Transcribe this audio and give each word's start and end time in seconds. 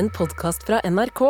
en 0.00 0.10
podkast 0.10 0.62
fra 0.66 0.80
NRK. 0.90 1.20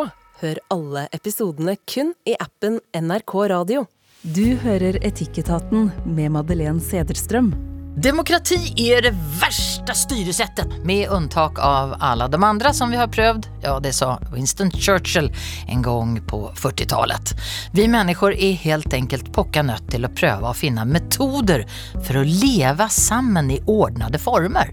Hør 0.41 0.59
alle 0.71 1.09
episodene 1.13 1.75
kun 1.91 2.13
i 2.25 2.37
appen 2.39 2.79
NRK 2.95 3.35
Radio. 3.51 3.83
Du 4.23 4.55
hører 4.63 5.01
Etikketaten 5.07 5.89
med 6.07 6.31
Madeleine 6.37 6.79
Sederstrøm. 6.79 7.51
Demokrati 7.99 8.61
er 8.79 9.03
det 9.09 9.13
verste 9.41 9.97
styresettet, 9.99 10.77
med 10.87 11.11
unntak 11.11 11.59
av 11.59 11.97
alle 11.99 12.31
de 12.31 12.39
andre 12.47 12.71
som 12.77 12.95
vi 12.95 13.01
har 13.01 13.11
prøvd. 13.11 13.51
Ja, 13.67 13.75
det 13.83 13.97
sa 13.99 14.13
Winston 14.31 14.71
Churchill 14.71 15.33
en 15.67 15.83
gang 15.83 16.15
på 16.31 16.45
40-tallet. 16.63 17.35
Vi 17.75 17.91
mennesker 17.91 18.39
er 18.39 18.65
helt 18.69 18.95
enkelt 18.95 19.33
pokka 19.35 19.67
nødt 19.67 19.91
til 19.91 20.07
å 20.07 20.15
prøve 20.15 20.47
å 20.53 20.57
finne 20.57 20.87
metoder 20.87 21.67
for 21.99 22.23
å 22.23 22.29
leve 22.29 22.87
sammen 22.95 23.51
i 23.51 23.63
ordnede 23.67 24.23
former, 24.23 24.71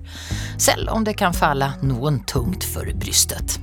selv 0.61 0.93
om 0.93 1.07
det 1.07 1.17
kan 1.17 1.33
falle 1.33 1.73
noen 1.81 2.21
tungt 2.29 2.67
for 2.75 2.93
brystet. 2.93 3.57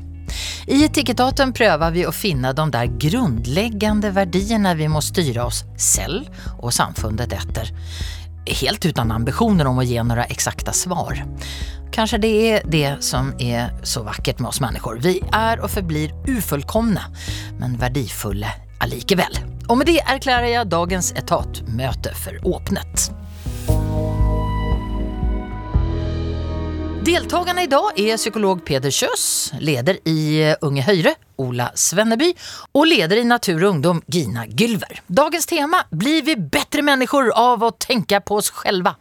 I 0.67 0.81
Etikettaten 0.87 1.53
prøver 1.57 1.95
vi 1.95 2.07
å 2.09 2.13
finne 2.15 2.55
de 2.57 2.67
der 2.73 2.91
grunnleggende 3.07 4.13
verdiene 4.17 4.75
vi 4.79 4.89
må 4.89 5.03
styre 5.05 5.47
oss 5.49 5.65
selv 5.77 6.29
og 6.59 6.73
samfunnet 6.73 7.33
etter 7.37 7.73
helt 8.61 8.85
uten 8.85 9.13
ambisjoner 9.13 9.69
om 9.69 9.81
å 9.81 9.87
gi 9.87 9.97
noen 10.01 10.25
eksakte 10.29 10.75
svar. 10.77 11.23
Kanskje 11.95 12.21
det 12.25 12.33
er 12.49 12.65
det 12.67 12.89
som 13.07 13.31
er 13.39 13.71
så 13.87 14.03
vakkert 14.05 14.41
med 14.43 14.51
oss 14.51 14.61
mennesker. 14.61 14.99
Vi 15.05 15.21
er 15.33 15.63
og 15.63 15.71
forblir 15.71 16.15
ufullkomne, 16.27 17.05
men 17.61 17.77
verdifulle 17.81 18.51
allikevel. 18.85 19.39
Og 19.71 19.79
med 19.81 19.89
det 19.89 20.01
erklærer 20.03 20.51
jeg 20.51 20.73
dagens 20.73 21.13
etatmøte 21.17 22.13
for 22.19 22.51
åpnet. 22.57 23.09
Deltakerne 27.05 27.63
i 27.63 27.69
dag 27.69 27.99
er 28.01 28.17
psykolog 28.17 28.63
Peder 28.65 28.89
Kjøs, 28.89 29.25
leder 29.61 29.99
i 30.09 30.41
Unge 30.65 30.81
Høyre, 30.87 31.11
Ola 31.37 31.67
Svenneby, 31.77 32.31
og 32.73 32.87
leder 32.89 33.21
i 33.21 33.27
Natur 33.29 33.59
og 33.59 33.75
Ungdom, 33.75 34.01
Gina 34.09 34.47
Gylver. 34.49 35.03
Dagens 35.05 35.45
tema 35.51 35.83
blir 35.93 36.25
vi 36.25 36.39
bättre 36.41 36.81
mennesker 36.87 37.29
av 37.37 37.61
å 37.61 37.75
tenke 37.77 38.23
på 38.25 38.39
oss 38.41 38.49
själva? 38.49 38.95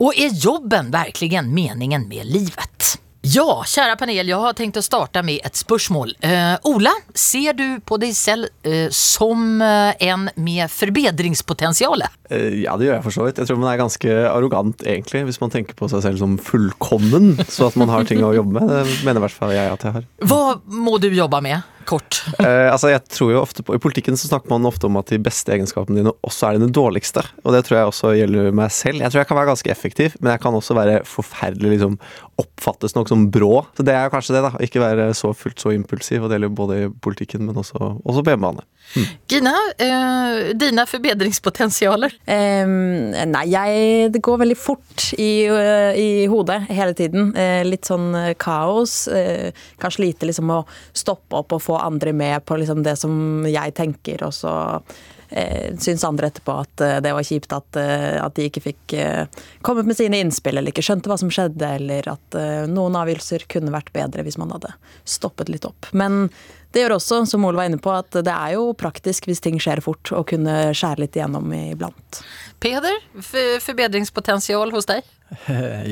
Og 0.00 0.16
er 0.16 0.32
jobben 0.32 0.88
virkelig 0.94 1.44
meningen 1.44 2.08
med 2.08 2.24
livet? 2.24 2.96
Ja, 3.26 3.64
kjære 3.66 3.96
panel, 3.98 4.28
jeg 4.28 4.38
har 4.38 4.54
tenkt 4.54 4.76
å 4.78 4.82
starte 4.84 5.18
med 5.26 5.42
et 5.46 5.58
spørsmål. 5.58 6.12
Uh, 6.22 6.54
Ola, 6.70 6.92
ser 7.16 7.56
du 7.58 7.80
på 7.82 7.98
deg 7.98 8.12
selv 8.14 8.46
uh, 8.62 8.86
som 8.94 9.58
uh, 9.58 9.90
en 9.98 10.28
med 10.36 10.70
forbedringspotensial? 10.70 12.06
ja, 12.26 12.72
det 12.74 12.88
gjør 12.88 12.96
jeg 12.96 13.04
for 13.04 13.14
så 13.14 13.26
vidt. 13.26 13.38
Jeg 13.38 13.48
tror 13.48 13.58
man 13.62 13.70
er 13.70 13.78
ganske 13.78 14.14
arrogant, 14.26 14.80
egentlig, 14.82 15.24
hvis 15.28 15.38
man 15.38 15.52
tenker 15.54 15.76
på 15.78 15.86
seg 15.90 16.02
selv 16.02 16.18
som 16.18 16.34
fullkommen, 16.42 17.36
så 17.50 17.68
at 17.70 17.78
man 17.78 17.90
har 17.90 18.06
ting 18.06 18.22
å 18.26 18.34
jobbe 18.34 18.58
med. 18.58 18.70
Det 18.70 19.06
mener 19.06 19.20
i 19.20 19.24
hvert 19.26 19.38
fall 19.38 19.54
jeg 19.54 19.70
at 19.70 19.86
jeg 19.86 19.94
har. 19.94 20.08
Hva 20.26 20.42
må 20.66 20.98
du 21.02 21.06
jobbe 21.14 21.42
med? 21.46 21.75
Kort. 21.86 22.22
Eh, 22.46 22.68
altså 22.68 22.90
jeg 22.90 23.00
tror 23.08 23.30
jo 23.32 23.38
ofte 23.40 23.62
på, 23.64 23.74
I 23.74 23.80
politikken 23.80 24.18
så 24.18 24.28
snakker 24.28 24.50
man 24.52 24.66
ofte 24.68 24.86
om 24.88 24.98
at 25.00 25.08
de 25.10 25.18
beste 25.22 25.50
egenskapene 25.54 25.98
dine 25.98 26.12
også 26.26 26.50
er 26.50 26.58
dine 26.58 26.68
dårligste. 26.74 27.22
Og 27.44 27.54
det 27.54 27.62
tror 27.66 27.78
jeg 27.78 27.90
også 27.90 28.12
gjelder 28.18 28.52
meg 28.54 28.74
selv. 28.74 29.00
Jeg 29.02 29.12
tror 29.12 29.22
jeg 29.22 29.30
kan 29.30 29.38
være 29.40 29.50
ganske 29.50 29.72
effektiv, 29.72 30.16
men 30.20 30.34
jeg 30.34 30.42
kan 30.44 30.58
også 30.58 30.76
være 30.76 31.00
forferdelig 31.08 31.72
liksom 31.76 31.96
oppfattes 32.36 32.92
nok 32.96 33.08
som 33.08 33.24
brå. 33.32 33.64
Så 33.76 33.86
det 33.86 33.94
er 33.96 34.12
kanskje 34.12 34.36
det, 34.36 34.42
da. 34.44 34.52
Ikke 34.62 34.82
være 34.82 35.08
så 35.16 35.32
fullt 35.36 35.62
så 35.62 35.72
impulsiv. 35.72 36.22
Og 36.22 36.28
det 36.28 36.36
gjelder 36.36 36.56
både 36.58 36.78
i 36.82 36.90
politikken, 36.90 37.46
men 37.48 37.56
også, 37.62 37.78
også 38.04 38.24
på 38.24 38.34
hjemmebane. 38.34 38.66
Hmm. 38.92 39.06
Gina, 39.30 39.54
eh, 39.82 40.52
dine 40.54 40.84
forbedringspotensialer? 40.86 42.12
Um, 42.28 43.14
nei, 43.32 43.46
jeg 43.50 44.12
Det 44.12 44.22
går 44.22 44.38
veldig 44.44 44.56
fort 44.58 45.08
i, 45.18 45.48
uh, 45.50 45.96
i 45.96 46.26
hodet 46.30 46.60
hele 46.68 46.94
tiden. 46.94 47.32
Uh, 47.34 47.64
litt 47.66 47.88
sånn 47.88 48.12
kaos. 48.38 49.06
Uh, 49.08 49.50
lite 49.96 50.28
liksom 50.28 50.50
å 50.52 50.60
stoppe 50.92 51.40
opp 51.40 51.54
og 51.56 51.62
få 51.62 51.75
andre 51.82 52.12
med 52.16 52.44
på 52.46 52.58
liksom 52.60 52.82
det 52.86 52.96
som 53.00 53.46
jeg 53.48 53.74
tenker, 53.76 54.24
og 54.26 54.34
så 54.34 54.54
eh, 55.28 55.74
syns 55.78 56.04
andre 56.04 56.30
etterpå 56.30 56.56
at 56.62 56.80
eh, 56.80 56.98
det 57.04 57.14
var 57.16 57.26
kjipt 57.26 57.52
at, 57.56 57.78
eh, 57.80 58.16
at 58.22 58.36
de 58.36 58.48
ikke 58.48 58.64
fikk 58.68 58.96
eh, 58.98 59.24
kommet 59.66 59.88
med 59.88 59.98
sine 59.98 60.20
innspill, 60.22 60.58
eller 60.58 60.74
ikke 60.74 60.84
skjønte 60.86 61.10
hva 61.10 61.18
som 61.20 61.32
skjedde, 61.32 61.72
eller 61.80 62.08
at 62.12 62.38
noen 62.70 62.98
avgjørelser 62.98 63.46
kunne 63.50 63.74
vært 63.74 63.92
bedre 63.96 64.24
hvis 64.26 64.38
man 64.40 64.54
hadde 64.54 64.72
stoppet 65.08 65.50
litt 65.52 65.66
opp. 65.68 65.90
Men 65.96 66.28
det 66.74 66.82
gjør 66.82 66.96
også, 66.98 67.22
som 67.30 67.44
Ole 67.48 67.60
var 67.60 67.70
inne 67.70 67.80
på, 67.80 67.92
at 67.94 68.18
det 68.26 68.32
er 68.32 68.56
jo 68.56 68.70
praktisk 68.76 69.28
hvis 69.30 69.40
ting 69.44 69.58
skjer 69.62 69.80
fort, 69.84 70.12
å 70.12 70.24
kunne 70.28 70.74
skjære 70.76 71.06
litt 71.06 71.16
igjennom 71.16 71.54
iblant. 71.56 72.22
Peder, 72.60 72.98
forbedringspotensial 73.64 74.74
hos 74.74 74.90
deg? 74.90 75.06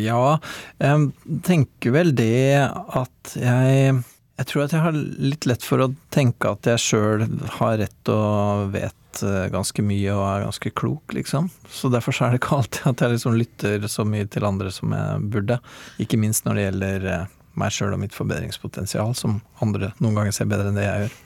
Ja, 0.05 0.37
jeg 0.79 1.39
tenker 1.47 1.95
vel 1.97 2.13
det 2.15 2.61
at 2.63 3.33
jeg 3.35 3.97
jeg 4.35 4.49
tror 4.51 4.65
at 4.65 4.75
jeg 4.75 4.83
har 4.83 4.97
litt 4.99 5.47
lett 5.47 5.63
for 5.63 5.83
å 5.85 5.93
tenke 6.15 6.51
at 6.51 6.67
jeg 6.67 6.83
sjøl 6.83 7.25
har 7.61 7.79
rett 7.79 8.11
og 8.11 8.73
vet 8.75 9.23
eh, 9.23 9.47
ganske 9.53 9.85
mye 9.87 10.11
og 10.11 10.25
er 10.27 10.47
ganske 10.49 10.73
klok, 10.75 11.15
liksom. 11.15 11.49
Så 11.71 11.91
derfor 11.93 12.17
så 12.17 12.27
er 12.27 12.35
det 12.35 12.43
ikke 12.43 12.59
alltid 12.59 12.91
at 12.91 13.05
jeg 13.05 13.15
liksom 13.15 13.39
lytter 13.39 13.89
så 13.91 14.07
mye 14.09 14.27
til 14.27 14.49
andre 14.49 14.75
som 14.75 14.95
jeg 14.97 15.31
burde. 15.35 15.61
Ikke 16.03 16.19
minst 16.19 16.49
når 16.49 16.59
det 16.59 16.67
gjelder 16.67 17.11
eh, 17.13 17.35
meg 17.63 17.75
sjøl 17.75 17.95
og 17.95 18.03
mitt 18.03 18.17
forbedringspotensial, 18.17 19.15
som 19.15 19.39
andre 19.63 19.93
noen 20.03 20.19
ganger 20.19 20.35
ser 20.35 20.51
bedre 20.51 20.73
enn 20.73 20.81
det 20.83 20.89
jeg 20.89 21.05
gjør. 21.05 21.21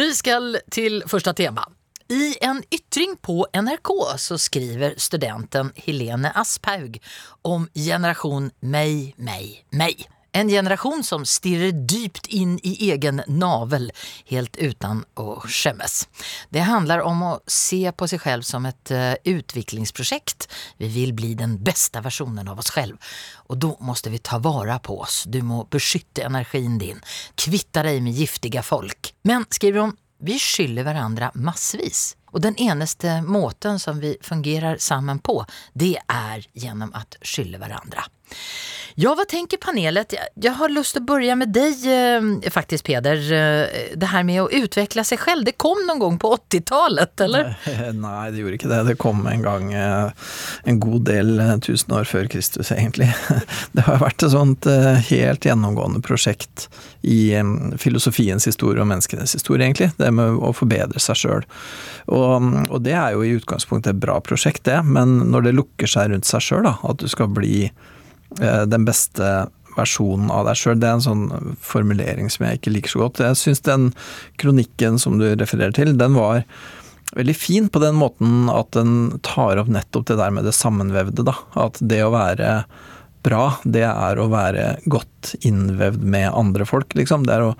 Vi 0.00 0.08
skal 0.18 0.56
til 0.74 1.02
første 1.10 1.34
tema. 1.38 1.66
I 2.10 2.34
en 2.42 2.64
ytring 2.74 3.14
på 3.22 3.44
NRK 3.54 3.90
så 4.18 4.34
skriver 4.42 4.96
studenten 4.98 5.70
Helene 5.78 6.32
Asphaug 6.34 6.98
om 7.46 7.68
generasjon 7.78 8.50
meg, 8.66 9.12
meg, 9.14 9.60
meg. 9.70 10.08
En 10.32 10.48
generasjon 10.48 11.04
som 11.04 11.26
stirrer 11.26 11.72
dypt 11.72 12.26
inn 12.26 12.58
i 12.62 12.90
egen 12.90 13.22
navel, 13.26 13.90
helt 14.30 14.56
uten 14.56 15.04
å 15.18 15.40
skjemmes. 15.46 16.06
Det 16.50 16.66
handler 16.66 17.02
om 17.06 17.22
å 17.22 17.32
se 17.50 17.82
på 17.92 18.08
seg 18.10 18.22
selv 18.22 18.46
som 18.46 18.66
et 18.66 18.94
utviklingsprojekt. 19.24 19.90
utviklingsprosjekt. 19.90 20.48
Vi 20.76 20.88
vil 20.88 21.12
bli 21.12 21.34
den 21.34 21.58
beste 21.62 22.00
versjonen 22.00 22.48
av 22.48 22.58
oss 22.58 22.72
selv. 22.72 22.98
Og 23.48 23.58
da 23.58 23.74
måste 23.80 24.10
vi 24.10 24.18
ta 24.18 24.38
vare 24.38 24.78
på 24.78 25.00
oss. 25.00 25.24
Du 25.26 25.42
må 25.42 25.64
beskytte 25.70 26.24
energien 26.24 26.78
din. 26.78 27.00
Kvitta 27.34 27.82
deg 27.82 28.02
med 28.02 28.14
giftige 28.14 28.62
folk. 28.62 29.14
Men, 29.22 29.46
skriver 29.50 29.80
hun, 29.80 29.96
vi 30.20 30.38
skylder 30.38 30.84
hverandre 30.84 31.30
massevis. 31.34 32.16
Og 32.32 32.42
den 32.42 32.56
eneste 32.56 33.22
måten 33.22 33.78
som 33.78 34.00
vi 34.00 34.16
fungerer 34.22 34.78
sammen 34.78 35.18
på, 35.18 35.44
det 35.74 35.96
er 36.06 36.46
gjennom 36.52 36.92
å 36.94 37.02
skylde 37.22 37.58
hverandre. 37.58 38.04
Ja, 39.00 39.12
hva 39.14 39.24
tenker 39.28 39.56
panelet? 39.62 40.12
Jeg 40.34 40.52
har 40.58 40.72
til 40.74 41.00
å 41.00 41.04
begynne 41.06 41.38
med 41.40 41.52
deg, 41.54 41.84
eh, 41.88 42.50
faktisk, 42.50 42.84
Peder. 42.84 43.20
Eh, 43.32 43.94
det 43.96 44.10
her 44.10 44.24
med 44.26 44.42
å 44.42 44.48
utveckla 44.50 45.04
seg 45.06 45.20
selv, 45.22 45.44
det 45.46 45.56
kom 45.56 45.78
noen 45.86 46.00
gang 46.02 46.18
på 46.18 46.32
80-talet 46.36 47.22
eller? 47.24 47.54
Nei, 47.94 48.30
det 48.30 48.42
gjorde 48.42 48.58
ikke 48.58 48.70
det. 48.72 48.80
Det 48.90 48.96
kom 49.00 49.26
en 49.30 49.44
gang 49.46 49.72
eh, 49.72 50.10
en 50.64 50.80
god 50.82 51.06
del 51.08 51.40
tusen 51.64 51.94
år 51.96 52.08
før 52.08 52.28
Kristus, 52.32 52.72
egentlig. 52.74 53.08
Det 53.76 53.86
har 53.86 54.00
vært 54.02 54.24
et 54.24 54.32
sånt 54.32 54.66
helt 54.66 55.46
gjennomgående 55.46 56.00
prosjekt 56.04 56.66
i 57.06 57.32
filosofiens 57.80 58.44
historie 58.48 58.82
og 58.82 58.88
menneskenes 58.90 59.32
historie, 59.38 59.64
egentlig. 59.64 59.92
Det 59.96 60.10
med 60.12 60.40
å 60.42 60.50
forbedre 60.56 61.00
seg 61.00 61.20
sjøl. 61.22 61.46
Og, 62.10 62.50
og, 62.66 62.76
det 62.84 62.96
er 62.98 63.14
jo 63.14 63.24
i 63.24 63.36
utgangspunktet 63.38 63.94
et 63.94 64.02
bra 64.02 64.18
prosjekt, 64.24 64.64
det. 64.68 64.80
Men 64.84 65.20
når 65.30 65.48
det 65.48 65.56
lukker 65.56 65.90
seg 65.90 66.10
rundt 66.12 66.28
seg 66.28 66.44
sjøl, 66.44 66.68
at 66.68 67.00
du 67.00 67.08
skal 67.08 67.30
bli 67.32 67.70
Eh, 67.70 67.89
den 68.38 68.84
beste 68.86 69.48
versjonen 69.76 70.30
av 70.34 70.46
deg 70.48 70.58
sjøl. 70.58 70.78
Det 70.80 70.88
er 70.88 70.98
en 70.98 71.04
sånn 71.04 71.54
formulering 71.62 72.30
som 72.32 72.46
jeg 72.46 72.60
ikke 72.60 72.74
liker 72.74 72.94
så 72.94 73.02
godt. 73.04 73.22
Jeg 73.24 73.38
syns 73.40 73.64
den 73.66 73.88
kronikken 74.40 75.00
som 75.02 75.18
du 75.20 75.28
refererer 75.30 75.74
til, 75.76 75.96
den 75.98 76.16
var 76.18 76.44
veldig 77.16 77.34
fin 77.34 77.66
på 77.72 77.82
den 77.82 77.96
måten 77.98 78.50
at 78.52 78.70
den 78.76 79.20
tar 79.26 79.58
opp 79.58 79.70
nettopp 79.72 80.06
det 80.10 80.18
der 80.20 80.34
med 80.34 80.46
det 80.46 80.54
sammenvevde, 80.54 81.26
da. 81.26 81.34
At 81.58 81.80
det 81.82 82.02
å 82.06 82.12
være 82.14 82.60
bra, 83.26 83.44
det 83.64 83.86
er 83.88 84.20
å 84.20 84.30
være 84.32 84.76
godt 84.88 85.34
innvevd 85.44 86.04
med 86.06 86.30
andre 86.30 86.66
folk, 86.68 86.94
liksom. 86.98 87.26
Det 87.26 87.36
er 87.36 87.48
å 87.50 87.56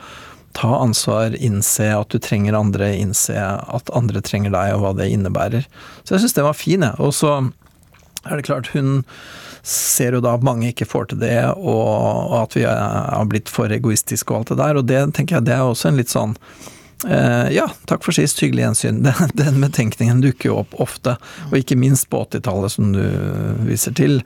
ta 0.56 0.70
ansvar, 0.80 1.34
innse 1.38 1.90
at 1.94 2.10
du 2.10 2.18
trenger 2.22 2.56
andre, 2.58 2.92
innse 2.98 3.36
at 3.38 3.90
andre 3.94 4.22
trenger 4.24 4.54
deg, 4.54 4.74
og 4.74 4.84
hva 4.84 4.94
det 4.98 5.10
innebærer. 5.14 5.66
Så 6.02 6.16
jeg 6.16 6.24
syns 6.24 6.38
den 6.38 6.48
var 6.48 6.58
fin, 6.58 6.86
jeg. 6.86 6.98
Og 6.98 7.14
så 7.14 7.36
er 8.26 8.34
det 8.36 8.48
klart, 8.48 8.72
hun 8.74 9.04
ser 9.66 10.16
jo 10.16 10.22
da 10.24 10.34
at 10.36 10.44
mange 10.46 10.70
ikke 10.70 10.88
får 10.88 11.10
til 11.10 11.22
det, 11.22 11.38
og 11.56 12.36
at 12.40 12.56
vi 12.58 12.66
har 12.66 13.30
blitt 13.30 13.52
for 13.52 13.72
egoistiske 13.72 14.32
og 14.32 14.42
alt 14.42 14.52
det 14.52 14.60
der. 14.62 14.80
Og 14.80 14.90
det 14.90 15.00
tenker 15.16 15.38
jeg 15.38 15.48
det 15.48 15.56
er 15.56 15.64
også 15.66 15.90
en 15.92 16.00
litt 16.00 16.12
sånn 16.12 16.36
Uh, 17.00 17.48
ja, 17.48 17.62
takk 17.88 18.02
for 18.04 18.12
sist, 18.12 18.42
hyggelig 18.44 18.60
gjensyn. 18.60 18.98
Den, 19.06 19.30
den 19.40 19.62
betenkningen 19.62 20.18
dukker 20.20 20.50
jo 20.50 20.58
opp 20.60 20.74
ofte, 20.84 21.14
og 21.46 21.54
ikke 21.56 21.78
minst 21.80 22.10
på 22.12 22.20
80-tallet, 22.26 22.74
som 22.74 22.90
du 22.92 23.00
viser 23.64 23.94
til. 23.96 24.18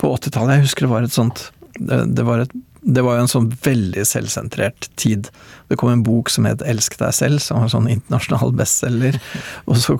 På 0.00 0.14
80-tallet, 0.16 0.54
jeg 0.54 0.64
husker 0.70 0.86
det 0.86 0.94
var 0.94 1.04
et 1.04 1.12
sånt 1.12 1.42
det, 1.76 1.98
det 2.16 2.24
var 2.24 2.46
et 2.46 2.56
det 2.84 3.00
var 3.04 3.16
jo 3.16 3.24
en 3.24 3.30
sånn 3.32 3.46
veldig 3.64 4.04
selvsentrert 4.06 4.90
tid. 5.00 5.30
Det 5.74 5.80
kom 5.80 5.90
en 5.90 6.04
bok 6.06 6.30
som 6.30 6.46
het 6.46 6.62
'Elsk 6.62 6.94
deg 7.00 7.10
selv', 7.10 7.42
som 7.42 7.58
var 7.58 7.66
en 7.66 7.72
sånn 7.72 7.90
internasjonal 7.90 8.52
bestselger. 8.54 9.18
Og 9.66 9.80
så 9.82 9.96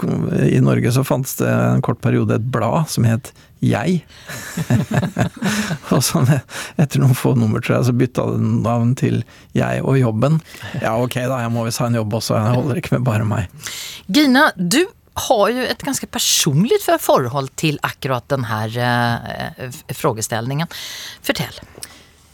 i 0.47 0.61
Norge 0.63 0.93
så 0.95 1.03
fantes 1.03 1.35
det 1.41 1.51
en 1.51 1.83
kort 1.83 1.99
periode 2.05 2.37
et 2.39 2.47
blad 2.55 2.87
som 2.89 3.05
het 3.09 3.33
Jeg. 3.65 4.05
og 5.95 6.03
så 6.05 6.21
etter 6.77 7.01
noen 7.01 7.17
få 7.17 7.33
nummer, 7.35 7.63
tror 7.65 7.79
jeg, 7.79 7.87
så 7.87 7.95
bytta 7.97 8.27
det 8.35 8.51
navn 8.67 8.91
til 8.95 9.23
Jeg 9.57 9.81
og 9.83 9.97
jobben. 9.97 10.37
Ja 10.83 10.99
ok 11.01 11.17
da, 11.17 11.39
jeg 11.41 11.53
må 11.55 11.65
visst 11.65 11.81
ha 11.81 11.89
en 11.89 11.97
jobb 11.97 12.13
også, 12.19 12.37
jeg 12.37 12.59
holder 12.59 12.83
ikke 12.83 12.99
med 12.99 13.07
bare 13.09 13.25
meg. 13.25 13.49
Gina, 14.13 14.51
du 14.57 14.83
har 15.25 15.49
jo 15.55 15.65
et 15.65 15.87
ganske 15.87 16.11
personlig 16.13 16.77
forhold 16.85 17.55
til 17.57 17.81
akkurat 17.87 18.29
denne 18.29 18.61
uh, 18.77 19.81
frågeställningen. 19.97 20.69
Fortell. 21.25 21.57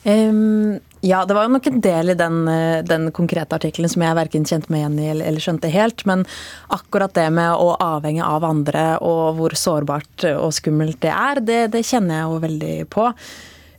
Um, 0.05 0.81
ja, 1.01 1.25
det 1.25 1.35
var 1.35 1.45
jo 1.45 1.55
nok 1.55 1.67
en 1.69 1.81
del 1.81 2.13
i 2.13 2.17
den, 2.17 2.49
eh, 2.49 2.83
den 2.85 3.09
konkrete 3.13 3.57
artikkelen 3.57 3.89
som 3.89 4.03
jeg 4.05 4.17
verken 4.17 4.45
kjente 4.49 4.73
meg 4.73 4.83
igjen 4.83 4.99
i 5.01 5.07
eller, 5.13 5.29
eller, 5.29 5.45
skjønte 5.45 5.73
helt. 5.73 6.05
Men 6.09 6.27
akkurat 6.73 7.15
det 7.17 7.27
med 7.37 7.53
å 7.53 7.75
avhenge 7.81 8.25
av 8.25 8.45
andre 8.45 8.85
og 9.05 9.39
hvor 9.39 9.57
sårbart 9.57 10.27
og 10.35 10.53
skummelt 10.57 11.01
det 11.05 11.13
er, 11.13 11.41
det, 11.45 11.61
det 11.77 11.87
kjenner 11.89 12.19
jeg 12.19 12.29
jo 12.29 12.45
veldig 12.45 12.77
på. 12.93 13.09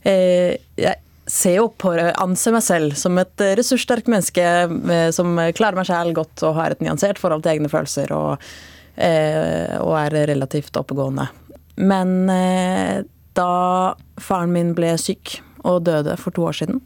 Uh, 0.02 0.50
jeg 0.78 0.98
ser 1.30 1.56
jo 1.60 1.68
på, 1.78 1.94
anser 1.94 2.56
meg 2.56 2.66
selv 2.66 2.98
som 2.98 3.18
et 3.22 3.46
ressurssterkt 3.58 4.10
menneske 4.10 4.46
uh, 4.66 5.08
som 5.14 5.38
klarer 5.54 5.78
meg 5.78 5.86
selv 5.90 6.18
godt 6.18 6.42
og 6.46 6.58
har 6.58 6.74
et 6.74 6.82
nyansert 6.82 7.22
forhold 7.22 7.46
til 7.46 7.54
egne 7.54 7.70
følelser 7.70 8.14
og, 8.14 8.50
og 8.92 9.94
er 9.96 10.14
relativt 10.28 10.76
oppegående. 10.76 11.24
Men 11.80 12.26
da 13.32 13.52
faren 14.20 14.52
min 14.52 14.74
ble 14.76 14.90
syk 15.00 15.38
og 15.68 15.84
døde 15.86 16.16
for 16.20 16.34
to 16.34 16.46
år 16.50 16.58
siden, 16.62 16.82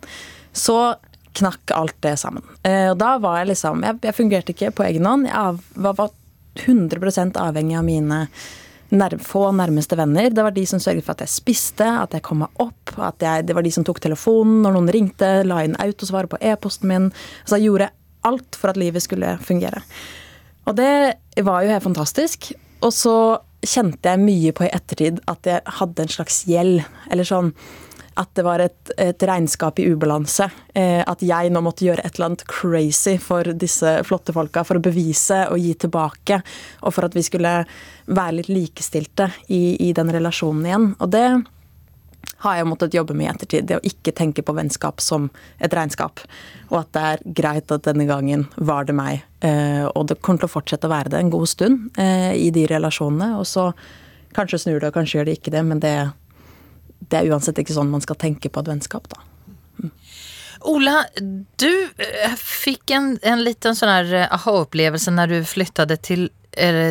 så 0.56 0.96
knakk 1.36 1.72
alt 1.76 1.96
det 2.04 2.14
sammen. 2.20 2.44
Eh, 2.64 2.90
og 2.90 2.98
da 3.00 3.16
var 3.20 3.40
jeg 3.40 3.52
liksom 3.52 3.82
Jeg, 3.84 3.98
jeg 4.06 4.16
fungerte 4.16 4.54
ikke 4.54 4.72
på 4.72 4.86
egen 4.86 5.08
hånd. 5.08 5.26
Jeg 5.28 5.58
var, 5.84 5.98
var 5.98 6.14
100% 6.56 7.36
avhengig 7.40 7.76
av 7.76 7.84
mine 7.84 8.22
nær, 8.94 9.16
få 9.22 9.50
nærmeste 9.56 9.98
venner. 9.98 10.30
Det 10.30 10.44
var 10.46 10.54
de 10.54 10.64
som 10.68 10.80
sørget 10.82 11.04
for 11.04 11.16
at 11.16 11.24
jeg 11.24 11.34
spiste, 11.34 11.86
at 11.86 12.14
jeg 12.14 12.24
kom 12.26 12.44
meg 12.44 12.62
opp. 12.62 12.94
at 12.96 13.22
jeg, 13.22 13.46
Det 13.46 13.54
var 13.54 13.62
de 13.66 13.72
som 13.74 13.84
tok 13.84 14.00
telefonen 14.00 14.62
når 14.62 14.76
noen 14.76 14.92
ringte, 14.94 15.30
la 15.44 15.62
inn 15.64 15.76
autosvar 15.82 16.28
på 16.30 16.40
e-posten 16.40 16.88
min. 16.88 17.10
Altså 17.44 17.58
jeg 17.58 17.68
gjorde 17.68 17.90
alt 18.26 18.58
for 18.58 18.70
at 18.72 18.80
livet 18.80 19.02
skulle 19.02 19.36
fungere. 19.42 19.82
Og 20.66 20.76
det 20.76 21.18
var 21.44 21.62
jo 21.62 21.70
helt 21.70 21.84
fantastisk. 21.84 22.52
Og 22.82 22.92
så 22.92 23.38
kjente 23.66 24.08
jeg 24.08 24.22
mye 24.22 24.52
på 24.54 24.66
i 24.66 24.72
ettertid 24.74 25.20
at 25.30 25.46
jeg 25.46 25.62
hadde 25.78 26.02
en 26.02 26.12
slags 26.12 26.44
gjeld. 26.46 26.84
Eller 27.10 27.26
sånn 27.26 27.52
at 28.16 28.30
det 28.38 28.44
var 28.46 28.62
et, 28.64 28.92
et 28.96 29.24
regnskap 29.28 29.80
i 29.80 29.86
ubalanse. 29.92 30.48
Eh, 30.74 31.02
at 31.04 31.22
jeg 31.24 31.50
nå 31.52 31.60
måtte 31.64 31.84
gjøre 31.84 32.04
et 32.04 32.16
eller 32.16 32.30
annet 32.30 32.46
crazy 32.48 33.16
for 33.20 33.52
disse 33.52 33.98
flotte 34.08 34.34
folka 34.36 34.64
for 34.64 34.78
å 34.78 34.84
bevise 34.84 35.42
og 35.52 35.60
gi 35.60 35.74
tilbake. 35.86 36.40
Og 36.82 36.96
for 36.96 37.08
at 37.08 37.16
vi 37.16 37.24
skulle 37.26 37.58
være 38.06 38.38
litt 38.38 38.50
likestilte 38.52 39.28
i, 39.52 39.76
i 39.88 39.92
den 39.96 40.12
relasjonen 40.16 40.66
igjen. 40.70 40.88
Og 40.96 41.12
det 41.12 41.28
har 42.44 42.58
jeg 42.58 42.68
måttet 42.68 42.96
jobbe 42.96 43.14
med 43.16 43.28
i 43.28 43.30
ettertid. 43.34 43.68
Det 43.68 43.78
å 43.78 43.86
ikke 43.86 44.14
tenke 44.16 44.44
på 44.44 44.54
vennskap 44.56 45.00
som 45.04 45.28
et 45.60 45.72
regnskap. 45.76 46.22
Og 46.70 46.80
at 46.82 46.92
det 46.96 47.06
er 47.10 47.24
greit 47.42 47.72
at 47.74 47.86
denne 47.86 48.08
gangen 48.08 48.46
var 48.56 48.88
det 48.88 48.96
meg. 48.96 49.24
Eh, 49.44 49.84
og 49.92 50.08
det 50.10 50.20
kommer 50.20 50.44
til 50.44 50.50
å 50.50 50.56
fortsette 50.56 50.88
å 50.88 50.92
være 50.92 51.12
det 51.12 51.22
en 51.22 51.32
god 51.32 51.48
stund 51.52 52.00
eh, 52.00 52.32
i 52.36 52.52
de 52.54 52.66
relasjonene. 52.70 53.34
Og 53.40 53.48
så 53.48 53.70
kanskje 54.36 54.66
snur 54.66 54.80
det, 54.80 54.90
og 54.90 54.98
kanskje 54.98 55.20
gjør 55.20 55.28
det 55.28 55.38
ikke 55.40 55.54
det, 55.54 55.64
men 55.66 55.80
det 55.84 55.96
det 57.10 57.18
er 57.20 57.32
uansett 57.32 57.58
ikke 57.62 57.76
sånn 57.76 57.92
man 57.92 58.04
skal 58.04 58.18
tenke 58.20 58.50
på 58.52 58.62
et 58.62 58.70
vennskap, 58.70 59.08
da. 59.12 59.22
Mm. 59.82 59.92
Ola, 60.72 60.96
du 61.60 61.70
eh, 62.02 62.36
fikk 62.40 62.90
en, 62.96 63.12
en 63.22 63.44
liten 63.44 63.76
sånn 63.78 64.12
eh, 64.16 64.26
aha-opplevelse 64.34 65.14
når 65.14 65.34
du 65.34 65.38
flyttet 65.46 65.94
til 66.06 66.28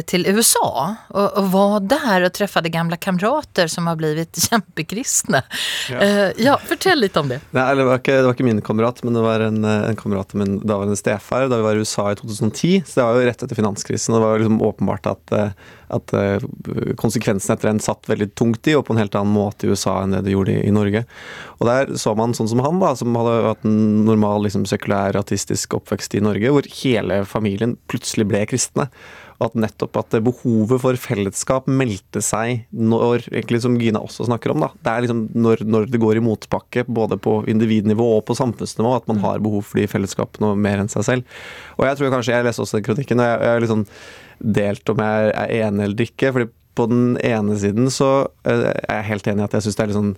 til 0.06 0.28
USA 0.30 0.68
og, 1.10 1.38
og 1.40 1.48
var 1.54 1.86
der 1.90 2.28
og 2.28 2.34
träffade 2.38 2.70
gamle 2.70 2.98
kamrater 3.02 3.70
som 3.72 3.88
har 3.90 3.98
blitt 4.00 4.38
kjempekristne. 4.46 5.42
Ja. 5.92 6.02
Uh, 6.02 6.30
ja, 6.42 6.58
fortell 6.62 7.02
litt 7.02 7.18
om 7.18 7.32
det. 7.32 7.40
Nei, 7.56 7.68
det, 7.78 7.88
var 7.88 8.02
ikke, 8.02 8.20
det 8.20 8.28
var 8.28 8.38
ikke 8.38 8.48
min 8.48 8.62
kamerat, 8.66 9.02
men 9.06 9.18
det 9.18 9.24
var 9.26 9.44
en, 9.46 9.64
en 9.66 9.98
kamerat 10.00 10.36
av 10.36 10.42
min 10.42 10.60
daværende 10.62 11.00
stefar 11.00 11.50
da 11.50 11.60
vi 11.60 11.66
var 11.66 11.78
i 11.78 11.86
USA 11.86 12.12
i 12.12 12.20
2010. 12.20 12.84
Så 12.86 13.00
det 13.00 13.08
var 13.08 13.18
jo 13.18 13.26
rett 13.30 13.44
etter 13.46 13.60
finanskrisen, 13.60 14.14
og 14.14 14.22
det 14.22 14.28
var 14.28 14.44
liksom 14.44 14.62
åpenbart 14.66 15.10
at, 15.10 15.36
eh, 15.36 15.74
at 15.96 16.14
eh, 16.18 16.46
konsekvensene 17.02 17.58
etter 17.58 17.72
den 17.72 17.82
satt 17.84 18.10
veldig 18.10 18.30
tungt 18.38 18.70
i, 18.70 18.76
og 18.78 18.86
på 18.88 18.96
en 18.96 19.02
helt 19.02 19.18
annen 19.18 19.36
måte 19.36 19.68
i 19.68 19.74
USA 19.74 19.98
enn 20.04 20.16
det 20.16 20.26
det 20.28 20.36
gjorde 20.36 20.56
i, 20.56 20.64
i 20.70 20.74
Norge. 20.76 21.06
Og 21.60 21.70
der 21.70 21.94
så 22.02 22.16
man 22.18 22.36
sånn 22.38 22.50
som 22.52 22.64
han, 22.66 22.82
da, 22.84 22.94
som 22.98 23.16
hadde 23.20 23.36
hatt 23.50 23.68
en 23.68 24.06
normal 24.08 24.46
liksom, 24.48 24.68
sekulær, 24.70 25.18
ateistisk 25.20 25.78
oppvekst 25.80 26.18
i 26.18 26.24
Norge, 26.26 26.54
hvor 26.54 26.68
hele 26.82 27.24
familien 27.30 27.78
plutselig 27.92 28.28
ble 28.32 28.46
kristne 28.50 28.90
at 29.44 29.56
nettopp 29.60 29.98
at 30.00 30.18
behovet 30.24 30.80
for 30.80 31.00
fellesskap 31.00 31.68
meldte 31.68 32.22
seg 32.24 32.66
når 32.72 33.28
egentlig 33.32 33.62
som 33.66 33.76
Gina 33.80 34.00
også 34.04 34.28
snakker 34.30 34.54
om. 34.54 34.64
da, 34.64 34.70
Det 34.80 34.92
er 34.92 35.06
liksom 35.06 35.24
når, 35.36 35.64
når 35.68 35.90
det 35.92 36.02
går 36.02 36.20
i 36.20 36.24
motbakke 36.24 36.86
både 36.88 37.20
på 37.20 37.42
individnivå 37.52 38.08
og 38.18 38.26
på 38.30 38.38
samfunnsnivå 38.38 38.96
at 38.96 39.10
man 39.12 39.20
mm. 39.20 39.26
har 39.28 39.44
behov 39.44 39.66
for 39.68 39.82
de 39.82 39.88
fellesskapene 39.92 40.54
mer 40.56 40.84
enn 40.84 40.92
seg 40.92 41.08
selv. 41.08 41.40
Og 41.76 41.88
jeg 41.90 42.00
tror 42.00 42.14
kanskje, 42.16 42.36
jeg 42.38 42.48
leste 42.48 42.64
også 42.64 42.80
den 42.80 42.88
kronikken, 42.88 43.20
og 43.20 43.28
jeg, 43.28 43.42
jeg 43.42 43.54
har 43.54 43.66
liksom 43.66 43.88
delt 44.60 44.92
om 44.94 45.04
jeg 45.04 45.34
er 45.36 45.56
enig 45.66 45.90
eller 45.90 46.08
ikke. 46.08 46.32
fordi 46.36 46.52
på 46.76 46.90
den 46.92 47.16
ene 47.24 47.56
siden 47.60 47.88
så 47.94 48.28
eh, 48.48 48.68
er 48.72 49.00
jeg 49.00 49.10
helt 49.12 49.28
enig 49.32 49.44
i 49.44 49.48
at 49.48 49.56
jeg 49.58 49.66
syns 49.66 49.78
det 49.78 49.84
er 49.84 49.92
litt 49.92 50.00
sånn 50.00 50.16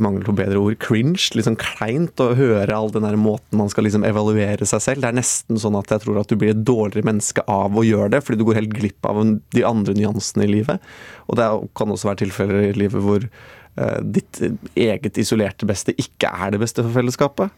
mangel 0.00 0.24
på 0.24 0.34
bedre 0.36 0.60
ord, 0.60 0.76
cringe. 0.80 1.20
Sånn 1.44 1.58
kleint 1.60 2.20
å 2.22 2.32
høre 2.38 2.74
all 2.74 2.92
den 2.94 3.04
der 3.04 3.18
måten 3.20 3.60
man 3.60 3.70
skal 3.72 3.86
liksom 3.86 4.06
evaluere 4.08 4.66
seg 4.68 4.84
selv. 4.84 5.04
Det 5.04 5.10
er 5.10 5.18
nesten 5.18 5.60
sånn 5.60 5.76
at 5.78 5.92
jeg 5.92 6.04
tror 6.04 6.22
at 6.22 6.32
du 6.32 6.38
blir 6.40 6.54
et 6.54 6.64
dårligere 6.64 7.08
menneske 7.10 7.44
av 7.50 7.76
å 7.76 7.84
gjøre 7.86 8.14
det, 8.14 8.22
fordi 8.24 8.40
du 8.40 8.46
går 8.48 8.62
helt 8.62 8.76
glipp 8.76 9.08
av 9.08 9.20
de 9.52 9.66
andre 9.68 9.96
nyansene 9.98 10.46
i 10.46 10.54
livet. 10.54 10.88
Og 11.28 11.38
det 11.40 11.50
kan 11.78 11.92
også 11.92 12.12
være 12.12 12.22
tilfeller 12.24 12.70
i 12.70 12.72
livet 12.78 13.04
hvor 13.04 13.28
uh, 13.28 14.00
ditt 14.00 14.40
eget 14.78 15.20
isolerte 15.20 15.68
beste 15.68 15.96
ikke 16.00 16.32
er 16.32 16.54
det 16.54 16.62
beste 16.64 16.84
for 16.84 16.96
fellesskapet. 16.96 17.52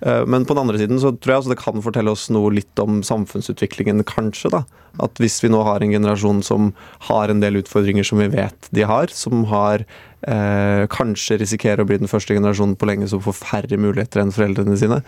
Uh, 0.00 0.24
men 0.28 0.48
på 0.48 0.56
den 0.56 0.64
andre 0.64 0.80
siden 0.80 1.00
så 1.00 1.12
tror 1.12 1.34
jeg 1.34 1.42
altså 1.42 1.54
det 1.54 1.62
kan 1.62 1.84
fortelle 1.84 2.12
oss 2.12 2.26
noe 2.32 2.54
litt 2.56 2.82
om 2.82 3.02
samfunnsutviklingen, 3.04 4.04
kanskje. 4.08 4.52
da. 4.56 4.64
At 5.04 5.20
hvis 5.20 5.38
vi 5.44 5.52
nå 5.52 5.60
har 5.66 5.84
en 5.84 5.92
generasjon 5.92 6.42
som 6.44 6.72
har 7.10 7.32
en 7.32 7.44
del 7.44 7.60
utfordringer 7.60 8.06
som 8.06 8.20
vi 8.20 8.32
vet 8.32 8.70
de 8.72 8.88
har, 8.88 9.12
som 9.12 9.44
har 9.52 9.84
eh, 10.24 10.84
kanskje 10.92 11.38
risikerer 11.42 11.82
å 11.82 11.88
bli 11.88 11.98
den 12.00 12.10
første 12.10 12.34
generasjonen 12.36 12.76
på 12.78 12.88
lenge 12.88 13.08
som 13.10 13.22
får 13.24 13.36
færre 13.38 13.78
muligheter 13.80 14.22
enn 14.22 14.32
foreldrene 14.34 14.76
sine. 14.80 15.00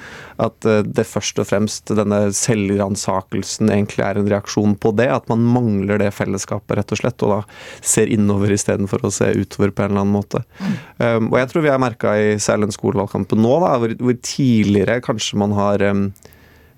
At 0.43 0.69
eh, 0.69 0.83
det 0.85 1.07
først 1.09 1.41
og 1.41 1.49
fremst 1.51 1.93
denne 1.97 2.21
selvransakelsen 2.37 3.73
egentlig 3.73 4.05
er 4.07 4.21
en 4.21 4.31
reaksjon 4.31 4.77
på 4.81 4.93
det. 4.99 5.09
At 5.15 5.29
man 5.33 5.45
mangler 5.57 6.03
det 6.03 6.13
fellesskapet, 6.17 6.77
rett 6.79 6.95
og 6.95 7.03
slett, 7.03 7.27
og 7.27 7.35
da 7.37 7.41
ser 7.81 8.13
innover 8.13 8.53
istedenfor 8.55 9.07
å 9.07 9.13
se 9.15 9.31
utover 9.37 9.73
på 9.73 9.85
en 9.85 9.93
eller 9.93 10.05
annen 10.05 10.17
måte. 10.19 10.45
Mm. 10.59 10.79
Um, 10.99 11.31
og 11.33 11.39
jeg 11.41 11.53
tror 11.53 11.65
vi 11.65 11.73
har 11.73 11.83
merka 11.83 12.17
i 12.19 12.33
særlig 12.43 12.69
den 12.69 12.79
skolevalgkampen 12.79 13.41
nå, 13.43 13.55
da, 13.65 13.77
hvor, 13.81 13.95
hvor 14.01 14.19
tidligere 14.25 15.01
kanskje 15.05 15.39
man 15.41 15.55
har 15.57 15.85
um, 15.89 16.09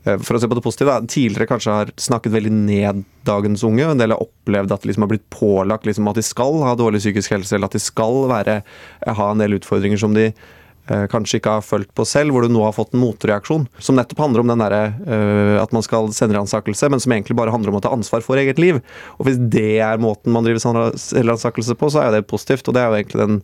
for 0.05 0.37
å 0.37 0.41
se 0.41 0.49
på 0.49 0.57
det 0.57 0.65
positive, 0.65 0.95
tidligere 1.13 1.49
kanskje 1.51 1.75
har 1.75 1.91
snakket 2.01 2.33
veldig 2.33 2.53
ned 2.55 3.03
dagens 3.29 3.65
unge. 3.67 3.85
En 3.85 4.01
del 4.01 4.15
har 4.15 4.23
opplevd 4.23 4.73
at 4.73 4.85
de 4.85 4.91
liksom 4.91 5.05
har 5.05 5.11
blitt 5.13 5.27
pålagt 5.33 5.85
liksom 5.89 6.09
at 6.09 6.17
de 6.17 6.25
skal 6.25 6.63
ha 6.65 6.73
dårlig 6.79 7.03
psykisk 7.03 7.35
helse, 7.37 7.53
eller 7.57 7.69
at 7.69 7.77
de 7.77 7.83
skal 7.85 8.25
være, 8.31 8.63
eh, 9.07 9.15
ha 9.15 9.31
en 9.31 9.43
del 9.43 9.59
utfordringer 9.59 10.01
som 10.01 10.15
de 10.17 10.31
eh, 10.31 11.05
kanskje 11.13 11.37
ikke 11.39 11.59
har 11.59 11.67
følt 11.67 11.91
på 11.95 12.07
selv, 12.09 12.33
hvor 12.33 12.43
du 12.43 12.53
nå 12.53 12.63
har 12.65 12.73
fått 12.73 12.95
en 12.97 13.03
motreaksjon. 13.03 13.67
Som 13.79 13.99
nettopp 13.99 14.23
handler 14.25 14.43
om 14.43 14.51
den 14.51 14.65
der, 14.65 14.77
eh, 15.05 15.57
at 15.61 15.75
man 15.77 15.85
skal 15.85 16.09
selvransakelse, 16.17 16.89
men 16.91 17.03
som 17.03 17.13
egentlig 17.13 17.37
bare 17.37 17.53
handler 17.53 17.75
om 17.75 17.79
å 17.79 17.83
ta 17.85 17.93
ansvar 17.93 18.25
for 18.25 18.41
eget 18.41 18.59
liv. 18.59 18.81
Og 19.19 19.29
Hvis 19.29 19.39
det 19.53 19.79
er 19.85 20.01
måten 20.01 20.33
man 20.33 20.49
driver 20.49 20.65
selvransakelse 20.97 21.77
på, 21.77 21.93
så 21.93 22.01
er 22.01 22.09
jo 22.09 22.17
det 22.17 22.31
positivt. 22.33 22.67
Og 22.67 22.75
det 22.75 22.83
er 22.83 22.89
jo 22.89 23.03
egentlig 23.03 23.21
den 23.21 23.43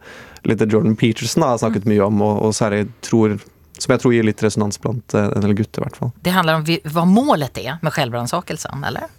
litt 0.49 0.65
Jordan 0.73 0.97
Peterson 0.97 1.45
har 1.45 1.61
snakket 1.61 1.85
mye 1.85 2.01
om, 2.07 2.23
og, 2.23 2.43
og 2.49 2.57
særlig 2.57 2.89
tror 3.05 3.37
som 3.83 3.95
jeg 3.95 4.03
tror 4.03 4.17
gir 4.17 4.27
litt 4.27 4.43
resonans 4.45 4.81
blant 4.83 5.17
eh, 5.17 5.29
en 5.37 5.45
del 5.45 5.55
gutter, 5.59 5.83
i 5.83 5.87
hvert 5.87 6.01
fall. 6.01 6.13
Det 6.25 6.35
handler 6.35 6.61
om 6.61 6.93
hva 6.95 7.07
målet 7.09 7.63
er 7.63 7.79
med 7.85 7.95
selvransakelsen, 7.97 8.85
eller? 8.89 9.13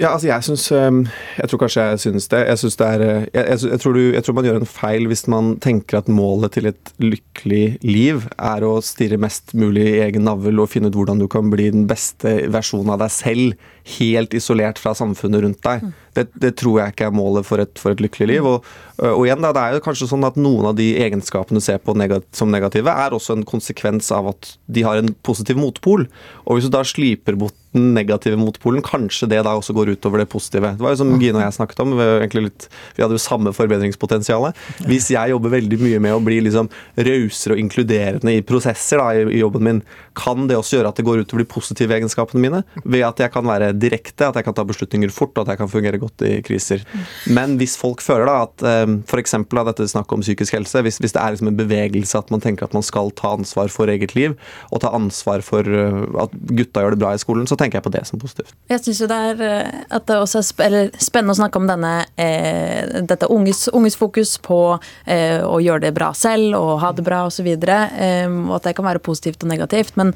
Ja, 0.00 0.14
altså 0.14 0.30
jeg 0.30 0.44
syns 0.46 0.64
ehm, 0.72 1.02
Jeg 1.36 1.50
tror 1.50 1.60
kanskje 1.60 1.84
jeg 1.84 2.00
syns 2.06 2.28
det. 2.32 2.40
Jeg, 2.48 2.58
synes 2.62 2.78
det 2.80 2.86
er, 2.86 3.02
eh, 3.04 3.26
jeg, 3.34 3.58
jeg, 3.70 3.80
tror 3.82 3.96
du, 3.96 4.00
jeg, 4.14 4.24
tror 4.24 4.36
man 4.38 4.48
gjør 4.48 4.58
en 4.62 4.70
feil 4.70 5.08
hvis 5.10 5.26
man 5.30 5.52
tenker 5.62 6.00
at 6.00 6.08
målet 6.10 6.56
til 6.56 6.70
et 6.70 6.92
lykkelig 7.02 7.64
liv 7.84 8.24
er 8.34 8.66
å 8.66 8.78
stirre 8.84 9.20
mest 9.20 9.52
mulig 9.58 9.84
i 9.92 10.00
egen 10.06 10.26
navl 10.26 10.64
og 10.64 10.70
finne 10.72 10.90
ut 10.90 10.96
hvordan 10.96 11.20
du 11.20 11.28
kan 11.30 11.52
bli 11.52 11.68
den 11.74 11.86
beste 11.90 12.38
versjonen 12.52 12.94
av 12.96 13.04
deg 13.04 13.12
selv, 13.14 13.68
helt 13.98 14.34
isolert 14.36 14.80
fra 14.82 14.96
samfunnet 14.96 15.44
rundt 15.44 15.62
deg. 15.66 15.86
Det, 16.16 16.26
det, 16.40 16.52
tror 16.60 16.80
jeg 16.80 16.94
ikke 16.94 17.08
er 17.10 17.16
målet 17.16 17.46
for 17.46 17.62
et, 17.62 17.72
for 17.80 17.92
et 17.94 18.02
lykkelig 18.02 18.28
liv. 18.32 18.48
Og, 18.48 18.66
og, 19.02 19.22
igjen 19.26 19.44
det 19.44 19.52
er 19.60 19.76
jo 19.76 19.84
kanskje 19.84 20.08
sånn 20.10 20.26
at 20.28 20.38
noen 20.40 20.70
av 20.72 20.78
de 20.78 20.88
egenskapene 21.04 21.60
du 21.60 21.64
ser 21.64 21.82
på 21.84 21.96
negativ, 21.98 22.28
som 22.36 22.52
negative, 22.52 22.92
er 22.92 23.16
også 23.16 23.36
en 23.36 23.46
konsekvens 23.46 24.10
av 24.14 24.32
at 24.32 24.56
de 24.66 24.84
har 24.86 25.00
en 25.00 25.12
positiv 25.26 25.60
motpol. 25.60 26.06
Og 26.46 26.56
hvis 26.56 26.68
du 26.68 26.74
da 26.74 26.84
sliper 26.86 27.38
bort 27.38 27.56
den 27.76 27.92
negative 27.96 28.38
motpolen, 28.40 28.82
kanskje 28.84 29.28
det 29.30 29.42
da 29.44 29.54
også 29.56 29.74
går 29.76 29.92
utover 29.96 30.22
det 30.22 30.28
positive. 30.32 30.72
Det 30.76 30.84
var 30.84 30.94
jo 30.94 31.00
som 31.02 31.12
Gine 31.20 31.38
og 31.38 31.44
jeg 31.44 31.56
snakket 31.58 31.82
om, 31.84 31.94
vi, 31.98 32.40
litt, 32.40 32.68
vi 32.96 33.04
hadde 33.04 33.16
jo 33.18 33.22
samme 33.22 33.52
forbedringspotensial. 33.56 34.48
Hvis 34.88 35.10
jeg 35.12 35.32
jobber 35.32 35.52
veldig 35.56 35.78
mye 35.82 36.00
med 36.02 36.16
å 36.16 36.22
bli 36.24 36.40
liksom 36.46 36.70
rausere 36.96 37.56
og 37.56 37.62
inkluderende 37.62 38.36
i 38.36 38.44
prosesser 38.46 39.02
da, 39.02 39.10
i, 39.12 39.26
i, 39.28 39.42
jobben 39.42 39.66
min, 39.66 39.82
kan 40.16 40.46
det 40.48 40.58
også 40.58 40.78
gjøre 40.78 40.92
at 40.92 41.00
det 41.00 41.06
går 41.06 41.24
utover 41.24 41.44
de 41.44 41.50
positive 41.50 41.96
egenskapene 41.98 42.42
mine? 42.42 42.62
Ved 42.84 43.04
at 43.06 43.20
jeg 43.20 43.34
kan 43.34 43.46
være 43.46 43.72
direkte, 43.76 44.30
at 44.30 44.38
jeg 44.38 44.46
kan 44.46 44.56
ta 44.56 44.64
beslutninger 44.68 45.12
fort, 45.12 45.34
og 45.36 45.44
at 45.44 45.54
jeg 45.54 45.62
kan 45.62 45.72
fungere 45.72 46.00
godt 46.00 46.05
i 46.26 46.40
kriser. 46.46 46.84
Men 47.26 47.56
hvis 47.60 47.76
folk 47.80 48.02
føler 48.04 48.28
da 48.28 48.36
at 48.46 48.86
um, 48.88 48.98
f.eks. 49.06 49.36
dette 49.70 49.88
snakket 49.90 50.16
om 50.18 50.24
psykisk 50.24 50.56
helse, 50.58 50.82
hvis, 50.84 51.00
hvis 51.02 51.16
det 51.16 51.22
er 51.22 51.34
liksom 51.34 51.50
en 51.52 51.58
bevegelse 51.58 52.18
at 52.18 52.32
man 52.34 52.42
tenker 52.44 52.66
at 52.66 52.76
man 52.76 52.84
skal 52.86 53.12
ta 53.16 53.34
ansvar 53.36 53.70
for 53.72 53.90
eget 53.92 54.14
liv, 54.16 54.36
og 54.70 54.82
ta 54.84 54.92
ansvar 54.96 55.44
for 55.46 55.66
uh, 55.66 56.04
at 56.26 56.34
gutta 56.56 56.84
gjør 56.84 56.96
det 56.96 57.02
bra 57.02 57.14
i 57.14 57.22
skolen, 57.22 57.48
så 57.48 57.58
tenker 57.58 57.80
jeg 57.80 57.86
på 57.86 57.94
det 57.94 58.04
som 58.08 58.20
positivt. 58.22 58.54
Jeg 58.70 58.82
syns 58.84 59.02
jo 59.02 59.10
det 59.10 59.20
er 59.30 59.44
eh, 59.46 59.84
at 59.96 60.06
det 60.08 60.18
også 60.18 60.42
er 60.42 60.90
spennende 61.02 61.34
å 61.34 61.38
snakke 61.38 61.60
om 61.60 61.68
denne, 61.68 61.92
eh, 62.20 63.02
dette 63.06 63.28
unges, 63.32 63.66
unges, 63.72 63.96
fokus 63.98 64.36
på 64.42 64.60
eh, 65.04 65.40
å 65.44 65.60
gjøre 65.62 65.86
det 65.86 65.94
bra 65.96 66.12
selv 66.16 66.56
og 66.58 66.80
ha 66.82 66.92
det 66.96 67.06
bra 67.06 67.24
osv. 67.28 67.46
Og, 67.46 67.64
så 67.66 67.78
eh, 68.02 68.26
og 68.26 68.54
at 68.58 68.68
det 68.68 68.76
kan 68.78 68.88
være 68.88 69.04
positivt 69.04 69.44
og 69.44 69.52
negativt. 69.52 69.96
Men 70.00 70.12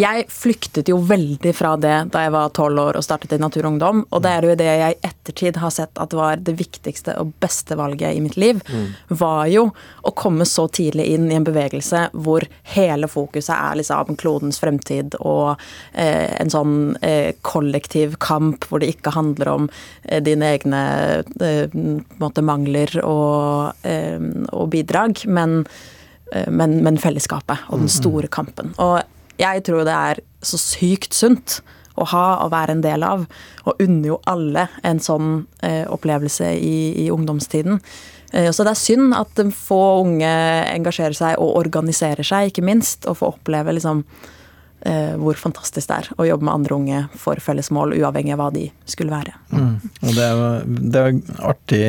jeg 0.00 0.26
flyktet 0.32 0.88
jo 0.90 0.98
veldig 1.04 1.52
fra 1.56 1.74
det 1.80 1.96
da 2.14 2.24
jeg 2.24 2.32
var 2.34 2.52
tolv 2.56 2.80
år 2.82 2.98
og 2.98 3.04
startet 3.04 3.34
i 3.36 3.40
Natur 3.40 3.66
og 3.66 3.74
Ungdom. 3.74 4.02
Og 4.10 4.22
det 4.24 4.32
er 4.32 4.46
jo 4.46 4.56
det 4.58 4.68
jeg 4.68 4.94
i 4.94 5.08
ettertid 5.08 5.60
har 5.60 5.74
sett 5.74 6.00
at 6.00 6.14
var 6.16 6.40
det 6.40 6.56
viktigste 6.58 7.16
og 7.20 7.34
beste 7.42 7.76
valget 7.78 8.16
i 8.16 8.22
mitt 8.24 8.38
liv. 8.40 8.62
Mm. 8.70 8.86
Var 9.20 9.50
jo 9.52 9.66
å 10.06 10.14
komme 10.16 10.46
så 10.48 10.66
tidlig 10.72 11.10
inn 11.14 11.28
i 11.30 11.36
en 11.38 11.46
bevegelse 11.46 12.06
hvor 12.12 12.46
hele 12.74 13.10
fokuset 13.10 13.54
er 13.54 13.78
liksom 13.80 14.18
klodens 14.20 14.60
fremtid 14.62 15.16
og 15.20 15.60
eh, 15.92 16.30
en 16.40 16.52
sånn 16.52 16.74
eh, 17.06 17.36
kollektiv 17.46 18.16
kamp 18.22 18.66
hvor 18.68 18.82
det 18.82 18.92
ikke 18.94 19.14
handler 19.14 19.52
om 19.52 19.70
eh, 20.04 20.20
dine 20.24 20.54
egne 20.56 20.82
eh, 21.40 21.78
måte, 22.20 22.44
mangler 22.46 22.92
og, 23.04 23.86
eh, 23.86 24.18
og 24.50 24.70
bidrag, 24.72 25.24
men, 25.26 25.64
eh, 26.32 26.48
men, 26.50 26.80
men 26.84 27.00
fellesskapet 27.00 27.68
og 27.68 27.82
den 27.82 27.90
mm. 27.90 27.96
store 28.00 28.30
kampen. 28.32 28.74
Og 28.78 29.00
jeg 29.40 29.64
tror 29.66 29.86
det 29.88 29.96
er 29.96 30.22
så 30.44 30.60
sykt 30.60 31.16
sunt 31.16 31.60
å 32.00 32.06
ha 32.12 32.24
og 32.44 32.52
være 32.54 32.76
en 32.76 32.84
del 32.84 33.04
av, 33.04 33.26
og 33.66 33.82
unner 33.82 34.12
jo 34.12 34.20
alle 34.30 34.66
en 34.86 35.00
sånn 35.02 35.44
eh, 35.66 35.84
opplevelse 35.90 36.52
i, 36.56 36.76
i 37.04 37.10
ungdomstiden. 37.12 37.80
Eh, 38.32 38.50
så 38.54 38.64
det 38.64 38.74
er 38.74 38.80
synd 38.80 39.16
at 39.16 39.42
få 39.56 39.82
unge 40.04 40.30
engasjerer 40.70 41.16
seg 41.16 41.40
og 41.42 41.56
organiserer 41.60 42.26
seg, 42.26 42.50
ikke 42.50 42.66
minst, 42.66 43.08
og 43.10 43.18
får 43.20 43.36
oppleve 43.36 43.76
liksom 43.76 44.04
hvor 45.20 45.36
fantastisk 45.36 45.90
det 45.90 45.96
er 45.96 46.06
å 46.16 46.24
jobbe 46.24 46.46
med 46.46 46.54
andre 46.54 46.76
unge 46.76 47.00
for 47.20 47.40
felles 47.42 47.68
mål, 47.74 47.92
uavhengig 48.00 48.32
av 48.32 48.40
hva 48.40 48.48
de 48.54 48.66
skulle 48.88 49.12
være. 49.12 49.34
Mm. 49.52 49.74
Og 50.00 50.14
det 50.16 50.24
er, 50.24 50.40
det 50.66 51.02
er, 51.02 51.18
artig 51.50 51.82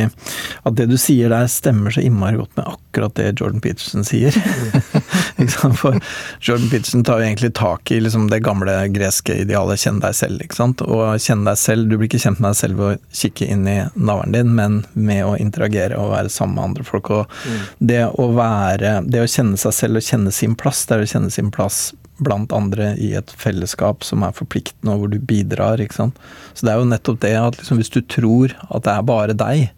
at 0.67 0.75
det 0.77 0.87
du 0.91 0.97
sier 0.99 1.31
der 1.31 1.47
stemmer 1.51 1.93
så 1.93 2.03
innmari 2.03 2.39
godt 2.39 2.57
med 2.59 2.67
akkurat 2.67 3.15
det 3.15 3.29
Jordan 3.39 3.61
Peterson 3.63 4.05
sier. 4.07 4.35
For 5.81 5.97
Jordan 6.43 6.69
Peterson 6.69 7.05
tar 7.07 7.21
jo 7.21 7.29
egentlig 7.29 7.53
tak 7.57 7.91
i 7.91 7.99
liksom 8.01 8.27
det 8.31 8.41
gamle 8.45 8.75
greske 8.93 9.39
idealet 9.43 9.81
'kjenn 9.81 10.01
deg 10.03 10.17
selv'. 10.17 10.43
ikke 10.43 10.59
sant? 10.59 10.83
Og 10.85 11.15
kjenn 11.21 11.45
deg 11.47 11.57
selv, 11.57 11.89
Du 11.89 11.97
blir 11.97 12.09
ikke 12.09 12.21
kjent 12.21 12.39
med 12.39 12.51
deg 12.51 12.59
selv 12.59 12.81
ved 12.81 12.97
å 12.97 12.99
kikke 13.21 13.47
inn 13.47 13.67
i 13.67 13.77
navlen 13.95 14.35
din, 14.35 14.53
men 14.55 14.81
med 14.93 15.23
å 15.25 15.37
interagere 15.39 15.97
og 15.97 16.13
være 16.13 16.29
sammen 16.29 16.55
med 16.55 16.63
andre 16.69 16.87
folk. 16.87 17.09
Og 17.09 17.25
mm. 17.45 17.63
det 17.79 18.03
å 18.11 18.29
være 18.35 19.01
Det 19.11 19.23
å 19.23 19.29
kjenne 19.29 19.57
seg 19.59 19.73
selv 19.75 19.99
og 19.99 20.05
kjenne 20.05 20.31
sin 20.35 20.55
plass, 20.55 20.85
det 20.85 20.97
er 20.97 21.05
å 21.05 21.11
kjenne 21.13 21.31
sin 21.33 21.51
plass 21.53 21.91
blant 22.21 22.53
andre 22.55 22.93
i 23.01 23.11
et 23.17 23.33
fellesskap 23.37 24.05
som 24.05 24.23
er 24.25 24.35
forpliktende, 24.37 24.93
og 24.93 25.03
hvor 25.03 25.11
du 25.11 25.19
bidrar. 25.19 25.81
ikke 25.81 25.97
sant? 25.97 26.23
Så 26.53 26.67
det 26.67 26.73
er 26.73 26.81
jo 26.81 26.89
nettopp 26.89 27.21
det 27.25 27.35
at 27.39 27.59
liksom, 27.59 27.81
hvis 27.81 27.93
du 27.93 28.01
tror 28.05 28.55
at 28.69 28.85
det 28.85 28.95
er 28.95 29.07
bare 29.07 29.37
deg, 29.37 29.69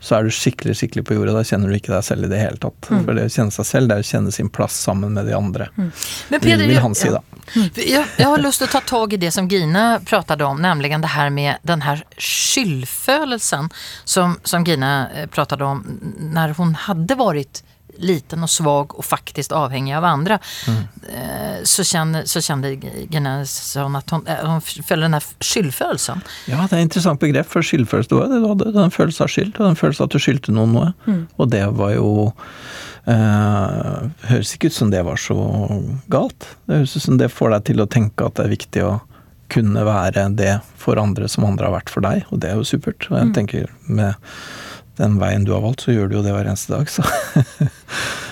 så 0.00 0.16
er 0.16 0.24
du 0.24 0.32
skikkelig 0.32 0.78
skikkelig 0.80 1.04
på 1.04 1.14
jorda. 1.14 1.34
Da 1.36 1.44
kjenner 1.44 1.68
du 1.68 1.76
ikke 1.76 1.92
deg 1.92 2.04
selv 2.06 2.24
i 2.24 2.30
det 2.32 2.40
hele 2.40 2.56
tatt. 2.60 2.88
Mm. 2.88 3.02
For 3.04 3.18
det 3.18 3.26
å 3.28 3.32
kjenne 3.34 3.52
seg 3.52 3.66
selv, 3.68 3.90
det 3.90 3.98
er 3.98 4.04
å 4.04 4.08
kjenne 4.10 4.32
sin 4.32 4.48
plass 4.48 4.78
sammen 4.86 5.12
med 5.16 5.28
de 5.28 5.34
andre. 5.36 5.68
Mm. 5.76 5.90
Men 6.30 6.44
Peder, 6.46 6.64
vil, 6.64 6.80
han 6.80 6.96
si, 6.96 7.10
da. 7.12 7.20
Jeg, 7.76 8.06
jeg, 8.16 8.24
har 8.24 8.40
lyst 8.40 8.62
til 8.62 8.70
å 8.70 8.72
ta 8.72 8.80
tak 8.88 9.16
i 9.16 9.20
det 9.20 9.32
som 9.36 9.48
Gine 9.50 9.84
pratet 10.08 10.40
om, 10.46 10.60
nemlig 10.62 10.94
det 10.94 11.12
her 11.12 11.32
med 11.34 11.60
den 11.68 11.84
her 11.84 12.00
skyldfølelsen 12.16 13.68
som, 14.08 14.38
som 14.44 14.64
Gine 14.64 14.94
eh, 15.12 15.28
pratet 15.28 15.60
om 15.60 15.82
når 16.32 16.56
hun 16.56 16.72
hadde 16.86 17.18
vært 17.20 17.60
liten 18.00 18.44
og 18.46 18.50
svag 18.50 18.96
og 18.96 19.04
faktisk 19.04 19.52
avhengig 19.56 19.94
av 19.96 20.04
andre. 20.04 20.38
Mm. 20.68 21.64
Så, 21.64 21.84
känner, 21.84 22.24
så 22.24 22.40
kände 22.40 22.76
Geneson 23.10 23.96
at 23.96 24.10
hun, 24.10 24.26
eh, 24.26 24.50
hun 24.50 24.60
føler 24.60 25.02
den 25.02 25.14
här 25.14 25.24
skyldfølelsen. 25.40 26.20
Ja, 26.46 26.66
det 26.70 26.76
er 26.76 26.80
et 26.80 26.88
interessant 26.88 27.20
begrep 27.20 27.48
for 27.50 27.66
skyldfølelse. 27.66 28.10
Du 28.10 28.48
hadde 28.48 28.84
en 28.84 28.94
følelse 28.94 29.24
av 29.24 29.32
skyld, 29.32 29.54
og 29.60 29.70
en 29.70 29.78
følelse 29.78 30.02
av 30.02 30.10
at 30.10 30.16
du 30.16 30.22
skyldte 30.22 30.54
noen 30.54 30.74
noe. 30.76 30.92
Mm. 31.06 31.22
Og 31.36 31.50
det 31.52 31.64
var 31.78 31.94
jo 31.96 32.10
eh, 33.10 34.08
Høres 34.30 34.54
ikke 34.56 34.70
ut 34.70 34.78
som 34.78 34.90
det 34.92 35.04
var 35.06 35.20
så 35.20 35.38
galt. 36.12 36.48
Det 36.66 36.82
høres 36.82 36.96
ut 36.96 37.06
som 37.06 37.20
det 37.20 37.32
får 37.32 37.56
deg 37.56 37.70
til 37.70 37.84
å 37.84 37.88
tenke 37.90 38.26
at 38.26 38.38
det 38.38 38.46
er 38.46 38.56
viktig 38.56 38.84
å 38.86 38.96
kunne 39.50 39.82
være 39.82 40.28
det 40.38 40.60
for 40.78 41.00
andre 41.02 41.26
som 41.28 41.44
andre 41.48 41.66
har 41.66 41.80
vært 41.80 41.90
for 41.90 42.06
deg, 42.06 42.22
og 42.30 42.38
det 42.42 42.52
er 42.52 42.60
jo 42.60 42.68
supert. 42.68 43.08
Og 43.10 43.16
jeg 43.18 43.30
mm. 43.30 43.32
tenker 43.34 43.72
med 43.90 44.14
den 45.00 45.18
veien 45.20 45.46
du 45.48 45.54
har 45.56 45.64
valgt, 45.64 45.86
så 45.86 45.94
gjør 45.96 46.10
du 46.10 46.18
jo 46.20 46.24
det 46.26 46.34
hver 46.36 46.50
eneste 46.50 46.76
dag, 46.76 46.90
så 46.92 47.04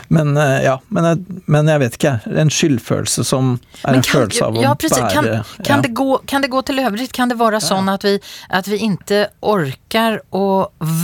Men 0.08 0.37
eh, 0.37 0.62
ja, 0.64 0.80
men 0.88 1.04
jeg, 1.04 1.40
men 1.44 1.68
jeg, 1.68 1.80
vet 1.82 1.96
ikke. 1.98 2.12
En 2.40 2.50
skyldfølelse 2.52 3.25
som 3.28 3.50
er 3.84 3.98
en 3.98 4.04
følelse 4.04 4.46
av 4.46 4.56
å 4.56 4.62
ja, 4.64 4.70
precis. 4.78 4.96
bære 4.96 5.10
kan, 5.12 5.26
kan, 5.58 5.75
ja. 5.75 5.80
det 5.84 5.90
gå, 5.96 6.06
kan 6.28 6.44
det 6.44 6.48
gå 6.52 6.62
til 6.64 6.80
øvrig? 6.80 7.10
Kan 7.12 7.28
det 7.28 7.37
være 7.40 7.60
sånn 7.60 7.90
at 7.92 8.06
vi, 8.06 8.14
at 8.48 8.70
vi 8.72 8.80
ikke 8.87 9.26
orker 9.44 10.22
å 10.32 10.46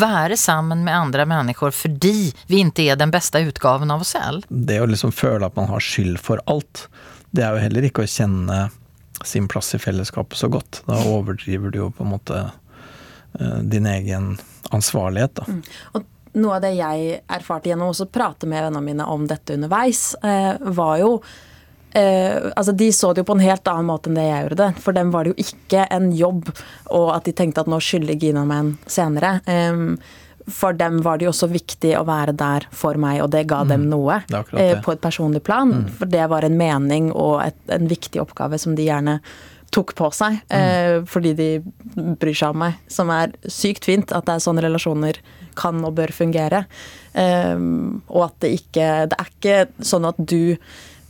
være 0.01 0.39
sammen 0.41 0.87
med 0.87 0.97
andre 0.97 1.29
mennesker 1.29 1.75
fordi 1.77 2.33
vi 2.49 2.63
ikke 2.65 2.89
er 2.95 3.01
den 3.01 3.13
beste 3.13 3.45
utgaven 3.45 3.93
av 3.93 4.07
oss 4.07 4.15
selv? 4.17 4.49
Det 4.49 4.81
å 4.81 4.89
liksom 4.89 5.13
føle 5.13 5.53
at 5.53 5.61
man 5.61 5.69
har 5.69 5.85
skyld 5.85 6.17
for 6.25 6.41
alt, 6.49 6.87
det 7.37 7.45
er 7.45 7.53
jo 7.53 7.65
heller 7.67 7.91
ikke 7.91 8.07
å 8.07 8.09
kjenne 8.09 8.69
sin 9.25 9.47
plass 9.53 9.75
i 9.77 9.79
fellesskapet 9.79 10.39
så 10.39 10.49
godt. 10.49 10.81
Da 10.89 10.97
overdriver 11.13 11.73
du 11.73 11.83
jo 11.85 11.93
på 11.93 12.05
en 12.07 12.15
måte 12.17 12.41
din 13.63 13.87
egen 13.87 14.35
ansvarlighet. 14.71 15.35
Da. 15.35 15.45
Mm. 15.49 15.63
Og 15.99 16.05
noe 16.41 16.59
av 16.59 16.65
det 16.65 16.75
jeg 16.77 17.19
erfarte 17.31 17.71
gjennom 17.71 17.93
å 17.93 18.07
prate 18.11 18.49
med 18.51 18.65
vennene 18.67 18.85
mine 18.85 19.07
om 19.11 19.27
dette 19.31 19.55
underveis, 19.55 20.15
eh, 20.23 20.55
var 20.59 20.99
jo 21.03 21.11
eh, 21.95 22.51
altså 22.57 22.75
De 22.75 22.91
så 22.93 23.13
det 23.13 23.23
jo 23.23 23.29
på 23.31 23.37
en 23.39 23.45
helt 23.45 23.71
annen 23.71 23.87
måte 23.87 24.11
enn 24.11 24.19
det 24.19 24.27
jeg 24.27 24.49
gjorde 24.49 24.61
det. 24.65 24.83
For 24.83 24.97
dem 24.97 25.15
var 25.15 25.25
det 25.25 25.35
jo 25.35 25.47
ikke 25.47 25.87
en 25.95 26.11
jobb, 26.17 26.51
og 26.91 27.09
at 27.15 27.29
de 27.29 27.37
tenkte 27.37 27.63
at 27.63 27.71
nå 27.71 27.79
skylder 27.83 28.19
Gina 28.19 28.45
meg 28.49 28.65
en 28.65 28.77
senere. 28.91 29.39
Eh, 29.47 30.21
for 30.51 30.77
dem 30.77 30.99
var 31.01 31.19
det 31.19 31.25
jo 31.25 31.33
også 31.33 31.49
viktig 31.49 31.95
å 31.97 32.05
være 32.05 32.35
der 32.37 32.67
for 32.75 32.99
meg, 33.01 33.23
og 33.25 33.31
det 33.33 33.47
ga 33.49 33.63
mm, 33.65 33.71
dem 33.71 33.87
noe. 33.89 34.19
Eh, 34.59 34.75
på 34.85 34.93
et 34.93 35.01
personlig 35.01 35.41
plan. 35.47 35.71
Mm. 35.85 35.89
For 36.01 36.11
det 36.11 36.27
var 36.29 36.45
en 36.45 36.59
mening 36.59 37.11
og 37.13 37.39
et, 37.47 37.57
en 37.73 37.89
viktig 37.89 38.21
oppgave 38.21 38.59
som 38.61 38.75
de 38.77 38.91
gjerne 38.91 39.21
tok 39.75 39.95
på 39.99 40.11
seg 40.15 40.39
eh, 40.55 41.01
mm. 41.01 41.07
fordi 41.11 41.35
de 41.39 41.49
bryr 42.21 42.37
seg 42.37 42.55
om 42.55 42.63
meg. 42.65 42.79
Som 42.91 43.13
er 43.15 43.35
sykt 43.51 43.89
fint 43.89 44.15
at 44.15 44.29
det 44.29 44.37
er 44.37 44.45
sånne 44.45 44.65
relasjoner 44.65 45.21
kan 45.59 45.83
og 45.87 45.95
bør 45.99 46.15
fungere. 46.15 46.65
Eh, 47.13 47.55
og 48.11 48.27
at 48.29 48.41
det 48.43 48.55
ikke 48.61 48.89
Det 49.11 49.19
er 49.21 49.31
ikke 49.31 49.87
sånn 49.87 50.09
at 50.09 50.19
du 50.19 50.57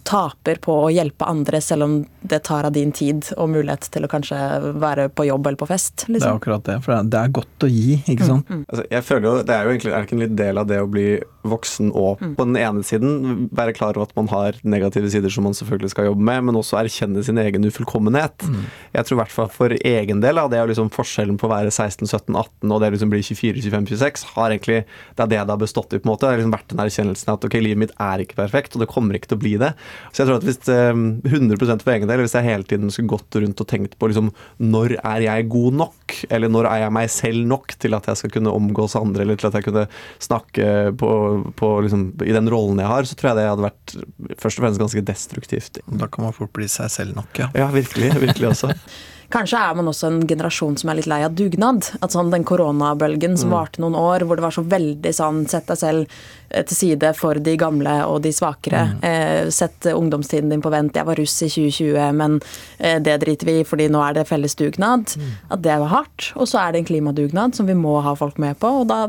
taper 0.04 0.58
på 0.60 0.74
å 0.84 0.90
hjelpe 0.92 1.26
andre, 1.28 1.60
selv 1.64 1.86
om 1.86 1.94
det 2.24 2.42
tar 2.44 2.66
av 2.68 2.72
din 2.72 2.92
tid 2.92 3.26
og 3.40 3.50
mulighet 3.52 3.88
til 3.92 4.04
å 4.04 4.10
kanskje 4.10 4.38
være 4.80 5.08
på 5.12 5.26
jobb 5.28 5.48
eller 5.48 5.60
på 5.60 5.68
fest. 5.68 6.06
Liksom. 6.06 6.12
Det 6.12 6.16
er 6.16 6.20
liksom. 6.20 6.40
akkurat 6.40 6.66
det, 6.68 6.76
for 6.84 7.10
det 7.14 7.20
er 7.20 7.34
godt 7.38 7.66
å 7.66 7.70
gi, 7.70 7.98
ikke 8.02 8.28
sant. 8.28 8.48
Mm, 8.48 8.60
mm. 8.60 8.66
Altså, 8.68 8.84
jeg 8.92 9.06
føler 9.08 9.28
jo, 9.28 9.34
Det 9.44 9.54
er 9.54 9.64
jo 9.64 9.72
egentlig 9.74 9.94
er 9.94 10.06
ikke 10.06 10.16
en 10.16 10.24
litt 10.24 10.36
del 10.38 10.60
av 10.60 10.68
det 10.68 10.80
å 10.82 10.90
bli 10.90 11.08
voksen 11.44 11.90
og 11.92 12.22
mm. 12.22 12.34
på 12.38 12.46
den 12.48 12.58
ene 12.60 12.84
siden 12.86 13.48
være 13.52 13.74
klar 13.76 13.98
over 13.98 14.08
at 14.08 14.14
man 14.16 14.30
har 14.32 14.56
negative 14.64 15.10
sider 15.12 15.32
som 15.32 15.44
man 15.44 15.56
selvfølgelig 15.56 15.92
skal 15.92 16.08
jobbe 16.08 16.24
med, 16.24 16.46
men 16.48 16.60
også 16.60 16.78
erkjenne 16.80 17.24
sin 17.24 17.40
egen 17.40 17.68
ufullkommenhet. 17.68 18.46
Mm. 18.48 18.62
Jeg 18.96 19.08
tror 19.08 19.18
i 19.18 19.20
hvert 19.22 19.34
fall 19.34 19.50
for 19.52 19.76
egen 19.76 20.22
del 20.24 20.40
av 20.40 20.52
det 20.52 20.60
er 20.60 20.70
liksom 20.70 20.92
forskjellen 20.94 21.40
på 21.40 21.48
å 21.48 21.52
være 21.52 21.72
16, 21.72 22.08
17, 22.08 22.32
18 22.32 22.76
og 22.76 22.84
det 22.84 22.92
liksom 22.96 23.12
blir 23.12 23.24
24, 23.24 23.64
25, 23.68 23.90
26, 23.92 24.26
har 24.34 24.54
egentlig, 24.54 24.80
det 25.16 25.26
er 25.26 25.32
det 25.34 25.42
det 25.44 25.56
har 25.56 25.60
bestått 25.60 25.92
i. 25.92 26.00
på 26.00 26.08
en 26.08 26.14
måte. 26.14 26.26
Det 26.26 26.32
har 26.32 26.42
liksom 26.42 26.56
vært 26.56 26.72
den 26.72 26.84
erkjennelsen 26.84 27.34
at 27.34 27.48
ok, 27.48 27.58
livet 27.60 27.82
mitt 27.84 27.96
er 28.00 28.24
ikke 28.24 28.40
perfekt, 28.40 28.76
og 28.76 28.84
det 28.84 28.90
kommer 28.92 29.18
ikke 29.18 29.32
til 29.32 29.40
å 29.40 29.44
bli 29.44 29.54
det. 29.60 29.74
Så 30.10 30.22
jeg 30.22 30.28
tror 30.28 30.40
at 30.40 30.46
hvis 30.46 30.60
100 30.68 31.54
eh, 31.54 31.78
for 31.82 31.94
egen 31.94 32.10
del, 32.10 32.22
hvis 32.24 32.36
jeg 32.36 32.46
hele 32.46 32.68
tiden 32.68 32.92
skulle 32.92 33.12
gått 33.14 33.38
rundt 33.40 33.62
og 33.62 33.70
tenkt 33.70 33.96
på 33.98 34.10
liksom, 34.10 34.30
når 34.62 34.96
er 35.00 35.24
jeg 35.26 35.48
god 35.52 35.78
nok, 35.82 36.16
eller 36.28 36.52
når 36.52 36.70
er 36.70 36.82
jeg 36.84 36.96
meg 36.98 37.10
selv 37.12 37.48
nok 37.54 37.76
til 37.82 37.98
at 37.98 38.10
jeg 38.10 38.20
skal 38.20 38.34
kunne 38.36 38.54
omgås 38.54 38.96
andre, 39.00 39.24
eller 39.24 39.40
til 39.40 39.50
at 39.50 39.58
jeg 39.58 39.68
kunne 39.68 39.86
snakke 40.22 40.68
på, 41.00 41.10
på 41.58 41.72
liksom, 41.86 42.06
i 42.26 42.36
den 42.36 42.50
rollen 42.52 42.82
jeg 42.82 42.90
har, 42.90 43.08
så 43.08 43.18
tror 43.18 43.32
jeg 43.32 43.40
det 43.40 43.48
hadde 43.52 43.68
vært 43.68 43.96
først 44.42 44.60
og 44.60 44.66
fremst 44.66 44.84
ganske 44.84 45.06
destruktivt. 45.14 45.82
Da 45.86 46.10
kan 46.10 46.28
man 46.28 46.36
fort 46.36 46.54
bli 46.56 46.70
seg 46.70 46.92
selv 46.92 47.18
nok, 47.18 47.32
ja. 47.40 47.50
Ja, 47.56 47.70
virkelig. 47.74 48.14
Virkelig 48.22 48.54
også. 48.54 48.74
Kanskje 49.34 49.58
er 49.58 49.74
man 49.74 49.88
også 49.90 50.06
en 50.06 50.20
generasjon 50.30 50.76
som 50.78 50.90
er 50.90 51.00
litt 51.00 51.08
lei 51.10 51.18
av 51.26 51.34
dugnad. 51.34 51.88
At 52.04 52.14
sånn 52.14 52.30
Den 52.30 52.46
koronabølgen 52.46 53.34
som 53.40 53.50
varte 53.50 53.82
noen 53.82 53.96
år, 53.98 54.22
hvor 54.22 54.38
det 54.38 54.44
var 54.44 54.54
så 54.54 54.62
veldig 54.62 55.12
sånn 55.14 55.42
Sett 55.50 55.66
deg 55.70 55.80
selv 55.80 56.04
eh, 56.50 56.62
til 56.62 56.78
side 56.78 57.10
for 57.18 57.40
de 57.42 57.56
gamle 57.58 57.96
og 58.06 58.22
de 58.24 58.30
svakere. 58.34 58.84
Eh, 59.02 59.50
sett 59.54 59.90
ungdomstiden 59.90 60.54
din 60.54 60.62
på 60.62 60.70
vent. 60.72 60.94
Jeg 60.94 61.08
var 61.08 61.18
russ 61.18 61.34
i 61.42 61.50
2020, 61.50 62.14
men 62.20 62.38
eh, 62.78 63.00
det 63.02 63.18
driter 63.24 63.50
vi 63.50 63.58
i, 63.60 63.66
fordi 63.66 63.88
nå 63.90 64.04
er 64.06 64.20
det 64.20 64.28
felles 64.30 64.54
dugnad. 64.60 65.16
At 65.50 65.64
det 65.66 65.80
var 65.82 65.90
hardt. 65.90 66.30
Og 66.38 66.46
så 66.50 66.62
er 66.62 66.72
det 66.72 66.84
en 66.84 66.92
klimadugnad 66.92 67.58
som 67.58 67.66
vi 67.66 67.76
må 67.78 67.98
ha 68.06 68.14
folk 68.18 68.38
med 68.38 68.60
på. 68.62 68.70
og 68.84 68.88
da 68.92 69.08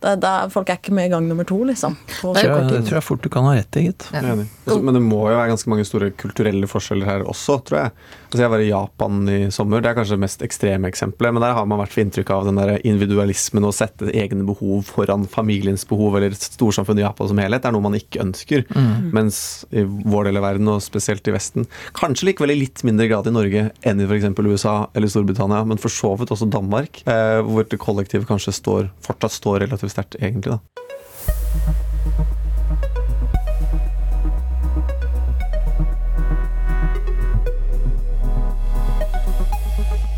da, 0.00 0.14
da, 0.16 0.32
folk 0.52 0.70
er 0.72 0.78
ikke 0.80 0.94
med 0.96 1.10
i 1.10 1.12
gang 1.12 1.26
nummer 1.28 1.44
to, 1.44 1.58
liksom. 1.68 1.96
På 2.20 2.32
Det 2.32 2.46
tror 2.46 2.56
jeg, 2.56 2.68
det 2.72 2.80
tror 2.88 2.96
jeg 2.96 3.04
fort 3.04 3.24
du 3.24 3.28
kan 3.32 3.44
ha 3.44 3.52
rett 3.58 3.76
i, 3.76 3.84
gitt. 3.90 4.06
Enig. 4.16 4.46
Altså, 4.64 4.80
Men 4.86 4.96
det 4.96 5.02
må 5.04 5.20
jo 5.28 5.36
være 5.36 5.50
ganske 5.52 5.72
mange 5.72 5.84
store 5.88 6.08
kulturelle 6.16 6.70
forskjeller 6.70 7.08
her 7.08 7.24
også, 7.28 7.58
tror 7.68 7.82
jeg. 7.82 7.92
Altså 8.30 8.44
jeg 8.44 8.52
var 8.52 8.62
i 8.62 8.70
Japan 8.70 9.20
i 9.28 9.38
sommer, 9.52 9.82
det 9.82 9.90
er 9.90 9.96
kanskje 9.98 10.16
det 10.16 10.22
mest 10.22 10.44
ekstreme 10.46 10.88
eksempelet. 10.88 11.34
Men 11.36 11.44
der 11.44 11.56
har 11.56 11.68
man 11.68 11.82
vært 11.82 11.92
for 11.92 12.04
inntrykk 12.04 12.32
av 12.32 12.48
den 12.48 12.60
der 12.60 12.76
individualismen 12.78 13.66
å 13.66 13.74
sette 13.74 14.08
egne 14.08 14.46
behov 14.48 14.86
foran 14.88 15.26
familiens 15.28 15.84
behov 15.90 16.16
eller 16.16 16.36
storsamfunnet 16.38 17.02
i 17.02 17.06
Japan 17.06 17.30
som 17.32 17.42
helhet. 17.42 17.64
Det 17.64 17.68
er 17.68 17.76
noe 17.76 17.86
man 17.90 17.98
ikke 17.98 18.22
ønsker. 18.24 18.64
Mens 19.12 19.42
i 19.74 19.84
vår 19.84 20.30
del 20.30 20.40
av 20.40 20.46
verden, 20.46 20.70
og 20.70 20.80
spesielt 20.84 21.26
i 21.28 21.34
Vesten, 21.34 21.66
kanskje 21.98 22.30
likevel 22.30 22.54
i 22.54 22.60
litt 22.62 22.84
mindre 22.86 23.10
grad 23.10 23.28
i 23.28 23.34
Norge 23.34 23.66
enn 23.84 24.00
i 24.00 24.08
f.eks. 24.08 24.30
USA 24.40 24.76
eller 24.94 25.12
Storbritannia, 25.12 25.60
men 25.68 25.82
for 25.82 25.92
så 25.92 26.14
vidt 26.16 26.32
også 26.32 26.48
Danmark, 26.50 27.02
eh, 27.10 27.40
hvor 27.44 27.66
det 27.68 27.82
kollektive 27.82 28.28
kanskje 28.30 28.54
står, 28.56 28.88
fortsatt 29.04 29.36
står 29.36 29.64
relativt 29.66 29.89
sterkt, 29.90 30.14
egentlig. 30.14 30.52
da. 30.52 30.60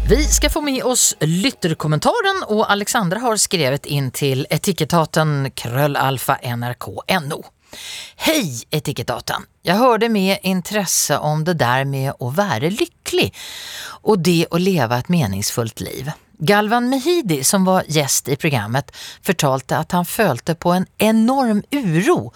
Vi 0.08 0.24
ska 0.24 0.50
få 0.50 0.60
med 0.60 0.84
oss 0.84 1.16
lytterkommentaren 1.20 2.44
och 2.46 2.70
Alexandra 2.70 3.18
har 3.18 3.36
skrivit 3.36 3.86
in 3.86 4.10
till 4.10 4.46
etikettaten 4.50 5.50
kröllalfa 5.50 6.38
nrk.no. 6.56 7.44
Hej 8.16 8.62
etikettaten! 8.70 9.42
Jag 9.62 9.74
hörde 9.74 10.08
med 10.08 10.38
intresse 10.42 11.18
om 11.18 11.44
det 11.44 11.54
där 11.54 11.84
med 11.84 12.12
å 12.18 12.30
være 12.30 12.70
lykkelig 12.70 13.34
og 14.02 14.18
det 14.18 14.46
å 14.50 14.58
leve 14.58 14.98
et 14.98 15.08
meningsfullt 15.08 15.80
liv. 15.80 16.10
Galvan 16.44 16.88
Mehidi 16.88 17.44
som 17.44 17.64
var 17.64 17.84
gjest 17.86 18.28
i 18.28 18.36
programmet 18.36 18.90
fortalte 19.22 19.76
at 19.78 19.92
han 19.94 20.04
følte 20.04 20.56
på 20.58 20.72
en 20.74 20.86
enorm 20.98 21.60
uro 21.70 22.32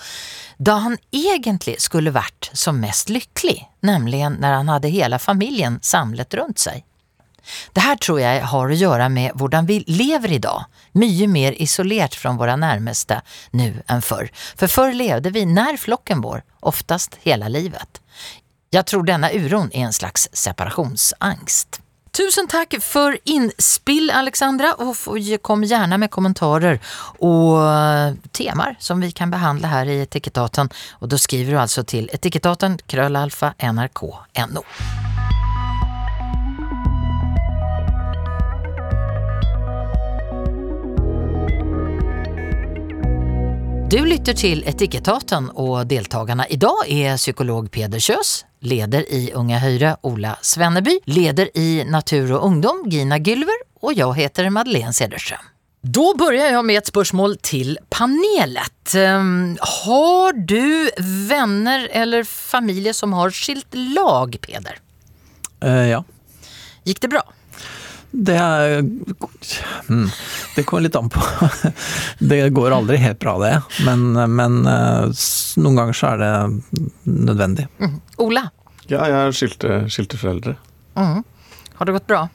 da 0.59 0.77
han 0.85 0.95
egentlig 1.11 1.81
skulle 1.83 2.13
vært 2.15 2.53
som 2.53 2.79
mest 2.79 3.11
lykkelig, 3.11 3.59
nemlig 3.83 4.21
når 4.39 4.53
han 4.61 4.71
hadde 4.71 4.93
hele 4.95 5.19
familien 5.19 5.81
samlet 5.83 6.37
rundt 6.39 6.63
seg. 6.63 6.85
Det 7.75 7.83
her 7.83 7.99
tror 7.99 8.21
jeg 8.23 8.45
har 8.53 8.71
å 8.71 8.79
gjøre 8.79 9.09
med 9.11 9.35
hvordan 9.35 9.67
vi 9.67 9.81
lever 9.91 10.37
i 10.37 10.43
dag, 10.45 10.69
mye 10.95 11.27
mer 11.27 11.59
isolert 11.63 12.15
fra 12.15 12.37
våre 12.39 12.55
nærmeste 12.63 13.19
nå 13.59 13.73
enn 13.91 14.07
før. 14.07 14.31
For 14.55 14.71
før 14.71 14.95
levde 14.95 15.35
vi 15.35 15.43
nær 15.51 15.81
flokken 15.83 16.23
vår, 16.23 16.45
oftast 16.63 17.19
hele 17.27 17.51
livet. 17.51 17.99
Jeg 18.71 18.87
tror 18.87 19.03
denne 19.11 19.33
uron 19.35 19.75
er 19.75 19.89
en 19.89 19.99
slags 19.99 20.29
separasjonsangst. 20.31 21.81
Tusen 22.17 22.47
takk 22.49 22.75
for 22.81 23.19
innspill, 23.25 24.11
Alexandra, 24.11 24.71
og 24.81 24.97
kom 25.45 25.67
gjerne 25.69 25.99
med 26.01 26.09
kommentarer 26.09 26.79
og 27.21 27.59
eh, 27.61 28.15
temaer 28.33 28.79
som 28.81 29.03
vi 29.05 29.11
kan 29.13 29.29
behandle 29.29 29.69
her 29.69 29.91
i 29.93 29.99
Etikettaten. 30.07 30.71
Og 31.05 31.11
da 31.13 31.19
skriver 31.21 31.53
du 31.53 31.61
altså 31.61 31.85
til 31.85 32.09
etikettaten 32.17 32.79
krøllalfa 32.89 33.53
nrk.no. 33.61 34.65
Du 43.87 44.01
lytter 44.09 44.35
til 44.35 44.65
Etikettaten, 44.67 45.53
og 45.55 45.85
deltakerne 45.93 46.49
i 46.49 46.57
dag 46.57 46.89
er 46.89 47.21
psykolog 47.21 47.69
Peder 47.71 48.01
Kjøs, 48.01 48.39
leder 48.67 49.07
i 49.13 49.31
Unga 49.37 49.61
Høyre 49.63 49.97
Ola 50.07 50.37
Svenneby, 50.43 50.99
leder 51.11 51.51
i 51.59 51.85
Natur 51.87 52.37
og 52.39 52.49
Ungdom 52.51 52.85
Gina 52.91 53.21
Gylver, 53.23 53.63
og 53.87 53.95
jeg 53.97 54.19
heter 54.19 54.51
Madeleine 54.51 54.95
Cederström. 54.97 55.53
Da 55.87 56.03
begynner 56.19 56.51
jeg 56.51 56.67
med 56.67 56.81
et 56.81 56.89
spørsmål 56.91 57.37
til 57.47 57.77
panelet. 57.95 58.95
Ehm, 58.99 59.55
har 59.61 60.35
du 60.35 60.91
venner 61.29 61.87
eller 61.95 62.27
familie 62.27 62.95
som 62.97 63.15
har 63.15 63.31
skilt 63.35 63.77
lag, 63.95 64.35
Peder? 64.43 64.81
Uh, 65.63 65.87
ja. 65.87 66.03
Gikk 66.87 67.05
det 67.05 67.13
bra? 67.15 67.23
Det 68.17 68.35
er 68.41 68.81
mm, 68.81 70.09
Det 70.57 70.65
kommer 70.65 70.87
litt 70.87 70.97
an 70.97 71.11
på. 71.13 71.23
Det 72.33 72.41
går 72.57 72.75
aldri 72.75 72.99
helt 73.03 73.21
bra, 73.23 73.37
det. 73.43 73.55
Men, 73.87 74.15
men 74.33 74.63
eh, 74.71 75.25
noen 75.61 75.77
ganger 75.81 75.97
så 75.97 76.15
er 76.15 76.23
det 76.23 76.31
nødvendig. 77.05 77.67
Ola, 78.23 78.47
Ja, 78.93 79.03
jeg 79.03 79.19
har 79.19 79.37
skilte, 79.37 79.83
skilte 79.93 80.21
foreldre. 80.21 80.57
har 80.97 81.89
det 81.89 81.97
gått 81.99 82.09
bra? 82.09 82.27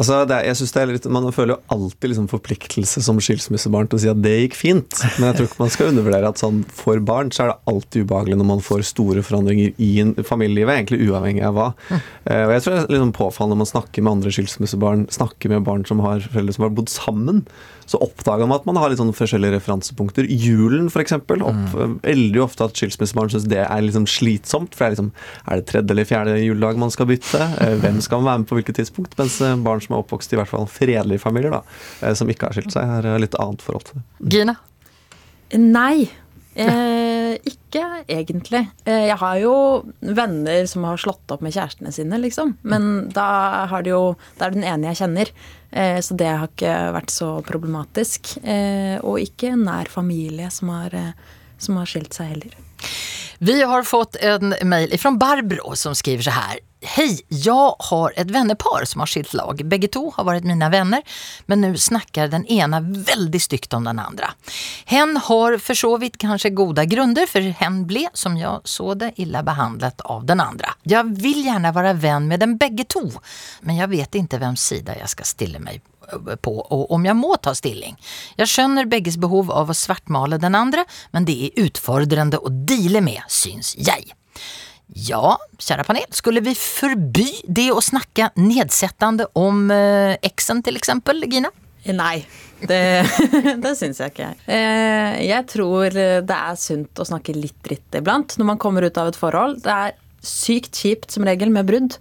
Altså, 0.00 0.22
det 0.24 0.32
er, 0.32 0.46
jeg 0.48 0.56
synes 0.56 0.70
det 0.72 0.80
er 0.80 0.90
litt, 0.94 1.06
Man 1.12 1.26
føler 1.36 1.52
jo 1.52 1.74
alltid 1.74 2.12
liksom 2.14 2.28
forpliktelse 2.30 3.02
som 3.04 3.18
skilsmissebarn 3.20 3.90
til 3.90 3.98
å 3.98 4.00
si 4.00 4.08
at 4.08 4.22
det 4.24 4.32
gikk 4.38 4.56
fint. 4.56 5.00
Men 5.18 5.28
jeg 5.28 5.36
tror 5.36 5.48
ikke 5.50 5.60
man 5.60 5.72
skal 5.74 5.90
undervurdere 5.90 6.30
at 6.32 6.40
sånn, 6.40 6.62
for 6.72 7.02
barn 7.04 7.28
så 7.34 7.44
er 7.44 7.50
det 7.52 7.58
alltid 7.68 8.06
ubehagelig 8.06 8.38
når 8.40 8.48
man 8.48 8.64
får 8.64 8.86
store 8.88 9.24
forandringer 9.26 9.74
i 9.76 9.90
en 10.00 10.14
familielivet, 10.24 10.72
egentlig 10.78 11.10
uavhengig 11.10 11.44
av 11.44 11.58
hva. 11.58 11.66
Eh, 11.92 12.46
og 12.46 12.54
jeg 12.54 12.64
tror 12.64 12.78
det 12.78 12.86
er 12.86 12.94
liksom 12.96 13.12
påfallende 13.18 13.58
når 13.58 13.60
man 13.66 13.72
snakker 13.74 14.06
med 14.06 14.14
andre 14.14 14.32
skilsmissebarn, 14.38 15.04
snakker 15.12 15.52
med 15.52 15.68
barn 15.68 15.84
som 15.90 16.00
har 16.06 16.24
foreldre 16.30 16.56
som 16.56 16.64
har 16.64 16.74
bodd 16.80 16.94
sammen, 16.94 17.44
så 17.90 17.98
oppdager 18.04 18.46
man 18.46 18.60
at 18.60 18.66
man 18.68 18.78
har 18.78 18.92
litt 18.92 19.00
sånn 19.00 19.10
forskjellige 19.16 19.56
referansepunkter. 19.56 20.28
Julen, 20.30 20.86
f.eks. 20.92 21.16
Opp, 21.18 21.74
Veldig 22.04 22.42
ofte 22.44 22.68
at 22.68 22.78
skilsmissebarn 22.78 23.32
syns 23.32 23.48
det 23.50 23.64
er 23.64 23.82
liksom 23.82 24.06
slitsomt. 24.10 24.76
For 24.76 24.84
det 24.84 24.86
er 24.86 24.94
liksom 24.94 25.10
Er 25.50 25.58
det 25.58 25.66
tredje 25.72 25.96
eller 25.96 26.06
fjerde 26.06 26.36
juledag 26.38 26.78
man 26.78 26.94
skal 26.94 27.10
bytte? 27.10 27.42
Eh, 27.64 27.74
Hvem 27.82 27.98
skal 28.06 28.22
man 28.22 28.30
være 28.30 28.42
med 28.44 28.50
på 28.52 28.60
hvilket 28.60 28.78
tidspunkt? 28.78 29.18
Mens 29.18 29.40
eh, 29.42 29.56
barn 29.66 29.82
som 29.82 29.96
er 29.96 30.04
oppvokst 30.04 30.36
i 30.36 30.38
hvert 30.38 30.52
fall 30.52 30.70
fredelige 30.70 31.24
familier, 31.24 31.56
da, 31.58 31.62
eh, 32.04 32.14
som 32.14 32.30
ikke 32.30 32.46
har 32.50 32.58
skilt 32.60 32.74
seg, 32.76 32.86
har 32.86 33.10
litt 33.22 33.34
annet 33.42 33.66
forhold 33.66 33.90
til 33.90 33.98
det. 33.98 34.34
Gina? 34.36 34.54
Nei. 35.58 36.06
Eh, 36.54 37.36
ikke 37.46 37.82
egentlig. 38.10 38.64
Eh, 38.84 39.06
jeg 39.06 39.16
har 39.20 39.36
jo 39.38 39.54
venner 40.00 40.66
som 40.70 40.84
har 40.88 40.98
slått 41.00 41.30
opp 41.30 41.44
med 41.44 41.54
kjærestene 41.54 41.92
sine, 41.94 42.18
liksom. 42.22 42.56
Men 42.62 43.08
da 43.14 43.66
har 43.70 43.86
det 43.86 43.92
jo 43.92 44.16
Det 44.36 44.46
er 44.46 44.56
den 44.56 44.66
ene 44.66 44.90
jeg 44.90 45.00
kjenner. 45.02 45.30
Eh, 45.70 46.00
så 46.02 46.16
det 46.18 46.26
har 46.26 46.48
ikke 46.48 46.74
vært 46.96 47.10
så 47.14 47.30
problematisk. 47.46 48.36
Og 49.02 49.20
ikke 49.22 49.54
nær 49.56 49.88
familie 49.88 50.50
som 50.50 50.72
har, 50.74 51.14
som 51.58 51.76
har 51.76 51.86
skilt 51.86 52.14
seg 52.14 52.34
heller. 52.34 52.56
Vi 53.38 53.62
har 53.62 53.82
fått 53.82 54.16
en 54.16 54.54
mail 54.64 54.98
från 54.98 55.18
Barbro 55.18 55.76
som 55.76 55.94
skriver 55.94 56.22
så 56.22 56.30
här. 56.30 56.58
Hej, 56.82 57.20
jag 57.28 57.76
har 57.78 58.12
ett 58.16 58.30
vennepar 58.30 58.84
som 58.84 58.98
har 59.00 59.06
skilt 59.06 59.34
lag. 59.34 59.60
Begge 59.64 59.88
to 59.88 60.12
har 60.16 60.24
varit 60.24 60.44
mina 60.44 60.68
vänner, 60.68 61.02
men 61.46 61.60
nu 61.60 61.78
snackar 61.78 62.28
den 62.28 62.46
ena 62.46 62.80
väldigt 62.80 63.42
styggt 63.42 63.72
om 63.72 63.84
den 63.84 63.98
andra. 63.98 64.30
Hen 64.84 65.16
har 65.16 65.58
försovit 65.58 66.18
kanske 66.18 66.50
goda 66.50 66.84
grunder, 66.84 67.26
för 67.26 67.40
hen 67.40 67.86
ble, 67.86 68.08
som 68.14 68.36
jag 68.36 68.60
så 68.64 68.94
det, 68.94 69.12
illa 69.16 69.42
behandlat 69.42 70.00
av 70.00 70.24
den 70.24 70.40
andra. 70.40 70.68
Jag 70.82 71.16
vill 71.16 71.44
gärna 71.44 71.72
vara 71.72 71.92
vän 71.92 72.28
med 72.28 72.40
den 72.40 72.56
begge 72.56 72.84
to, 72.84 73.10
men 73.60 73.76
jag 73.76 73.88
vet 73.88 74.14
inte 74.14 74.38
vems 74.38 74.60
sida 74.60 74.98
jag 74.98 75.08
ska 75.10 75.24
stille 75.24 75.58
mig 75.58 75.80
på 76.42 76.58
og 76.60 76.90
om 76.90 77.04
jeg 77.06 77.16
må 77.16 77.36
ta 77.36 77.54
stilling. 77.54 77.98
Jeg 78.36 78.48
skjønner 78.48 78.88
begges 78.90 79.18
behov 79.20 79.52
av 79.52 79.70
å 79.70 79.76
svartmale 79.76 80.38
den 80.38 80.54
andre, 80.54 80.84
men 81.10 81.28
det 81.28 81.36
er 81.44 81.66
utfordrende 81.66 82.40
å 82.40 82.48
deale 82.48 83.04
med, 83.04 83.20
syns 83.28 83.76
jeg. 83.78 84.14
Ja, 84.98 85.36
kjære 85.60 85.86
panel, 85.86 86.06
skulle 86.14 86.42
vi 86.42 86.54
forby 86.58 87.28
det 87.46 87.68
å 87.72 87.82
snakke 87.84 88.30
nedsettende 88.40 89.28
om 89.38 89.68
eh, 89.74 90.16
eksen 90.26 90.64
til 90.66 90.78
eksempel, 90.80 91.22
Gina? 91.30 91.52
Nei, 91.94 92.24
det, 92.68 92.80
det 93.64 93.74
syns 93.78 94.02
jeg 94.02 94.12
ikke. 94.12 94.32
Eh, 94.50 95.20
jeg 95.28 95.46
tror 95.52 95.94
det 95.94 96.36
er 96.36 96.58
sunt 96.60 97.00
å 97.00 97.06
snakke 97.08 97.36
litt 97.36 97.56
dritt 97.64 98.00
iblant 98.00 98.34
når 98.36 98.50
man 98.52 98.60
kommer 98.60 98.84
ut 98.84 98.98
av 99.00 99.12
et 99.12 99.20
forhold. 99.20 99.62
Det 99.64 99.76
er 99.76 99.94
sykt 100.20 100.82
kjipt 100.82 101.14
som 101.14 101.24
regel 101.26 101.52
med 101.54 101.70
brudd. 101.70 101.96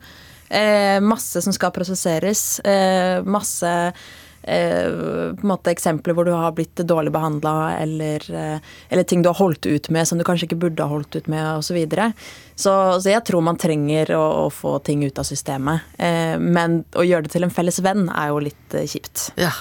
Eh, 0.49 0.97
masse 1.06 1.43
som 1.45 1.54
skal 1.54 1.73
prosesseres. 1.75 2.60
Eh, 2.65 3.21
masse 3.23 3.69
eh, 3.69 4.10
på 4.50 5.46
en 5.46 5.52
måte 5.52 5.72
eksempler 5.72 6.16
hvor 6.18 6.28
du 6.28 6.34
har 6.34 6.54
blitt 6.58 6.82
dårlig 6.88 7.14
behandla, 7.14 7.56
eller, 7.78 8.26
eh, 8.34 8.70
eller 8.90 9.08
ting 9.08 9.22
du 9.22 9.30
har 9.30 9.40
holdt 9.40 9.66
ut 9.66 9.90
med 9.94 10.08
som 10.08 10.18
du 10.18 10.26
kanskje 10.28 10.50
ikke 10.50 10.62
burde 10.66 10.86
ha 10.86 10.92
holdt 10.92 11.16
ut 11.16 11.28
med, 11.32 11.44
osv. 11.58 11.70
Så, 11.70 11.78
videre. 11.78 12.12
så 12.56 12.76
Så 13.02 13.12
jeg 13.12 13.24
tror 13.26 13.46
man 13.46 13.60
trenger 13.62 14.16
å, 14.18 14.24
å 14.46 14.48
få 14.50 14.80
ting 14.84 15.04
ut 15.06 15.20
av 15.20 15.28
systemet. 15.28 15.86
Eh, 15.98 16.38
men 16.40 16.84
å 16.98 17.06
gjøre 17.06 17.28
det 17.28 17.36
til 17.36 17.46
en 17.46 17.54
felles 17.54 17.80
venn 17.86 18.10
er 18.10 18.32
jo 18.34 18.42
litt 18.50 18.74
eh, 18.78 18.88
kjipt. 18.90 19.30
Ja. 19.40 19.54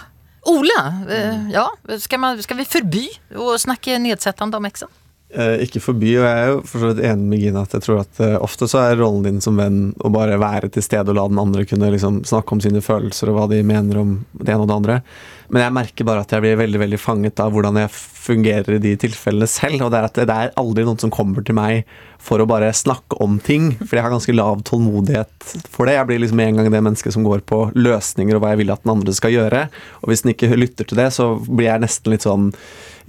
Ola, 0.49 0.83
eh, 1.11 1.51
ja, 1.53 1.67
skal, 2.01 2.23
man, 2.23 2.41
skal 2.43 2.57
vi 2.63 2.65
forby 2.69 3.05
å 3.37 3.53
snakke 3.61 3.99
nedsettende 4.01 4.57
om 4.57 4.69
eksen? 4.69 4.89
Eh, 5.29 5.61
ikke 5.67 5.83
forbi, 5.85 6.15
og 6.17 6.25
jeg 6.25 6.41
er 6.41 6.47
jo 6.49 6.61
for 6.65 6.81
så 6.81 6.89
vidt 6.89 7.03
enig 7.05 7.27
med 7.29 7.43
Gina 7.43 7.61
at 7.67 7.75
jeg 7.77 7.85
tror 7.85 7.99
at 8.01 8.21
eh, 8.25 8.39
ofte 8.41 8.65
så 8.71 8.79
er 8.81 8.95
rollen 8.97 9.27
din 9.27 9.43
som 9.45 9.59
venn 9.61 9.91
å 10.01 10.09
bare 10.09 10.39
være 10.41 10.71
til 10.73 10.87
stede 10.87 11.13
og 11.13 11.19
la 11.19 11.27
den 11.29 11.43
andre 11.43 11.67
kunne 11.69 11.91
liksom 11.93 12.23
snakke 12.25 12.57
om 12.57 12.63
sine 12.65 12.81
følelser 12.81 13.29
og 13.29 13.37
hva 13.37 13.45
de 13.51 13.59
mener 13.61 14.01
om 14.01 14.15
det 14.33 14.55
ene 14.55 14.65
og 14.65 14.71
det 14.71 14.79
andre. 14.79 14.97
Men 15.53 15.67
jeg 15.67 15.75
merker 15.77 16.09
bare 16.09 16.23
at 16.25 16.33
jeg 16.33 16.45
blir 16.47 16.57
veldig 16.63 16.81
veldig 16.81 17.01
fanget 17.03 17.45
av 17.45 17.53
hvordan 17.53 17.77
jeg 17.83 17.93
fungerer 17.93 18.79
i 18.79 18.81
de 18.87 18.95
tilfellene 19.05 19.49
selv. 19.49 19.85
Og 19.85 19.93
det 19.93 20.01
er 20.01 20.09
at 20.09 20.23
det 20.31 20.39
er 20.39 20.57
aldri 20.61 20.89
noen 20.89 21.01
som 21.05 21.13
kommer 21.13 21.45
til 21.45 21.57
meg 21.61 21.89
for 22.25 22.41
å 22.41 22.49
bare 22.49 22.73
snakke 22.77 23.21
om 23.25 23.37
ting. 23.45 23.71
For 23.85 23.97
jeg 23.97 24.05
har 24.05 24.13
ganske 24.13 24.37
lav 24.37 24.65
tålmodighet 24.69 25.53
for 25.69 25.89
det. 25.89 25.97
Jeg 25.97 26.09
blir 26.09 26.25
liksom 26.25 26.45
en 26.45 26.61
gang 26.61 26.73
det 26.73 26.85
mennesket 26.85 27.17
som 27.17 27.25
går 27.25 27.45
på 27.49 27.67
løsninger 27.77 28.37
og 28.37 28.45
hva 28.45 28.53
jeg 28.53 28.65
vil 28.65 28.77
at 28.77 28.85
den 28.85 28.97
andre 28.97 29.17
skal 29.17 29.37
gjøre. 29.37 29.67
Og 30.03 30.13
hvis 30.13 30.25
den 30.25 30.33
ikke 30.33 30.53
lytter 30.57 30.89
til 30.89 31.01
det, 31.01 31.11
så 31.17 31.35
blir 31.45 31.69
jeg 31.69 31.85
nesten 31.85 32.17
litt 32.17 32.29
sånn 32.29 32.53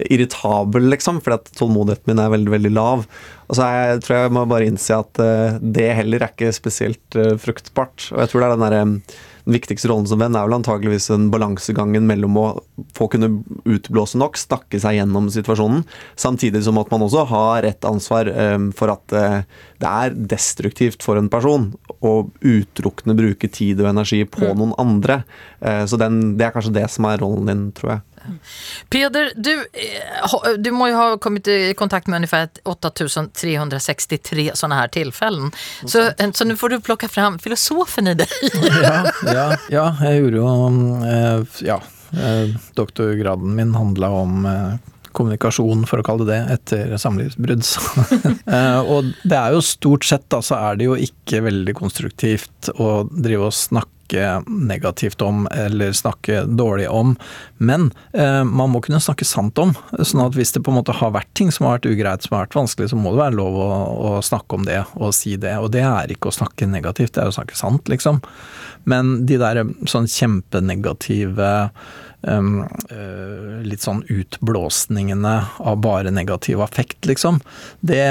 irritabel, 0.08 0.88
liksom, 0.92 1.20
fordi 1.24 1.40
at 1.40 1.50
tålmodigheten 1.58 2.10
min 2.10 2.22
er 2.22 2.32
veldig 2.34 2.54
veldig 2.56 2.72
lav. 2.76 3.06
Og 3.50 3.58
så 3.58 3.66
jeg, 3.66 4.04
tror 4.04 4.16
jeg 4.16 4.34
må 4.36 4.44
bare 4.50 4.68
innse 4.70 5.00
at 5.02 5.22
uh, 5.22 5.58
det 5.60 5.90
heller 5.98 6.22
er 6.22 6.32
ikke 6.32 6.52
spesielt 6.54 7.18
uh, 7.18 7.34
fruktbart. 7.40 8.10
Og 8.14 8.22
jeg 8.22 8.32
tror 8.32 8.42
det 8.42 8.48
er 8.48 8.56
den 8.56 8.66
derre 8.66 8.84
den 9.44 9.56
viktigste 9.56 9.88
rollen 9.90 10.06
som 10.08 10.20
venn 10.20 10.36
er 10.36 10.46
vel 10.46 10.58
antageligvis 10.58 11.08
den 11.10 11.28
balansegangen 11.32 12.06
mellom 12.08 12.36
å 12.38 12.46
få 12.96 13.08
kunne 13.12 13.30
utblåse 13.68 14.18
nok, 14.20 14.38
snakke 14.38 14.80
seg 14.82 14.98
gjennom 14.98 15.30
situasjonen, 15.32 15.84
samtidig 16.20 16.62
som 16.66 16.78
at 16.80 16.92
man 16.92 17.04
også 17.06 17.24
har 17.30 17.66
et 17.68 17.88
ansvar 17.88 18.30
um, 18.30 18.70
for 18.76 18.92
at 18.94 19.16
uh, 19.16 19.40
det 19.80 19.90
er 19.90 20.18
destruktivt 20.34 21.04
for 21.06 21.20
en 21.20 21.30
person 21.32 21.70
å 22.04 22.14
utelukkende 22.44 23.16
bruke 23.18 23.50
tid 23.50 23.80
og 23.82 23.90
energi 23.92 24.22
på 24.28 24.44
mm. 24.44 24.60
noen 24.60 24.76
andre. 24.80 25.22
Uh, 25.58 25.84
så 25.88 25.98
den, 26.00 26.36
det 26.38 26.48
er 26.48 26.54
kanskje 26.54 26.76
det 26.76 26.86
som 26.92 27.08
er 27.08 27.20
rollen 27.24 27.50
din, 27.50 27.66
tror 27.76 27.96
jeg. 27.96 28.06
Peder, 28.88 29.32
du, 29.36 29.52
eh, 29.72 30.56
du 30.58 30.70
må 30.74 30.88
jo 30.90 30.96
ha 30.96 31.16
kommet 31.22 31.48
i 31.48 31.74
kontakt 31.74 32.06
med 32.06 32.16
ungefär 32.16 32.48
8363 32.64 34.50
sånne 34.54 34.78
her 34.80 34.88
tilfeller. 34.92 35.50
Så, 35.86 36.06
eh, 36.18 36.30
så 36.34 36.44
nå 36.44 36.56
får 36.60 36.68
du 36.74 36.80
plukke 36.84 37.08
fram 37.08 37.38
filosofen 37.38 38.10
i 38.12 38.14
deg. 38.18 38.28
ja, 38.82 39.04
ja, 39.26 39.46
ja, 39.70 39.86
jeg 40.04 40.22
gjorde 40.24 40.42
jo 40.42 40.48
eh, 41.06 41.40
Ja, 41.70 41.80
doktorgraden 42.74 43.54
min 43.54 43.74
handla 43.78 44.10
om 44.10 44.48
kommunikasjon, 45.14 45.86
for 45.90 46.02
å 46.02 46.06
kalle 46.06 46.26
det 46.26 46.36
det, 46.38 46.54
etter 46.54 46.96
samlivsbrudd. 47.02 47.64
og 48.92 49.08
det 49.22 49.38
er 49.38 49.54
jo 49.54 49.62
stort 49.64 50.06
sett 50.06 50.26
da, 50.30 50.38
så 50.42 50.58
er 50.58 50.78
det 50.78 50.86
jo 50.86 50.98
ikke 50.98 51.42
veldig 51.46 51.74
konstruktivt 51.78 52.70
å 52.78 53.02
drive 53.10 53.48
og 53.50 53.56
snakke 53.56 53.99
snakke 54.10 54.42
negativt 54.46 55.22
om 55.22 55.48
eller 55.50 55.92
snakke 55.92 56.44
dårlig 56.44 56.88
om. 56.90 57.16
Men 57.58 57.92
eh, 58.12 58.44
man 58.44 58.70
må 58.70 58.80
kunne 58.80 59.00
snakke 59.00 59.24
sant 59.24 59.58
om. 59.58 59.74
sånn 60.02 60.26
at 60.26 60.34
hvis 60.34 60.52
det 60.52 60.62
på 60.62 60.70
en 60.70 60.80
måte 60.80 60.92
har 60.92 61.12
vært 61.12 61.32
ting 61.34 61.50
som 61.50 61.66
har 61.66 61.78
vært 61.78 61.90
ugreit, 61.90 62.22
som 62.22 62.36
har 62.36 62.46
vært 62.46 62.56
vanskelig, 62.56 62.90
så 62.90 62.96
må 62.96 63.12
det 63.12 63.22
være 63.22 63.36
lov 63.36 63.54
å, 63.54 63.70
å 64.16 64.22
snakke 64.22 64.56
om 64.56 64.64
det 64.64 64.84
og 64.96 65.14
si 65.14 65.36
det. 65.36 65.56
Og 65.58 65.70
det 65.70 65.82
er 65.82 66.10
ikke 66.10 66.30
å 66.30 66.34
snakke 66.34 66.66
negativt, 66.66 67.14
det 67.14 67.22
er 67.22 67.30
å 67.30 67.36
snakke 67.36 67.56
sant, 67.56 67.88
liksom. 67.88 68.20
Men 68.88 69.26
de 69.26 69.36
der 69.40 69.64
sånn 69.90 70.08
kjempenegative 70.08 71.50
um, 72.22 72.62
uh, 72.90 73.60
litt 73.66 73.84
sånn 73.84 74.02
utblåsningene 74.08 75.34
av 75.58 75.80
bare 75.84 76.12
negativ 76.14 76.62
affekt, 76.64 77.04
liksom. 77.08 77.40
Det 77.80 78.02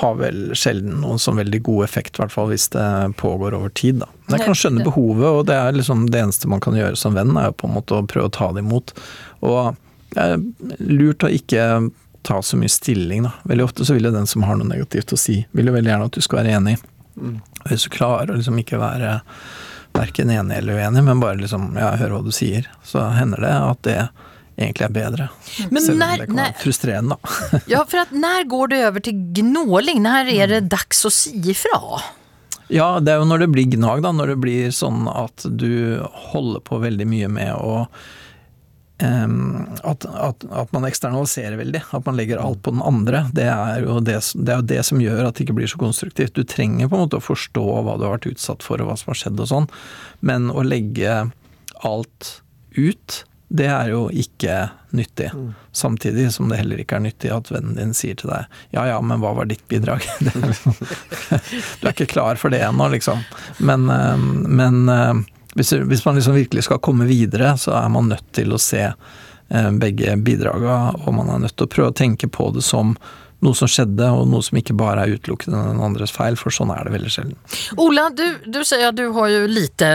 har 0.00 0.18
vel 0.20 0.54
sjelden 0.58 1.00
noen 1.02 1.22
sånn 1.22 1.40
veldig 1.42 1.62
god 1.66 1.84
effekt, 1.88 2.16
i 2.16 2.24
hvert 2.24 2.34
fall 2.34 2.50
hvis 2.52 2.68
det 2.74 2.86
pågår 3.20 3.56
over 3.58 3.74
tid, 3.74 4.02
da. 4.04 4.10
Men 4.26 4.38
jeg 4.38 4.48
kan 4.48 4.58
skjønne 4.58 4.86
behovet, 4.86 5.28
og 5.28 5.42
det 5.50 5.58
er 5.60 5.76
liksom 5.76 6.08
det 6.12 6.22
eneste 6.22 6.50
man 6.50 6.62
kan 6.64 6.78
gjøre 6.78 6.98
som 6.98 7.16
venn, 7.18 7.34
er 7.36 7.50
jo 7.50 7.58
på 7.60 7.68
en 7.68 7.76
måte 7.76 7.98
å 7.98 8.06
prøve 8.08 8.30
å 8.30 8.36
ta 8.38 8.50
det 8.54 8.64
imot. 8.64 8.94
Og 9.44 9.74
det 10.14 10.24
er 10.24 10.40
lurt 10.78 11.26
å 11.26 11.32
ikke 11.32 11.68
ta 12.24 12.40
så 12.42 12.56
mye 12.56 12.72
stilling, 12.72 13.26
da. 13.26 13.34
Veldig 13.50 13.66
ofte 13.66 13.84
så 13.84 13.96
vil 13.96 14.08
jo 14.08 14.14
den 14.14 14.28
som 14.30 14.46
har 14.48 14.56
noe 14.56 14.70
negativt 14.70 15.12
å 15.12 15.20
si, 15.20 15.42
vil 15.52 15.68
jo 15.68 15.76
veldig 15.76 15.92
gjerne 15.92 16.08
at 16.08 16.16
du 16.16 16.24
skal 16.24 16.40
være 16.40 16.56
enig. 16.56 16.78
Mm. 17.20 17.36
Hvis 17.68 17.84
du 17.86 17.92
klarer 17.94 18.32
å 18.32 18.38
liksom 18.38 18.56
ikke 18.62 18.80
være 18.80 19.18
verken 19.94 20.30
enig 20.30 20.58
eller 20.58 20.80
uenig, 20.80 21.04
men 21.06 21.22
bare 21.22 21.38
liksom 21.40 21.74
ja, 21.78 21.92
hører 21.98 22.16
hva 22.16 22.22
du 22.26 22.34
sier, 22.34 22.66
så 22.86 23.08
hender 23.14 23.44
det 23.44 23.52
at 23.54 23.82
det 23.86 23.98
egentlig 24.56 24.86
er 24.86 24.94
bedre. 24.94 25.28
Men 25.70 25.82
Selv 25.82 26.02
om 26.02 26.02
det 26.02 26.26
kan 26.28 26.42
være 26.42 26.58
frustrerende, 26.62 27.16
da. 27.16 27.62
ja, 27.72 27.84
for 27.88 28.02
at 28.04 28.12
når 28.14 28.50
går 28.50 28.74
det 28.74 28.82
over 28.88 29.06
til 29.06 29.22
gnåling? 29.38 30.02
Når 30.04 30.34
er 30.34 30.52
det 30.52 30.60
dags 30.74 31.04
å 31.06 31.12
si 31.14 31.34
ifra? 31.50 32.02
Ja, 32.72 32.98
det 33.00 33.12
er 33.12 33.20
jo 33.20 33.28
når 33.28 33.44
det 33.44 33.50
blir 33.54 33.70
gnag, 33.76 34.04
da. 34.04 34.12
Når 34.14 34.34
det 34.34 34.38
blir 34.44 34.74
sånn 34.74 35.08
at 35.10 35.46
du 35.46 36.02
holder 36.32 36.62
på 36.64 36.80
veldig 36.82 37.08
mye 37.10 37.30
med 37.32 37.54
å 37.54 37.86
at, 38.98 40.04
at, 40.06 40.44
at, 40.50 40.72
man 40.72 40.84
eksternaliserer 40.84 41.56
veldig. 41.56 41.82
At 41.90 42.06
man 42.06 42.16
legger 42.16 42.38
alt 42.38 42.62
på 42.62 42.70
den 42.70 42.82
andre. 42.82 43.26
Det 43.34 43.48
er, 43.50 43.82
jo 43.82 43.98
det, 44.00 44.20
det 44.34 44.54
er 44.54 44.62
jo 44.62 44.68
det 44.70 44.80
som 44.86 45.02
gjør 45.02 45.26
at 45.26 45.36
det 45.36 45.46
ikke 45.46 45.58
blir 45.58 45.70
så 45.70 45.80
konstruktivt. 45.80 46.36
Du 46.36 46.46
trenger 46.46 46.88
på 46.88 46.98
en 46.98 47.06
måte 47.06 47.18
å 47.18 47.24
forstå 47.24 47.64
hva 47.64 47.98
du 47.98 48.06
har 48.06 48.16
vært 48.16 48.30
utsatt 48.30 48.64
for 48.66 48.80
og 48.80 48.90
hva 48.90 48.98
som 49.00 49.12
har 49.12 49.20
skjedd 49.24 49.42
og 49.42 49.50
sånn, 49.50 49.70
men 50.22 50.50
å 50.52 50.64
legge 50.66 51.24
alt 51.84 52.30
ut, 52.78 53.24
det 53.54 53.68
er 53.70 53.90
jo 53.92 54.06
ikke 54.14 54.56
nyttig. 54.94 55.28
Mm. 55.34 55.50
Samtidig 55.74 56.30
som 56.34 56.48
det 56.50 56.62
heller 56.62 56.80
ikke 56.80 56.98
er 56.98 57.04
nyttig 57.04 57.34
at 57.34 57.50
vennen 57.52 57.76
din 57.78 57.92
sier 57.94 58.16
til 58.18 58.30
deg 58.30 58.46
ja 58.74 58.86
ja, 58.88 58.96
men 59.02 59.20
hva 59.22 59.34
var 59.36 59.50
ditt 59.50 59.62
bidrag? 59.70 60.06
Liksom, 60.24 60.74
du 61.82 61.86
er 61.86 61.92
ikke 61.92 62.10
klar 62.14 62.40
for 62.40 62.54
det 62.54 62.62
ennå, 62.66 62.88
liksom. 62.94 63.22
Men, 63.58 63.86
men 64.48 65.24
hvis, 65.54 65.72
hvis, 65.72 66.04
man 66.04 66.18
liksom 66.18 66.36
virkelig 66.36 66.66
skal 66.66 66.82
komme 66.82 67.08
videre, 67.08 67.54
så 67.58 67.76
er 67.78 67.90
man 67.92 68.10
nødt 68.12 68.26
til 68.34 68.54
å 68.54 68.60
se 68.62 68.84
eh, 68.86 69.70
begge 69.80 70.16
bidraga, 70.24 70.78
og 71.04 71.14
man 71.14 71.30
er 71.30 71.44
nødt 71.46 71.56
til 71.58 71.68
å 71.68 71.74
prøve 71.74 71.92
å 71.92 71.98
tenke 72.04 72.30
på 72.30 72.50
det 72.54 72.64
som 72.66 72.96
noe 73.44 73.56
som 73.58 73.68
skjedde, 73.68 74.06
og 74.08 74.28
noe 74.30 74.44
som 74.44 74.58
ikke 74.58 74.76
bare 74.78 75.04
er 75.04 75.18
utelukkende 75.18 75.60
den 75.66 75.82
andres 75.84 76.14
feil, 76.14 76.36
for 76.40 76.54
sånn 76.54 76.72
er 76.74 76.86
det 76.86 76.94
veldig 76.94 77.12
sjelden. 77.12 77.36
Ola, 77.80 78.06
du, 78.14 78.24
du 78.46 78.62
sier 78.64 78.88
at 78.88 78.96
du 78.98 79.04
har 79.16 79.28
jo 79.32 79.42
lite 79.50 79.90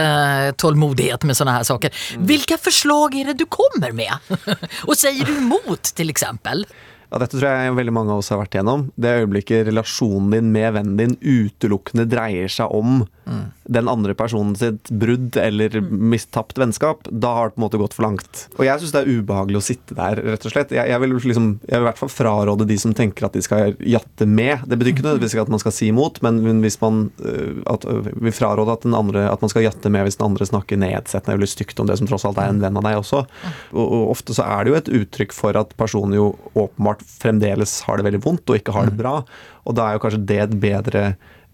tålmodighet 0.60 1.26
med 1.28 1.38
sånne 1.38 1.56
her 1.58 1.66
saker. 1.66 1.96
Hvilke 2.28 2.60
forslag 2.60 3.18
er 3.18 3.32
det 3.32 3.40
du 3.42 3.48
kommer 3.50 3.94
med? 3.96 4.14
og 4.88 4.94
sier 4.98 5.26
du 5.26 5.34
imot, 5.40 5.92
til 5.98 6.14
eksempel? 6.14 6.64
Ja, 7.10 7.18
dette 7.18 7.34
tror 7.34 7.48
jeg 7.50 7.74
veldig 7.74 7.94
mange 7.94 8.14
av 8.14 8.22
oss 8.22 8.30
har 8.30 8.38
vært 8.38 8.54
igjennom. 8.54 8.86
Det 8.94 9.16
øyeblikket 9.24 9.66
relasjonen 9.66 10.30
din 10.30 10.52
med 10.54 10.76
vennen 10.76 10.98
din 11.00 11.16
utelukkende 11.18 12.06
dreier 12.10 12.52
seg 12.52 12.70
om 12.70 13.00
mm. 13.26 13.46
Den 13.70 13.88
andre 13.90 14.14
personen 14.18 14.56
sitt 14.58 14.90
brudd 14.90 15.36
eller 15.38 15.76
mm. 15.78 15.90
mistapt 16.10 16.58
vennskap, 16.58 17.06
da 17.10 17.32
har 17.36 17.50
det 17.50 17.54
på 17.54 17.60
en 17.60 17.64
måte 17.66 17.78
gått 17.80 17.94
for 17.94 18.06
langt. 18.08 18.44
Og 18.58 18.64
jeg 18.66 18.82
syns 18.82 18.94
det 18.96 19.02
er 19.04 19.20
ubehagelig 19.20 19.60
å 19.60 19.62
sitte 19.62 19.96
der, 19.98 20.18
rett 20.26 20.46
og 20.48 20.54
slett. 20.54 20.74
Jeg, 20.74 20.90
jeg, 20.90 21.02
vil 21.04 21.14
liksom, 21.14 21.48
jeg 21.68 21.76
vil 21.76 21.84
i 21.84 21.88
hvert 21.88 22.00
fall 22.00 22.12
fraråde 22.12 22.66
de 22.66 22.78
som 22.82 22.94
tenker 22.96 23.28
at 23.28 23.38
de 23.38 23.44
skal 23.46 23.76
jatte 23.78 24.26
med. 24.26 24.66
Det 24.66 24.78
betyr 24.80 24.94
ikke 24.96 25.06
nødvendigvis 25.06 25.38
at 25.44 25.52
man 25.54 25.62
skal 25.62 25.74
si 25.76 25.90
imot, 25.92 26.18
men 26.26 26.42
hvis 26.64 26.80
man 26.82 27.04
øh, 27.22 27.62
at, 27.70 27.86
øh, 27.86 28.10
vil 28.26 28.34
fraråde 28.34 28.74
at, 28.74 28.88
andre, 28.90 29.28
at, 29.30 29.44
man 29.44 29.54
skal 29.54 29.68
jatte 29.68 29.92
med 29.94 30.08
hvis 30.08 30.18
den 30.18 30.26
andre 30.26 30.50
snakker 30.50 30.80
nedsettende 30.80 31.38
eller 31.38 31.50
stygt 31.54 31.78
om 31.80 31.86
det 31.86 32.00
som 32.00 32.10
tross 32.10 32.26
alt 32.26 32.42
er 32.42 32.50
en 32.50 32.62
venn 32.62 32.80
av 32.80 32.86
deg 32.88 32.98
også. 32.98 33.22
Og, 33.70 33.84
og 33.84 34.14
ofte 34.16 34.34
så 34.36 34.48
er 34.50 34.66
det 34.66 34.74
jo 34.74 34.80
et 34.80 34.94
uttrykk 35.04 35.36
for 35.36 35.58
at 35.60 35.76
personen 35.78 36.18
jo 36.18 36.32
åpenbart 36.58 37.06
fremdeles 37.06 37.80
har 37.86 38.00
det 38.00 38.10
veldig 38.10 38.24
vondt 38.26 38.50
og 38.50 38.58
ikke 38.58 38.74
har 38.74 38.90
det 38.90 38.98
mm. 38.98 39.02
bra. 39.04 39.20
Og 39.68 39.76
da 39.78 39.86
er 39.86 39.96
jo 39.96 40.02
kanskje 40.02 40.24
det 40.26 40.40
et 40.48 40.56
bedre 40.62 41.04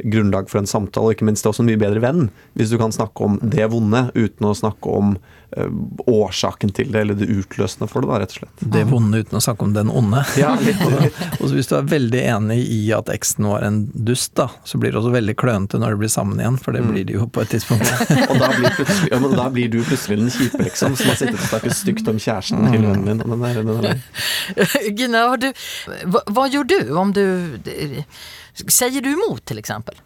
grunnlag 0.04 0.50
for 0.50 0.60
en 0.60 0.68
samtale, 0.68 1.08
og 1.08 1.16
ikke 1.16 1.26
minst 1.28 1.44
det 1.44 1.48
er 1.48 1.54
også 1.54 1.64
en 1.64 1.70
mye 1.70 1.80
bedre 1.80 2.02
venn. 2.04 2.28
Hvis 2.58 2.72
du 2.72 2.76
kan 2.80 2.92
snakke 2.92 3.24
om 3.24 3.38
det 3.40 3.64
vonde 3.72 4.08
uten 4.14 4.48
å 4.48 4.52
snakke 4.56 4.92
om 4.92 5.14
uh, 5.16 5.70
årsaken 6.10 6.74
til 6.76 6.90
det, 6.92 7.04
eller 7.04 7.16
det 7.16 7.28
utløsende 7.32 7.88
for 7.88 8.04
det, 8.04 8.10
da, 8.10 8.20
rett 8.20 8.34
og 8.34 8.42
slett. 8.42 8.64
Det 8.76 8.84
vonde 8.90 9.22
uten 9.24 9.40
å 9.40 9.42
snakke 9.42 9.66
om 9.68 9.72
den 9.76 9.92
onde. 9.92 10.24
Ja, 10.36 10.52
litt, 10.60 10.82
litt. 10.92 11.16
og 11.40 11.54
hvis 11.56 11.70
du 11.70 11.76
er 11.78 11.88
veldig 11.88 12.20
enig 12.36 12.58
i 12.72 12.80
at 12.94 13.08
eksen 13.12 13.48
var 13.48 13.64
en 13.64 13.80
dust, 13.94 14.34
da, 14.36 14.50
så 14.68 14.80
blir 14.80 14.92
det 14.92 15.00
også 15.00 15.14
veldig 15.14 15.36
klønete 15.40 15.80
når 15.80 15.96
de 15.96 16.02
blir 16.04 16.12
sammen 16.12 16.42
igjen, 16.42 16.60
for 16.60 16.76
det 16.76 16.84
mm. 16.84 16.92
blir 16.92 17.08
de 17.08 17.16
jo 17.16 17.28
på 17.32 17.46
et 17.46 17.54
tidspunkt. 17.56 17.88
og 18.30 18.36
da 18.42 18.52
blir, 18.52 18.84
ja, 19.10 19.20
da 19.24 19.48
blir, 19.54 19.72
du 19.72 19.80
plutselig 19.86 20.20
den 20.20 20.32
kjipe, 20.34 20.60
liksom, 20.66 20.98
som 21.00 21.12
har 21.12 21.20
sittet 21.22 21.40
og 21.40 21.48
snakket 21.48 21.78
stygt 21.78 22.12
om 22.12 22.20
kjæresten 22.20 22.68
til 22.68 22.84
vennen 22.84 23.08
din. 23.08 23.24
Den 23.24 23.46
der, 23.46 23.62
den 23.62 23.86
der. 23.88 24.90
Gina, 24.96 25.28
du, 25.40 25.48
hva, 26.12 26.26
hva 26.36 26.50
gjør 26.52 26.68
du 26.68 26.78
om 27.00 27.16
du 27.16 27.24
Sier 28.56 29.02
du 29.04 29.12
imot, 29.12 29.52
eksempel? 29.52 29.98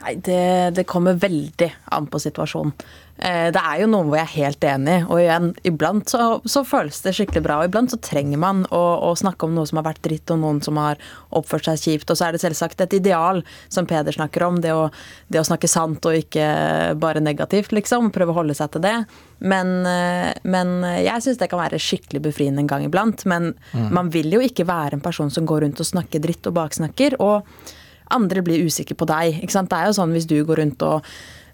Nei, 0.00 0.14
det, 0.16 0.72
det, 0.78 0.86
kommer 0.88 1.18
veldig 1.20 1.66
an 1.92 2.06
på 2.08 2.18
situasjonen. 2.22 2.72
Eh, 3.20 3.50
det 3.52 3.60
er 3.60 3.82
jo 3.82 3.88
noen 3.92 4.08
hvor 4.08 4.16
jeg 4.16 4.24
er 4.24 4.46
helt 4.46 4.64
enig, 4.64 4.94
og 5.12 5.18
igjen, 5.20 5.48
iblant 5.68 6.08
så, 6.08 6.28
så 6.48 6.62
føles 6.64 7.02
det 7.04 7.12
skikkelig 7.18 7.42
bra. 7.44 7.58
Og 7.60 7.68
iblant 7.68 7.92
så 7.92 7.98
trenger 8.00 8.40
man 8.40 8.62
å, 8.72 8.80
å, 9.04 9.10
snakke 9.20 9.44
om 9.44 9.52
noe 9.58 9.68
som 9.68 9.76
har 9.76 9.90
vært 9.90 10.00
dritt, 10.06 10.32
og 10.32 10.40
noen 10.40 10.62
som 10.64 10.78
har 10.80 10.96
oppført 11.36 11.68
seg 11.68 11.82
kjipt. 11.82 12.08
Og 12.08 12.16
så 12.16 12.30
er 12.30 12.32
det 12.32 12.40
selvsagt 12.40 12.80
et 12.80 12.96
ideal, 12.96 13.42
som 13.68 13.88
Peder 13.90 14.16
snakker 14.16 14.46
om, 14.46 14.62
det 14.64 14.72
å, 14.72 14.86
det 15.28 15.42
å 15.42 15.44
snakke 15.50 15.68
sant 15.68 16.08
og 16.08 16.16
ikke 16.16 16.46
bare 17.02 17.20
negativt, 17.20 17.74
liksom. 17.76 18.08
Prøve 18.14 18.32
å 18.32 18.38
holde 18.38 18.56
seg 18.56 18.72
til 18.72 18.86
det. 18.86 18.94
Men, 19.52 19.74
eh, 19.90 20.30
men 20.48 20.72
jeg 21.02 21.26
syns 21.26 21.42
det 21.42 21.50
kan 21.52 21.60
være 21.60 21.82
skikkelig 21.82 22.24
befriende 22.30 22.64
en 22.64 22.72
gang 22.72 22.88
iblant. 22.88 23.26
Men 23.28 23.52
mm. 23.74 23.92
man 23.92 24.08
vil 24.16 24.32
jo 24.32 24.40
ikke 24.48 24.64
være 24.70 24.96
en 24.96 25.04
person 25.04 25.28
som 25.28 25.44
går 25.44 25.66
rundt 25.66 25.84
og 25.84 25.90
snakker 25.92 26.24
dritt 26.24 26.48
og 26.48 26.56
baksnakker. 26.56 27.20
og 27.20 27.44
andre 28.14 28.42
blir 28.46 28.66
usikre 28.66 28.96
på 28.98 29.08
deg. 29.10 29.40
Ikke 29.40 29.56
sant? 29.56 29.70
Det 29.70 29.78
er 29.78 29.90
jo 29.90 29.98
sånn 30.00 30.16
hvis 30.16 30.28
du 30.30 30.38
går 30.46 30.62
rundt 30.62 30.82
og, 30.86 31.06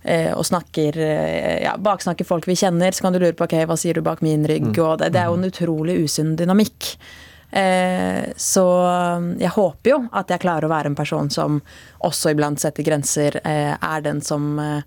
eh, 0.03 0.33
og 0.33 0.47
snakker 0.49 0.99
eh, 1.03 1.63
ja, 1.65 1.77
baksnakker 1.79 2.29
folk 2.29 2.49
vi 2.49 2.59
kjenner, 2.59 2.93
så 2.93 3.07
kan 3.07 3.17
du 3.17 3.21
lure 3.23 3.37
på 3.37 3.47
ok, 3.49 3.61
hva 3.69 3.79
sier 3.81 3.99
du 3.99 4.05
bak 4.07 4.25
min 4.25 4.47
rygg? 4.49 4.73
Mm. 4.73 4.83
og 4.85 4.99
det, 5.03 5.13
det, 5.15 5.23
er 5.23 5.31
jo 5.31 5.39
en 5.41 5.51
utrolig 5.51 6.01
usunn 6.07 6.37
dynamikk. 6.39 6.97
Eh, 7.51 8.23
så 8.37 8.67
jeg 9.39 9.53
håper 9.55 9.93
jo 9.93 9.99
at 10.19 10.33
jeg 10.33 10.43
klarer 10.43 10.67
å 10.67 10.73
være 10.73 10.91
en 10.91 10.99
person 10.99 11.31
som 11.33 11.61
også 12.05 12.35
iblant 12.35 12.61
setter 12.61 12.87
grenser, 12.87 13.39
eh, 13.45 13.77
er 13.77 14.03
den 14.05 14.21
som 14.25 14.59
eh, 14.61 14.83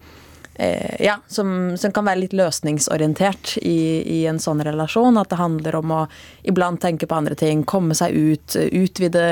eh, 0.59 1.05
ja, 1.05 1.15
som, 1.27 1.77
som, 1.77 1.93
kan 1.95 2.05
være 2.05 2.25
litt 2.25 2.35
løsningsorientert 2.37 3.57
i, 3.61 4.03
i, 4.03 4.19
en 4.27 4.41
sånn 4.43 4.61
relasjon. 4.65 5.17
At 5.17 5.31
det 5.31 5.39
handler 5.39 5.79
om 5.79 5.95
å 5.95 6.01
iblant 6.43 6.81
tenke 6.83 7.07
på 7.07 7.15
andre 7.15 7.37
ting, 7.39 7.63
komme 7.63 7.97
seg 7.97 8.13
ut, 8.13 8.59
utvide 8.59 9.23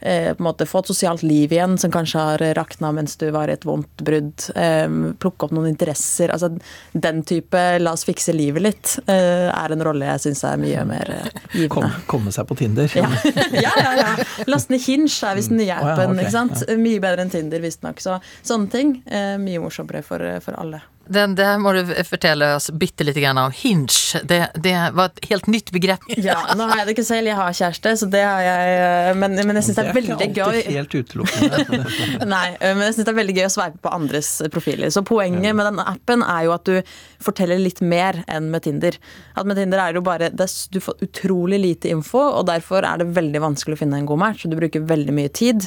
eh, 0.00 0.32
på 0.34 0.42
en 0.42 0.48
måte 0.48 0.66
Få 0.70 0.82
et 0.82 0.90
sosialt 0.90 1.22
liv 1.26 1.52
igjen 1.52 1.76
som 1.80 1.92
kanskje 1.92 2.20
har 2.20 2.44
rakna 2.56 2.92
mens 2.94 3.16
du 3.20 3.26
var 3.34 3.50
i 3.50 3.56
et 3.56 3.64
vondt 3.66 4.04
brudd. 4.04 4.46
Eh, 4.54 4.86
plukke 5.20 5.46
opp 5.46 5.54
noen 5.56 5.70
interesser. 5.72 6.30
altså 6.30 6.52
Den 6.92 7.22
type 7.26 7.58
'la 7.78 7.92
oss 7.92 8.04
fikse 8.04 8.32
livet 8.36 8.62
litt' 8.62 8.98
eh, 9.06 9.48
er 9.50 9.72
en 9.72 9.84
rolle 9.84 10.06
jeg 10.12 10.26
syns 10.26 10.44
er 10.44 10.60
mye 10.60 10.84
mer 10.84 11.10
givende. 11.52 11.72
Kom, 11.74 11.90
komme 12.06 12.32
seg 12.32 12.46
på 12.46 12.58
Tinder? 12.60 12.90
Ja, 12.94 13.10
ja, 13.66 13.74
ja. 13.76 13.92
ja. 13.98 14.14
Laste 14.46 14.72
ned 14.72 14.84
Hinge 14.84 15.10
er 15.10 15.36
visst 15.36 15.50
den 15.50 15.60
nye 15.62 15.74
appen. 15.74 15.90
Oh, 15.90 16.04
ja, 16.04 16.10
okay. 16.12 16.24
ikke 16.24 16.36
sant? 16.36 16.64
Mye 16.78 17.02
bedre 17.02 17.26
enn 17.26 17.34
Tinder, 17.34 17.60
visstnok. 17.62 18.00
Så 18.00 18.20
sånne 18.42 18.70
ting. 18.70 18.96
Mye 19.42 19.60
morsommere 19.62 20.02
for, 20.06 20.22
for 20.44 20.56
alle. 20.60 20.82
Den, 21.10 21.34
det 21.34 21.48
må 21.58 21.72
du 21.74 21.90
fortelle 22.06 22.52
oss 22.54 22.68
bitte 22.70 23.02
litt 23.06 23.18
om. 23.18 23.40
Hinge, 23.54 24.20
det, 24.30 24.38
det, 24.54 24.74
var 24.94 25.10
et 25.10 25.24
helt 25.30 25.48
nytt 25.50 25.72
begrep. 25.74 26.06
Ja, 26.20 26.36
nå 26.54 26.66
har 26.68 26.82
jeg 26.82 26.86
det 26.90 26.94
ikke 26.94 27.06
selv, 27.06 27.26
jeg 27.30 27.38
har 27.38 27.54
kjæreste, 27.56 27.92
så 27.96 28.06
det 28.12 28.20
har 28.22 28.42
jeg 28.44 29.14
Men, 29.18 29.34
men 29.48 29.58
jeg 29.58 29.66
syns 29.66 29.78
det 29.78 29.84
er 29.86 29.96
veldig 29.96 30.16
gøy. 30.16 30.20
Det 30.20 30.26
er 30.26 30.32
ikke 30.32 30.46
alltid 30.46 30.76
helt 30.76 30.96
utelukkende. 31.00 31.80
Nei, 32.34 32.44
men 32.62 32.84
jeg 32.84 32.96
syns 32.96 33.08
det 33.08 33.12
er 33.14 33.18
veldig 33.20 33.36
gøy 33.38 33.46
å 33.46 33.52
sveipe 33.56 33.82
på 33.82 33.94
andres 33.96 34.30
profiler. 34.54 34.92
Så 34.94 35.02
poenget 35.06 35.56
med 35.56 35.66
denne 35.66 35.86
appen 35.90 36.24
er 36.26 36.46
jo 36.46 36.54
at 36.54 36.68
du 36.68 36.92
forteller 37.24 37.60
litt 37.60 37.82
mer 37.82 38.22
enn 38.30 38.50
med 38.52 38.66
Tinder. 38.68 38.98
At 39.34 39.48
med 39.48 39.58
Tinder 39.58 39.82
er 39.82 39.94
det 39.94 40.02
jo 40.02 40.06
bare 40.06 40.30
det, 40.30 40.50
Du 40.70 40.78
får 40.84 41.02
utrolig 41.06 41.58
lite 41.62 41.90
info, 41.90 42.20
og 42.20 42.46
derfor 42.50 42.86
er 42.86 43.00
det 43.00 43.10
veldig 43.16 43.42
vanskelig 43.48 43.78
å 43.78 43.82
finne 43.82 43.98
en 43.98 44.10
god 44.10 44.22
match. 44.22 44.46
Du 44.46 44.58
bruker 44.58 44.86
veldig 44.86 45.16
mye 45.16 45.32
tid. 45.32 45.66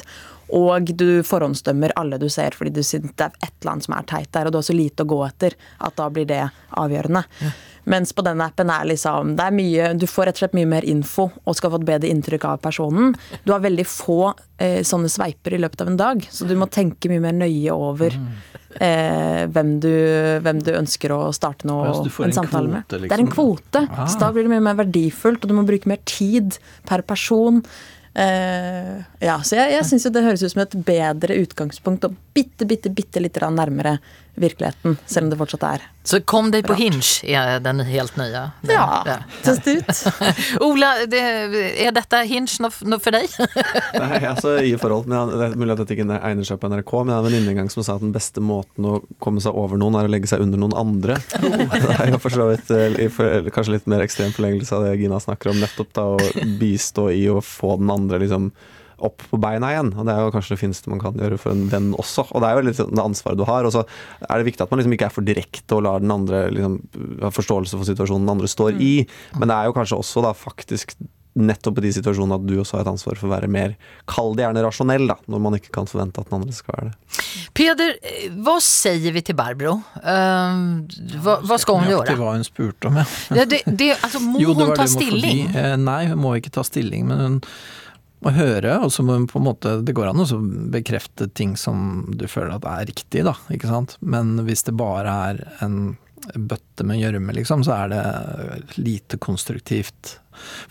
Og 0.52 0.90
du 0.96 1.22
forhåndsdømmer 1.26 1.94
alle 1.96 2.18
du 2.20 2.28
ser, 2.32 2.56
fordi 2.56 2.74
du 2.74 2.82
synes 2.82 3.14
det 3.16 3.28
er 3.28 3.38
et 3.40 3.54
eller 3.60 3.74
annet 3.74 3.88
som 3.88 3.96
er 3.96 4.08
teit 4.10 4.32
der, 4.34 4.48
og 4.48 4.54
du 4.54 4.60
har 4.60 4.66
så 4.66 4.76
lite 4.76 5.06
å 5.06 5.12
gå 5.14 5.20
etter 5.26 5.56
at 5.78 5.96
da 6.00 6.10
blir 6.12 6.28
det 6.28 6.42
avgjørende. 6.80 7.24
Ja. 7.40 7.54
Mens 7.84 8.14
på 8.16 8.24
denne 8.24 8.46
appen 8.48 8.70
er 8.72 8.86
liksom 8.88 9.34
det 9.36 9.44
er 9.44 9.54
mye, 9.54 9.90
Du 10.00 10.06
får 10.08 10.28
rett 10.28 10.38
og 10.38 10.44
slett 10.44 10.56
mye 10.56 10.68
mer 10.68 10.86
info 10.88 11.28
og 11.44 11.56
skal 11.58 11.74
få 11.74 11.82
et 11.82 11.88
bedre 11.90 12.10
inntrykk 12.12 12.46
av 12.48 12.62
personen. 12.64 13.12
Du 13.44 13.52
har 13.52 13.60
veldig 13.64 13.84
få 13.88 14.18
eh, 14.58 14.80
sånne 14.86 15.10
sveiper 15.12 15.56
i 15.56 15.60
løpet 15.60 15.84
av 15.84 15.92
en 15.92 16.00
dag, 16.00 16.24
så 16.30 16.48
du 16.48 16.56
må 16.58 16.68
tenke 16.72 17.12
mye 17.12 17.22
mer 17.24 17.36
nøye 17.36 17.76
over 17.76 18.16
eh, 18.16 19.44
hvem, 19.52 19.74
du, 19.84 19.92
hvem, 20.44 20.62
du, 20.64 20.72
ønsker 20.78 21.12
å 21.12 21.20
starte 21.36 21.68
noe, 21.68 21.90
ja, 21.90 21.98
en, 22.00 22.28
en 22.30 22.36
samtale 22.40 22.72
med. 22.72 22.88
Liksom. 22.88 23.08
Det 23.10 23.18
er 23.18 23.24
en 23.26 23.32
kvote, 23.34 23.84
ah. 23.90 24.06
så 24.08 24.22
da 24.22 24.32
blir 24.34 24.48
det 24.48 24.54
mye 24.54 24.64
mer 24.70 24.80
verdifullt, 24.80 25.44
og 25.44 25.52
du 25.52 25.58
må 25.58 25.66
bruke 25.68 25.90
mer 25.90 26.00
tid 26.08 26.58
per 26.88 27.04
person. 27.06 27.62
Uh, 28.14 29.00
ja, 29.18 29.40
så 29.42 29.56
jeg, 29.58 29.72
jeg 29.74 29.86
syns 29.88 30.04
det 30.14 30.22
høres 30.22 30.44
ut 30.44 30.52
som 30.52 30.62
et 30.62 30.76
bedre 30.86 31.34
utgangspunkt 31.42 32.06
og 32.06 32.14
bitte, 32.36 32.66
bitte, 32.70 32.92
bitte 32.94 33.22
litt 33.22 33.40
nærmere 33.42 33.96
virkeligheten, 34.34 34.96
selv 35.06 35.26
om 35.26 35.30
det 35.30 35.38
fortsatt 35.38 35.64
er 35.68 35.82
Så 36.04 36.18
kom 36.26 36.50
deg 36.52 36.66
på 36.66 36.74
Hinge, 36.78 37.00
er 37.22 37.60
den 37.62 37.80
helt 37.86 38.16
nye? 38.18 38.42
Den, 38.64 38.74
ja, 38.74 39.02
ja. 39.06 39.16
test 39.44 39.68
ut. 39.68 40.02
Ola, 40.66 40.90
det, 41.10 41.22
er 41.80 41.94
dette 41.94 42.22
Hinge 42.28 42.70
noe 42.88 43.00
for 43.02 43.14
deg? 43.14 43.30
Nei, 44.02 44.20
altså 44.28 44.56
i 44.60 44.74
forhold, 44.80 45.08
men 45.10 45.32
Det 45.32 45.48
er 45.48 45.56
mulig 45.60 45.76
at 45.76 45.84
dette 45.84 45.96
ikke 45.96 46.18
egner 46.18 46.48
seg 46.48 46.60
på 46.60 46.70
NRK, 46.72 46.94
men 47.00 47.14
jeg 47.14 47.16
har 47.16 47.24
en 47.24 47.30
venninne 47.30 47.54
en 47.54 47.62
gang 47.62 47.72
som 47.72 47.86
sa 47.86 47.96
at 47.96 48.04
den 48.04 48.14
beste 48.14 48.42
måten 48.44 48.90
å 48.90 48.98
komme 49.22 49.42
seg 49.44 49.56
over 49.56 49.80
noen, 49.80 49.98
er 49.98 50.08
å 50.08 50.12
legge 50.12 50.30
seg 50.30 50.44
under 50.44 50.60
noen 50.60 50.76
andre. 50.78 51.18
Det 51.84 51.98
er 51.98 52.14
jo 52.14 52.22
for 52.22 52.34
så 52.34 52.50
vidt 52.50 52.70
eh, 52.74 53.50
kanskje 53.54 53.78
litt 53.78 53.90
mer 53.90 54.04
ekstrem 54.04 54.32
forlengelse 54.34 54.76
av 54.76 54.86
det 54.86 54.96
Gina 55.00 55.20
snakker 55.22 55.52
om, 55.52 55.60
nettopp 55.62 55.92
da 55.96 56.06
å 56.14 56.46
bistå 56.60 57.10
i 57.14 57.26
å 57.30 57.40
få 57.44 57.76
den 57.80 57.92
andre 57.92 58.20
liksom 58.22 58.50
opp 59.06 59.24
på 59.30 59.40
beina 59.40 59.72
igjen. 59.72 59.92
Og 59.94 60.06
Det 60.08 60.14
er 60.14 60.22
jo 60.24 60.34
kanskje 60.34 60.54
det 60.56 60.60
fineste 60.62 60.92
man 60.92 61.02
kan 61.02 61.18
gjøre 61.20 61.40
for 61.40 61.54
en 61.54 61.66
venn 61.72 61.90
også. 61.98 62.26
Og 62.30 62.44
Det 62.44 62.50
er 62.50 62.58
jo 62.58 62.66
litt 62.68 62.80
sånn 62.80 62.94
det 62.94 63.04
ansvaret 63.04 63.40
du 63.40 63.46
har. 63.48 63.68
Og 63.68 63.74
så 63.74 63.84
er 64.28 64.36
det 64.36 64.48
viktig 64.50 64.64
at 64.64 64.72
man 64.72 64.82
liksom 64.82 64.96
ikke 64.96 65.10
er 65.10 65.16
for 65.16 65.26
direkte 65.26 65.78
og 65.78 65.84
lar 65.86 66.04
den 66.04 66.14
andre 66.14 66.46
liksom, 66.54 66.78
ha 67.22 67.32
forståelse 67.34 67.80
for 67.80 67.88
situasjonen 67.88 68.26
den 68.26 68.36
andre 68.36 68.50
står 68.50 68.78
i. 68.78 68.94
Mm. 69.04 69.42
Men 69.42 69.50
det 69.50 69.58
er 69.58 69.68
jo 69.68 69.76
kanskje 69.76 70.00
også 70.00 70.24
da 70.24 70.34
faktisk 70.36 70.96
nettopp 71.34 71.80
i 71.80 71.88
de 71.88 71.92
situasjonene 71.96 72.38
at 72.38 72.46
du 72.46 72.54
også 72.60 72.78
har 72.78 72.84
et 72.84 72.90
ansvar 72.92 73.18
for 73.18 73.28
å 73.28 73.32
være 73.32 73.50
mer, 73.50 73.74
kall 74.10 74.36
det 74.38 74.44
gjerne 74.44 74.62
rasjonell, 74.64 75.06
da, 75.10 75.16
når 75.30 75.42
man 75.42 75.56
ikke 75.58 75.72
kan 75.74 75.88
forvente 75.90 76.22
at 76.22 76.30
den 76.30 76.38
andre 76.38 76.54
skal 76.54 76.76
være 76.76 76.92
det. 76.92 77.22
Peder, 77.58 77.94
hva 78.46 78.56
sier 78.62 79.14
vi 79.16 79.24
til 79.26 79.38
Barbro? 79.38 79.76
Uh, 79.98 80.84
hva, 81.24 81.40
hva, 81.42 81.58
skal 81.60 81.82
hun 81.82 81.90
gjøre? 81.90 82.18
hva 82.20 82.36
hun 82.36 82.46
spurte 82.46 82.90
om, 82.90 83.00
ja. 83.02 83.06
det, 83.34 83.48
det, 83.50 83.62
det, 83.66 83.90
altså, 83.98 84.22
må 84.22 84.42
jo, 84.42 84.54
hun 84.54 84.76
ta 84.78 84.86
stilling? 84.90 85.48
Eh, 85.50 85.74
nei, 85.80 86.04
hun 86.12 86.22
må 86.22 86.36
ikke 86.38 86.54
ta 86.54 86.66
stilling, 86.66 87.08
men 87.10 87.24
hun 87.24 87.40
å 88.24 88.32
høre, 88.34 88.78
og 88.84 88.92
så 88.92 89.04
må 89.04 89.18
på 89.28 89.40
en 89.40 89.46
måte 89.46 89.74
Det 89.84 89.94
går 89.96 90.10
an 90.10 90.22
å 90.24 90.40
bekrefte 90.72 91.28
ting 91.28 91.54
som 91.60 92.04
du 92.16 92.26
føler 92.30 92.56
at 92.56 92.66
er 92.68 92.88
riktig, 92.90 93.24
da, 93.26 93.36
ikke 93.52 93.70
sant. 93.70 93.96
Men 94.00 94.36
hvis 94.46 94.64
det 94.66 94.76
bare 94.78 95.14
er 95.28 95.44
en 95.64 95.96
bøtte 96.34 96.86
med 96.88 97.00
gjørme, 97.02 97.34
liksom, 97.36 97.64
så 97.66 97.76
er 97.84 97.92
det 97.92 98.78
lite 98.80 99.20
konstruktivt. 99.20 100.18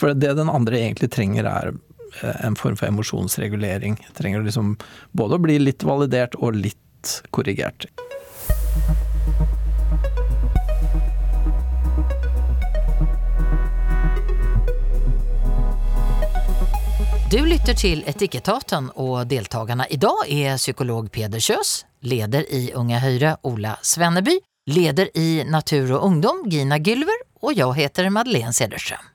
For 0.01 0.13
det 0.13 0.33
den 0.39 0.51
andre 0.51 0.81
egentlig 0.81 1.11
trenger, 1.13 1.49
er 1.49 1.73
eh, 1.73 2.45
en 2.47 2.57
form 2.59 2.77
for 2.79 2.89
emosjonsregulering. 2.89 3.99
Trenger 4.17 4.45
liksom 4.47 4.75
både 5.11 5.37
å 5.37 5.45
bli 5.45 5.59
litt 5.61 5.85
validert 5.85 6.37
og 6.41 6.57
litt 6.57 7.19
korrigert. 7.35 7.89
Du 17.33 17.39
lytter 17.49 17.73
til 17.73 18.03
Etikettaten, 18.05 18.91
og 19.01 19.23
deltakerne 19.25 19.87
i 19.89 19.97
dag 19.97 20.19
er 20.29 20.59
psykolog 20.59 21.07
Peder 21.09 21.41
Kjøs, 21.41 21.71
leder 22.05 22.45
i 22.45 22.67
Unga 22.77 22.99
Høyre 23.01 23.31
Ola 23.49 23.71
Svenneby, 23.81 24.35
leder 24.69 25.09
i 25.17 25.41
Natur 25.41 25.95
og 25.95 26.05
Ungdom 26.11 26.43
Gina 26.45 26.77
Gylver, 26.77 27.25
og 27.41 27.57
jeg 27.57 27.73
heter 27.79 28.11
Madeleine 28.13 28.53
Cederström. 28.53 29.09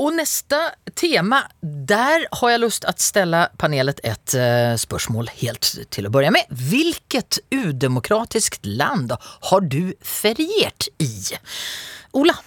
Og 0.00 0.16
neste 0.16 0.62
tema, 0.96 1.42
der 1.60 2.24
har 2.40 2.54
jeg 2.54 2.64
lyst 2.64 2.86
til 2.86 2.94
å 2.94 3.04
stille 3.10 3.44
panelet 3.60 4.00
et 4.00 4.38
uh, 4.40 4.72
spørsmål 4.80 5.28
helt 5.42 5.74
til 5.92 6.08
å 6.08 6.14
begynne 6.14 6.38
med. 6.38 6.60
Hvilket 6.70 7.42
udemokratisk 7.52 8.62
land 8.64 9.12
har 9.50 9.68
du 9.68 9.92
feriert 10.00 10.88
i? 11.04 11.36
Ola? 12.16 12.40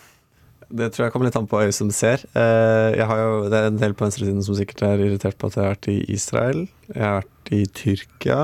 Det 0.72 0.90
tror 0.94 1.06
jeg 1.06 1.14
kommer 1.14 1.28
litt 1.28 1.38
an 1.40 1.50
på 1.52 1.60
øyet 1.62 1.76
som 1.76 1.92
ser. 1.96 2.24
Eh, 2.38 2.98
jeg 2.98 3.08
har 3.10 3.22
jo, 3.22 3.32
det 3.52 3.60
er 3.60 3.70
en 3.70 3.80
del 3.82 3.96
på 3.98 4.06
venstresiden 4.06 4.44
som 4.46 4.58
sikkert 4.58 4.86
er 4.88 5.04
irritert 5.04 5.38
på 5.40 5.50
at 5.50 5.58
jeg 5.58 5.66
har 5.66 5.76
vært 5.76 5.92
i 5.92 6.00
Israel. 6.14 6.66
Jeg 6.94 7.04
har 7.04 7.22
vært 7.22 7.54
i 7.54 7.62
Tyrkia. 7.82 8.40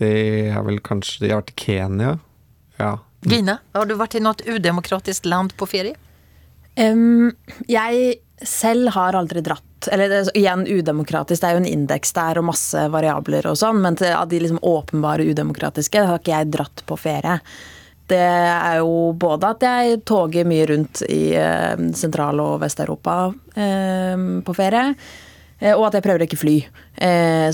Det 0.00 0.14
er 0.50 0.64
vel 0.66 0.80
kanskje 0.84 1.28
Jeg 1.28 1.34
har 1.34 1.44
vært 1.44 1.54
i 1.54 1.60
Kenya. 1.64 2.16
Ja. 2.80 2.92
Gina, 3.24 3.58
har 3.72 3.88
du 3.88 3.94
vært 3.96 4.18
i 4.18 4.24
noe 4.24 4.56
udemokratisk 4.56 5.28
land 5.30 5.54
på 5.56 5.68
ferie? 5.70 5.96
Um, 6.76 7.30
jeg 7.70 8.18
selv 8.44 8.90
har 8.96 9.14
aldri 9.16 9.40
dratt 9.44 9.88
eller 9.92 10.08
det, 10.08 10.20
igjen 10.34 10.64
udemokratisk, 10.66 11.42
det 11.42 11.48
er 11.48 11.56
jo 11.56 11.62
en 11.62 11.68
indeks 11.68 12.14
der 12.16 12.40
og 12.40 12.48
masse 12.48 12.80
variabler 12.90 13.46
og 13.50 13.58
sånn, 13.60 13.82
men 13.84 13.98
av 14.08 14.30
de 14.30 14.40
liksom 14.40 14.62
åpenbare 14.64 15.26
udemokratiske 15.28 16.04
har 16.08 16.20
ikke 16.20 16.32
jeg 16.32 16.52
dratt 16.56 16.84
på 16.88 16.98
ferie 16.98 17.38
det 18.14 18.22
er 18.22 18.80
jo 18.80 19.12
både 19.18 19.52
at 19.54 19.66
jeg 19.66 20.00
toger 20.08 20.46
mye 20.48 20.66
rundt 20.70 21.02
i 21.10 21.34
eh, 21.38 21.74
Sentral- 21.98 22.42
og 22.42 22.58
Vest-Europa 22.62 23.18
eh, 23.58 24.24
på 24.46 24.56
ferie. 24.56 24.94
Eh, 25.58 25.74
og 25.74 25.88
at 25.88 25.98
jeg 25.98 26.06
prøver 26.06 26.24
å 26.24 26.28
ikke 26.28 26.40
fly, 26.40 26.56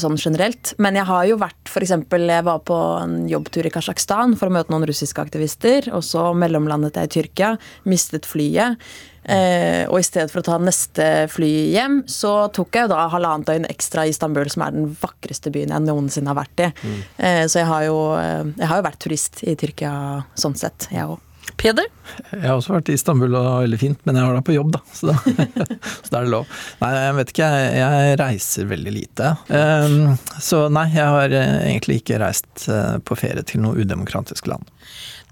sånn 0.00 0.18
generelt. 0.20 0.74
Men 0.82 0.98
jeg 0.98 1.08
har 1.08 1.24
jo 1.30 1.38
vært 1.40 1.70
f.eks. 1.70 1.94
Jeg 2.12 2.44
var 2.44 2.58
på 2.68 2.76
en 3.00 3.14
jobbtur 3.30 3.64
i 3.64 3.72
Kasjokstan 3.72 4.34
for 4.36 4.50
å 4.50 4.54
møte 4.58 4.72
noen 4.72 4.84
russiske 4.88 5.22
aktivister. 5.22 5.88
Og 5.96 6.04
så 6.04 6.26
mellomlandet 6.36 6.98
jeg 7.00 7.08
i 7.08 7.14
Tyrkia, 7.14 7.54
mistet 7.88 8.28
flyet. 8.28 8.76
Eh, 9.24 9.84
og 9.90 9.98
i 10.00 10.06
stedet 10.06 10.30
for 10.32 10.40
å 10.40 10.46
ta 10.46 10.58
neste 10.62 11.06
fly 11.32 11.50
hjem, 11.74 12.00
så 12.10 12.48
tok 12.56 12.80
jeg 12.80 12.90
da 12.92 13.06
halvannet 13.12 13.48
døgn 13.50 13.68
ekstra 13.68 14.06
i 14.06 14.14
Istanbul, 14.14 14.48
som 14.52 14.64
er 14.64 14.76
den 14.76 14.90
vakreste 15.00 15.52
byen 15.54 15.74
jeg 15.74 15.86
noensinne 15.86 16.32
har 16.32 16.40
vært 16.40 16.64
i. 16.64 16.70
Mm. 16.80 17.00
Eh, 17.18 17.42
så 17.46 17.62
jeg 17.62 17.70
har, 17.70 17.88
jo, 17.88 17.98
eh, 18.18 18.54
jeg 18.56 18.70
har 18.70 18.80
jo 18.80 18.88
vært 18.88 19.02
turist 19.04 19.42
i 19.44 19.56
Tyrkia 19.60 19.94
sånn 20.40 20.56
sett, 20.58 20.88
jeg 20.94 21.08
òg. 21.08 21.18
Peder? 21.56 21.86
Jeg 22.30 22.44
har 22.44 22.56
også 22.56 22.74
vært 22.74 22.90
i 22.90 22.96
Istanbul 22.98 23.34
og 23.38 23.48
veldig 23.64 23.80
fint, 23.80 24.00
men 24.06 24.18
jeg 24.18 24.26
har 24.26 24.36
da 24.36 24.42
på 24.46 24.56
jobb, 24.56 24.72
da. 24.76 24.82
Så, 24.92 25.10
da, 25.10 25.16
så 26.04 26.12
da 26.12 26.20
er 26.20 26.26
det 26.26 26.34
lov. 26.34 26.58
Nei, 26.82 26.90
jeg 26.96 27.16
vet 27.18 27.34
ikke, 27.34 27.50
jeg 27.80 28.18
reiser 28.20 28.70
veldig 28.70 28.94
lite. 28.94 29.30
Um, 29.48 30.16
så 30.42 30.66
nei, 30.72 30.88
jeg 30.94 31.14
har 31.16 31.36
egentlig 31.38 32.00
ikke 32.02 32.20
reist 32.22 32.66
på 33.06 33.18
ferie 33.18 33.46
til 33.46 33.64
noe 33.64 33.78
udemokratisk 33.80 34.50
land. 34.50 34.68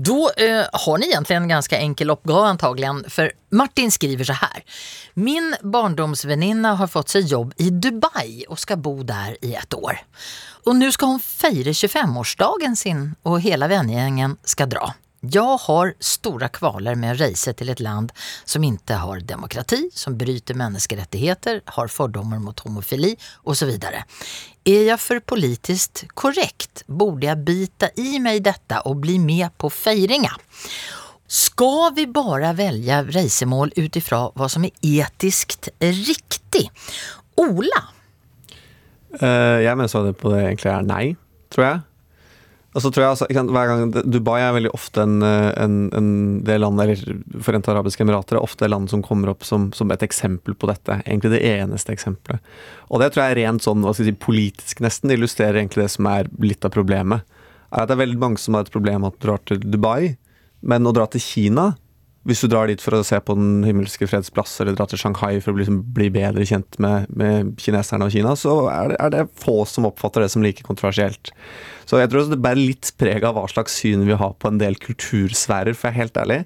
Då 0.01 0.31
eh, 0.37 0.67
har 0.73 0.99
ni 0.99 1.07
egentligen 1.07 1.43
en 1.43 1.49
ganska 1.49 1.79
enkel 1.79 2.11
oppgave 2.11 2.49
antagligen, 2.49 3.05
för 3.09 3.33
Martin 3.51 3.91
skriver 3.91 4.25
så 4.25 4.33
här. 4.33 4.63
Min 5.15 5.57
barndomsväninna 5.63 6.75
har 6.75 6.87
fått 6.87 7.09
seg 7.09 7.27
jobb 7.27 7.55
i 7.57 7.71
Dubai 7.71 8.45
og 8.49 8.59
skal 8.59 8.79
bo 8.79 9.03
der 9.03 9.37
i 9.43 9.55
ett 9.55 9.75
år. 9.75 9.99
Og 10.67 10.77
nå 10.77 10.93
skal 10.95 11.17
hun 11.17 11.21
feire 11.21 11.75
25-årsdagen 11.75 12.77
sin 12.77 13.03
og 13.27 13.41
hele 13.43 13.67
vennegjengen 13.69 14.37
skal 14.45 14.71
dra. 14.71 14.93
Jag 15.33 15.57
har 15.57 15.95
stora 16.01 16.49
kvaler 16.49 16.95
med 16.95 17.17
å 17.17 17.19
reise 17.19 17.53
til 17.53 17.69
et 17.73 17.81
land 17.83 18.13
som 18.49 18.65
ikke 18.65 19.01
har 19.03 19.21
demokrati, 19.27 19.89
som 19.93 20.15
bryter 20.17 20.57
menneskerettigheter, 20.57 21.61
har 21.67 21.91
fordommer 21.93 22.39
mot 22.39 22.61
homofili 22.61 23.17
och 23.37 23.57
så 23.57 23.67
vidare. 23.67 24.05
Er 24.65 24.87
jeg 24.87 25.01
for 25.01 25.21
politisk 25.21 26.05
korrekt? 26.15 26.85
Borde 26.87 27.27
jeg 27.27 27.45
bita 27.45 27.91
i 27.97 28.21
meg 28.23 28.45
dette 28.47 28.81
og 28.87 29.03
bli 29.03 29.19
med 29.19 29.51
på 29.59 29.71
fejringa? 29.73 30.33
Skal 31.27 31.93
vi 31.97 32.07
bare 32.07 32.55
välja 32.57 33.03
reisemål 33.03 33.73
utifrån 33.77 34.33
vad 34.35 34.51
som 34.51 34.65
er 34.65 34.73
etiskt 34.81 35.69
riktig? 35.81 36.71
Ola? 37.37 37.83
Uh, 39.21 39.61
jeg 39.65 39.77
mener 39.77 40.09
det 40.09 40.17
på 40.21 40.33
det 40.33 40.43
egentlig 40.47 40.73
er 40.73 40.89
nei, 40.89 41.05
tror 41.53 41.67
jeg. 41.67 41.85
Og 42.77 42.83
så 42.85 42.91
tror 42.93 43.03
jeg 43.03 43.13
altså, 43.15 43.27
sant, 43.33 43.53
gang, 43.55 43.95
Dubai 44.13 44.43
er 44.45 44.53
veldig 44.53 44.71
ofte 44.77 45.01
en, 45.07 45.23
eh, 45.25 45.49
en, 45.57 45.77
en 45.97 46.11
det 46.45 46.59
landet, 46.61 46.91
eller 46.93 47.41
Forente 47.45 47.73
arabiske 47.73 48.05
emirater 48.05 48.37
er 48.37 48.45
ofte 48.45 48.69
land 48.69 48.91
som 48.93 49.03
kommer 49.05 49.33
opp 49.33 49.47
som, 49.49 49.71
som, 49.77 49.89
et 49.95 50.05
eksempel 50.05 50.53
på 50.53 50.69
dette. 50.69 50.99
Egentlig 51.07 51.33
det 51.33 51.43
eneste 51.49 51.95
eksempelet. 51.97 52.45
Og 52.93 53.01
det 53.01 53.11
tror 53.15 53.25
jeg 53.25 53.41
rent 53.41 53.65
sånn, 53.65 53.81
hva 53.87 53.95
skal 53.97 54.11
jeg 54.11 54.19
si, 54.19 54.25
politisk 54.27 54.85
nesten, 54.85 55.15
illustrerer 55.17 55.63
egentlig 55.63 55.87
det 55.87 55.95
som 55.97 56.11
er 56.13 56.29
litt 56.45 56.69
av 56.69 56.75
problemet. 56.77 57.25
Er 57.73 57.85
at 57.85 57.89
Det 57.89 57.97
er 57.97 58.05
veldig 58.05 58.21
mange 58.21 58.43
som 58.43 58.57
har 58.57 58.69
et 58.69 58.75
problem 58.75 59.09
at 59.09 59.17
du 59.17 59.25
drar 59.25 59.41
til 59.49 59.65
Dubai, 59.65 60.19
men 60.61 60.89
å 60.89 60.93
dra 60.93 61.09
til 61.09 61.25
Kina 61.25 61.71
hvis 62.29 62.43
du 62.45 62.51
drar 62.53 62.69
dit 62.69 62.83
for 62.83 62.99
å 62.99 63.05
se 63.07 63.17
på 63.25 63.35
Den 63.39 63.63
himmelske 63.65 64.07
freds 64.11 64.29
plass, 64.35 64.59
eller 64.61 64.77
drar 64.77 64.91
til 64.91 65.01
Shanghai 65.01 65.39
for 65.41 65.55
å 65.55 65.61
liksom 65.61 65.81
bli 65.97 66.11
bedre 66.13 66.45
kjent 66.49 66.77
med, 66.83 67.09
med 67.09 67.55
kineserne 67.63 68.05
og 68.05 68.13
Kina, 68.13 68.35
så 68.37 68.61
er 68.69 68.93
det, 68.93 68.99
er 69.01 69.15
det, 69.15 69.25
få 69.41 69.63
som 69.69 69.89
oppfatter 69.89 70.25
det 70.25 70.33
som 70.35 70.45
like 70.45 70.67
kontroversielt. 70.67 71.33
Så 71.89 72.03
jeg 72.03 72.13
tror 72.13 72.29
det 72.29 72.43
bærer 72.45 72.61
litt 72.61 72.93
preg 73.01 73.25
av 73.25 73.39
hva 73.39 73.47
slags 73.49 73.79
syn 73.81 74.05
vi 74.05 74.19
har 74.21 74.37
på 74.37 74.51
en 74.51 74.61
del 74.61 74.77
kultursfærer, 74.83 75.73
for 75.73 75.89
jeg 75.89 75.97
er 75.97 76.03
helt 76.03 76.21
ærlig. 76.21 76.43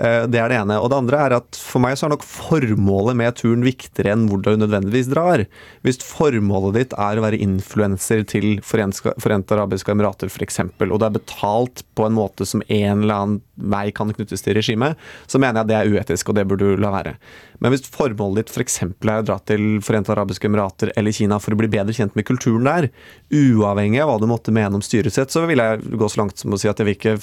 Eh, 0.00 0.24
det 0.32 0.40
er 0.40 0.48
det 0.48 0.58
ene. 0.62 0.78
Og 0.80 0.88
det 0.88 0.98
andre 1.02 1.20
er 1.26 1.34
at 1.36 1.58
for 1.60 1.82
meg 1.84 1.98
så 1.98 2.06
er 2.06 2.14
nok 2.14 2.24
formålet 2.24 3.18
med 3.20 3.36
turen 3.36 3.64
viktigere 3.66 4.14
enn 4.14 4.26
hvor 4.30 4.40
du 4.40 4.54
nødvendigvis 4.54 5.10
drar. 5.12 5.44
Hvis 5.84 6.00
formålet 6.04 6.78
ditt 6.78 6.96
er 6.96 7.20
å 7.20 7.26
være 7.26 7.40
influenser 7.44 8.24
til 8.30 8.62
Forente 8.64 9.56
arabiske 9.56 9.92
emirater 9.92 10.32
f.eks., 10.32 10.62
og 10.64 10.96
du 10.96 11.06
er 11.06 11.16
betalt 11.18 11.84
på 11.98 12.08
en 12.08 12.16
måte 12.16 12.48
som 12.48 12.64
en 12.68 13.04
eller 13.04 13.14
annen 13.16 13.40
vei 13.60 13.90
kan 13.94 14.10
knyttes 14.14 14.44
til 14.44 14.56
regimet, 14.58 14.98
så 15.30 15.40
mener 15.42 15.60
jeg 15.60 15.70
det 15.70 15.78
er 15.78 15.94
uetisk, 15.94 16.30
og 16.30 16.38
det 16.38 16.46
burde 16.48 16.72
du 16.72 16.80
la 16.80 16.92
være. 16.94 17.14
Men 17.60 17.74
hvis 17.74 17.84
formålet 17.92 18.46
ditt 18.46 18.54
f.eks. 18.54 18.78
For 18.80 19.10
er 19.12 19.22
å 19.22 19.26
dra 19.26 19.36
til 19.44 19.64
Forente 19.84 20.12
arabiske 20.14 20.48
emirater 20.48 20.92
eller 20.96 21.14
Kina 21.14 21.38
for 21.42 21.54
å 21.54 21.58
bli 21.60 21.68
bedre 21.72 21.94
kjent 21.96 22.16
med 22.16 22.26
kulturen 22.28 22.68
der, 22.68 22.88
uavhengig 23.28 24.00
av 24.00 24.12
hva 24.12 24.18
du 24.22 24.26
måtte 24.30 24.54
mene 24.54 24.78
om 24.78 24.84
styresett, 24.84 25.32
så 25.32 25.44
vil 25.48 25.60
jeg 25.60 25.98
gå 26.00 26.08
så 26.08 26.22
langt 26.22 26.40
som 26.40 26.56
å 26.56 26.60
si 26.60 26.70
at 26.70 26.80
jeg 26.80 26.88
vil 26.88 26.96
ikke 26.96 27.16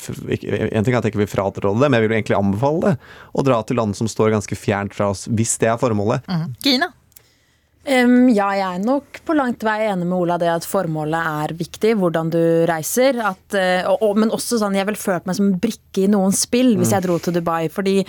En 0.78 0.86
ting 0.86 0.94
er 0.94 1.00
at 1.00 1.08
jeg 1.08 1.14
ikke 1.14 1.24
vil 1.24 1.32
fraråde 1.32 1.64
det, 1.66 1.90
men 1.90 1.98
jeg 1.98 2.06
vil 2.06 2.16
egentlig 2.18 2.38
anbefale 2.38 2.84
det. 2.84 2.94
Å 3.34 3.46
dra 3.46 3.60
til 3.66 3.80
land 3.80 3.98
som 3.98 4.10
står 4.10 4.36
ganske 4.36 4.58
fjernt 4.60 4.96
fra 4.98 5.12
oss, 5.14 5.26
hvis 5.28 5.58
det 5.62 5.72
er 5.72 5.82
formålet. 5.82 6.28
Mm. 6.30 6.54
Gina? 6.64 6.92
Ja, 7.88 8.50
jeg 8.52 8.66
er 8.68 8.82
nok 8.84 9.22
på 9.24 9.36
langt 9.38 9.62
vei 9.64 9.86
enig 9.88 10.04
med 10.10 10.18
Ola 10.18 10.36
det 10.42 10.50
at 10.52 10.66
formålet 10.68 11.30
er 11.44 11.54
viktig, 11.56 11.94
hvordan 12.02 12.32
du 12.34 12.42
reiser. 12.68 13.16
At, 13.24 13.56
og, 13.88 14.04
og, 14.04 14.20
men 14.20 14.34
også 14.36 14.60
sånn, 14.60 14.76
jeg 14.76 14.90
ville 14.90 15.00
følt 15.00 15.30
meg 15.30 15.38
som 15.38 15.48
en 15.48 15.62
brikke 15.64 16.04
i 16.04 16.10
noen 16.12 16.36
spill 16.36 16.74
hvis 16.76 16.92
mm. 16.92 16.96
jeg 16.98 17.06
dro 17.06 17.16
til 17.24 17.38
Dubai. 17.38 17.70
Fordi 17.72 18.02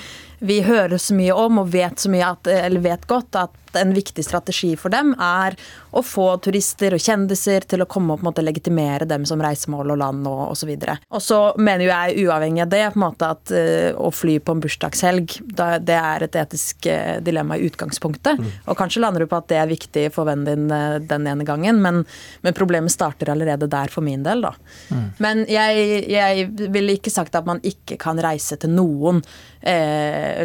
vi 0.50 0.58
hører 0.66 0.98
så 0.98 1.14
mye 1.14 1.36
om 1.46 1.62
og 1.62 1.70
vet, 1.76 1.94
så 2.02 2.10
mye 2.10 2.32
at, 2.34 2.50
eller 2.58 2.82
vet 2.88 3.06
godt 3.10 3.38
at 3.38 3.67
en 3.76 3.92
viktig 3.94 4.24
strategi 4.24 4.72
for 4.78 4.92
dem 4.94 5.14
er 5.20 5.56
å 5.90 6.02
få 6.04 6.30
turister 6.44 6.94
og 6.96 7.02
kjendiser 7.02 7.66
til 7.68 7.82
å 7.82 7.88
komme 7.90 8.14
og 8.14 8.20
på 8.20 8.26
en 8.26 8.30
måte 8.30 8.44
legitimere 8.44 9.08
dem 9.08 9.24
som 9.28 9.40
reisemål 9.42 9.94
og 9.94 10.00
land 10.00 10.28
og 10.30 10.42
osv. 10.52 10.72
Og 11.10 11.22
så 11.24 11.40
mener 11.58 11.86
jo 11.86 11.92
jeg 11.92 12.26
uavhengig 12.26 12.64
av 12.64 12.72
det 12.72 12.84
på 12.92 13.00
en 13.00 13.04
måte 13.04 13.30
at 13.34 13.54
uh, 13.54 13.90
å 13.98 14.10
fly 14.14 14.38
på 14.40 14.54
en 14.54 14.62
bursdagshelg 14.64 15.38
det 15.58 15.98
er 15.98 16.26
et 16.26 16.38
etisk 16.38 16.88
uh, 16.90 17.18
dilemma 17.24 17.58
i 17.58 17.68
utgangspunktet. 17.68 18.40
Mm. 18.40 18.50
Og 18.68 18.78
kanskje 18.78 19.02
lander 19.04 19.24
du 19.24 19.30
på 19.30 19.40
at 19.40 19.48
det 19.50 19.60
er 19.60 19.70
viktig 19.70 20.08
for 20.14 20.28
vennen 20.28 20.48
din 20.48 20.72
uh, 20.72 20.98
den 21.08 21.26
ene 21.30 21.46
gangen, 21.48 21.82
men, 21.82 22.04
men, 22.42 22.56
problemet 22.58 22.92
starter 22.92 23.32
allerede 23.32 23.68
der 23.70 23.92
for 23.92 24.04
min 24.04 24.24
del, 24.26 24.42
da. 24.44 24.54
Mm. 24.92 25.04
Men 25.22 25.44
jeg, 25.50 26.02
jeg 26.10 26.48
ville 26.74 26.98
ikke 26.98 27.12
sagt 27.12 27.36
at 27.38 27.48
man 27.48 27.62
ikke 27.66 27.98
kan 28.00 28.18
reise 28.22 28.58
til 28.60 28.72
noen 28.74 29.22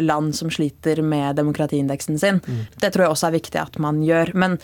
land 0.04 0.34
som 0.36 0.50
sliter 0.50 1.02
med 1.02 1.36
demokratiindeksen 1.38 2.18
sin. 2.18 2.40
Mm. 2.42 2.64
Det 2.80 2.90
tror 2.90 3.06
jeg 3.06 3.14
også 3.14 3.28
er 3.28 3.38
viktig 3.38 3.60
at 3.62 3.78
man 3.82 4.02
gjør. 4.04 4.34
Men 4.34 4.58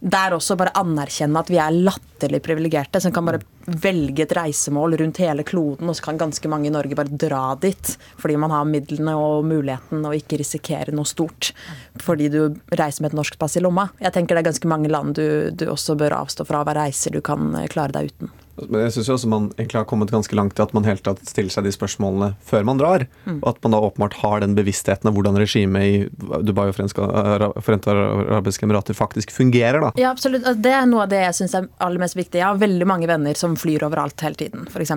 der 0.00 0.32
også 0.32 0.56
bare 0.56 0.72
anerkjenne 0.80 1.42
at 1.42 1.50
vi 1.52 1.58
er 1.60 1.76
latterlig 1.76 2.40
privilegerte, 2.42 3.02
som 3.04 3.12
kan 3.12 3.26
bare 3.26 3.42
velge 3.84 4.24
et 4.24 4.32
reisemål 4.34 4.96
rundt 5.02 5.20
hele 5.20 5.44
kloden, 5.44 5.90
og 5.90 5.96
så 5.96 6.06
kan 6.06 6.20
ganske 6.20 6.48
mange 6.48 6.70
i 6.70 6.72
Norge 6.72 6.96
bare 6.96 7.12
dra 7.12 7.42
dit 7.60 7.92
fordi 8.18 8.38
man 8.40 8.54
har 8.54 8.68
midlene 8.68 9.12
og 9.20 9.44
muligheten 9.44 10.06
og 10.08 10.16
ikke 10.16 10.40
risikere 10.40 10.94
noe 10.96 11.08
stort 11.08 11.52
fordi 12.00 12.30
du 12.32 12.40
reiser 12.72 13.04
med 13.04 13.12
et 13.12 13.20
norsk 13.20 13.36
pass 13.40 13.58
i 13.60 13.64
lomma. 13.64 13.90
Jeg 14.00 14.16
tenker 14.16 14.34
det 14.36 14.46
er 14.46 14.50
ganske 14.50 14.72
mange 14.72 14.90
land 14.90 15.14
du, 15.20 15.50
du 15.52 15.68
også 15.68 15.98
bør 16.00 16.16
avstå 16.22 16.48
fra 16.48 16.64
hva 16.64 16.78
reiser 16.80 17.12
du 17.12 17.20
kan 17.24 17.52
klare 17.68 18.00
deg 18.00 18.14
uten. 18.14 18.32
Men 18.68 18.84
jeg 18.86 18.94
syns 18.96 19.10
også 19.16 19.30
man 19.30 19.48
egentlig 19.56 19.80
har 19.80 19.88
kommet 19.88 20.12
ganske 20.12 20.36
langt 20.36 20.56
til 20.58 20.66
at 20.66 20.74
man 20.76 20.86
helt 20.88 21.02
tatt 21.06 21.22
stiller 21.28 21.52
seg 21.52 21.66
de 21.66 21.72
spørsmålene 21.74 22.32
før 22.46 22.66
man 22.68 22.80
drar. 22.80 23.06
Mm. 23.24 23.40
Og 23.40 23.48
at 23.52 23.60
man 23.64 23.76
da 23.76 23.82
åpenbart 23.86 24.18
har 24.20 24.44
den 24.44 24.56
bevisstheten 24.58 25.10
av 25.10 25.16
hvordan 25.16 25.38
regimet 25.40 25.86
i 25.86 26.42
Dubai 26.46 26.68
og 26.70 26.76
Forente 27.64 27.94
arabiske 27.94 28.66
emirater 28.66 28.96
faktisk 28.96 29.32
fungerer. 29.34 29.80
da. 29.80 29.92
Ja, 30.00 30.10
absolutt. 30.10 30.46
Det 30.60 30.74
er 30.74 30.88
noe 30.90 31.06
av 31.06 31.12
det 31.12 31.22
jeg 31.22 31.38
syns 31.40 31.56
er 31.56 31.68
aller 31.80 32.02
mest 32.02 32.18
viktig. 32.18 32.40
Jeg 32.40 32.48
har 32.48 32.60
veldig 32.60 32.88
mange 32.88 33.08
venner 33.10 33.38
som 33.38 33.56
flyr 33.58 33.86
overalt 33.86 34.20
hele 34.24 34.38
tiden, 34.40 34.66
f.eks. 34.70 34.92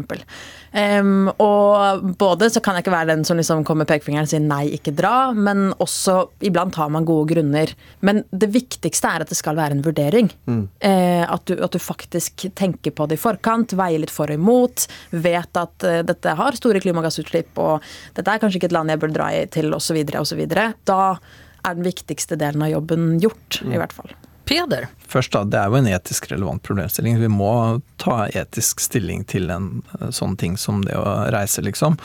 Um, 0.74 1.30
og 1.42 2.06
både 2.20 2.50
så 2.54 2.64
kan 2.64 2.78
jeg 2.78 2.86
ikke 2.86 2.96
være 2.96 3.12
den 3.14 3.26
som 3.28 3.40
liksom 3.40 3.64
kommer 3.68 3.88
pekefingeren 3.90 4.28
og 4.28 4.34
sier 4.34 4.44
nei, 4.44 4.64
ikke 4.78 4.96
dra, 4.98 5.32
men 5.36 5.72
også 5.84 6.18
iblant 6.48 6.78
har 6.80 6.92
man 6.94 7.08
gode 7.08 7.34
grunner. 7.34 7.74
Men 8.02 8.24
det 8.32 8.52
viktigste 8.54 9.12
er 9.12 9.26
at 9.26 9.32
det 9.32 9.38
skal 9.40 9.58
være 9.60 9.78
en 9.78 9.86
vurdering. 9.86 10.32
Mm. 10.50 10.64
Uh, 10.84 11.24
at, 11.28 11.46
du, 11.48 11.58
at 11.64 11.74
du 11.74 11.82
faktisk 11.82 12.48
tenker 12.58 12.96
på 12.96 13.08
det 13.10 13.20
i 13.20 13.22
forkant 13.22 13.53
forkant, 13.54 13.78
veier 13.78 14.02
litt 14.02 14.12
for 14.12 14.30
og 14.30 14.40
imot, 14.40 14.88
vet 15.12 15.58
at 15.58 15.86
uh, 15.86 16.02
dette 16.04 16.36
har 16.36 16.58
store 16.58 16.82
klimagassutslipp, 16.82 17.58
og 17.58 17.84
dette 18.16 18.30
er 18.30 18.42
kanskje 18.42 18.60
ikke 18.60 18.72
et 18.72 18.78
land 18.78 18.90
jeg 18.90 19.02
bør 19.02 19.14
dra 19.14 19.30
til, 19.52 19.74
osv., 19.74 20.04
osv., 20.20 20.46
da 20.86 21.20
er 21.64 21.76
den 21.78 21.86
viktigste 21.86 22.36
delen 22.36 22.64
av 22.64 22.74
jobben 22.74 23.20
gjort, 23.22 23.62
mm. 23.62 23.74
i 23.74 23.80
hvert 23.80 23.94
fall. 23.94 24.12
Peder? 24.46 24.88
Først 25.08 25.32
da, 25.32 25.44
Det 25.44 25.60
er 25.60 25.70
jo 25.70 25.78
en 25.78 25.88
etisk 25.88 26.26
relevant 26.32 26.64
problemstilling. 26.66 27.20
Vi 27.22 27.30
må 27.32 27.80
ta 28.02 28.26
etisk 28.28 28.82
stilling 28.84 29.24
til 29.30 29.48
en 29.54 29.70
eh, 30.00 30.10
sånn 30.12 30.36
ting 30.40 30.58
som 30.60 30.82
det 30.84 30.98
å 31.00 31.06
reise, 31.32 31.64
liksom. 31.64 31.96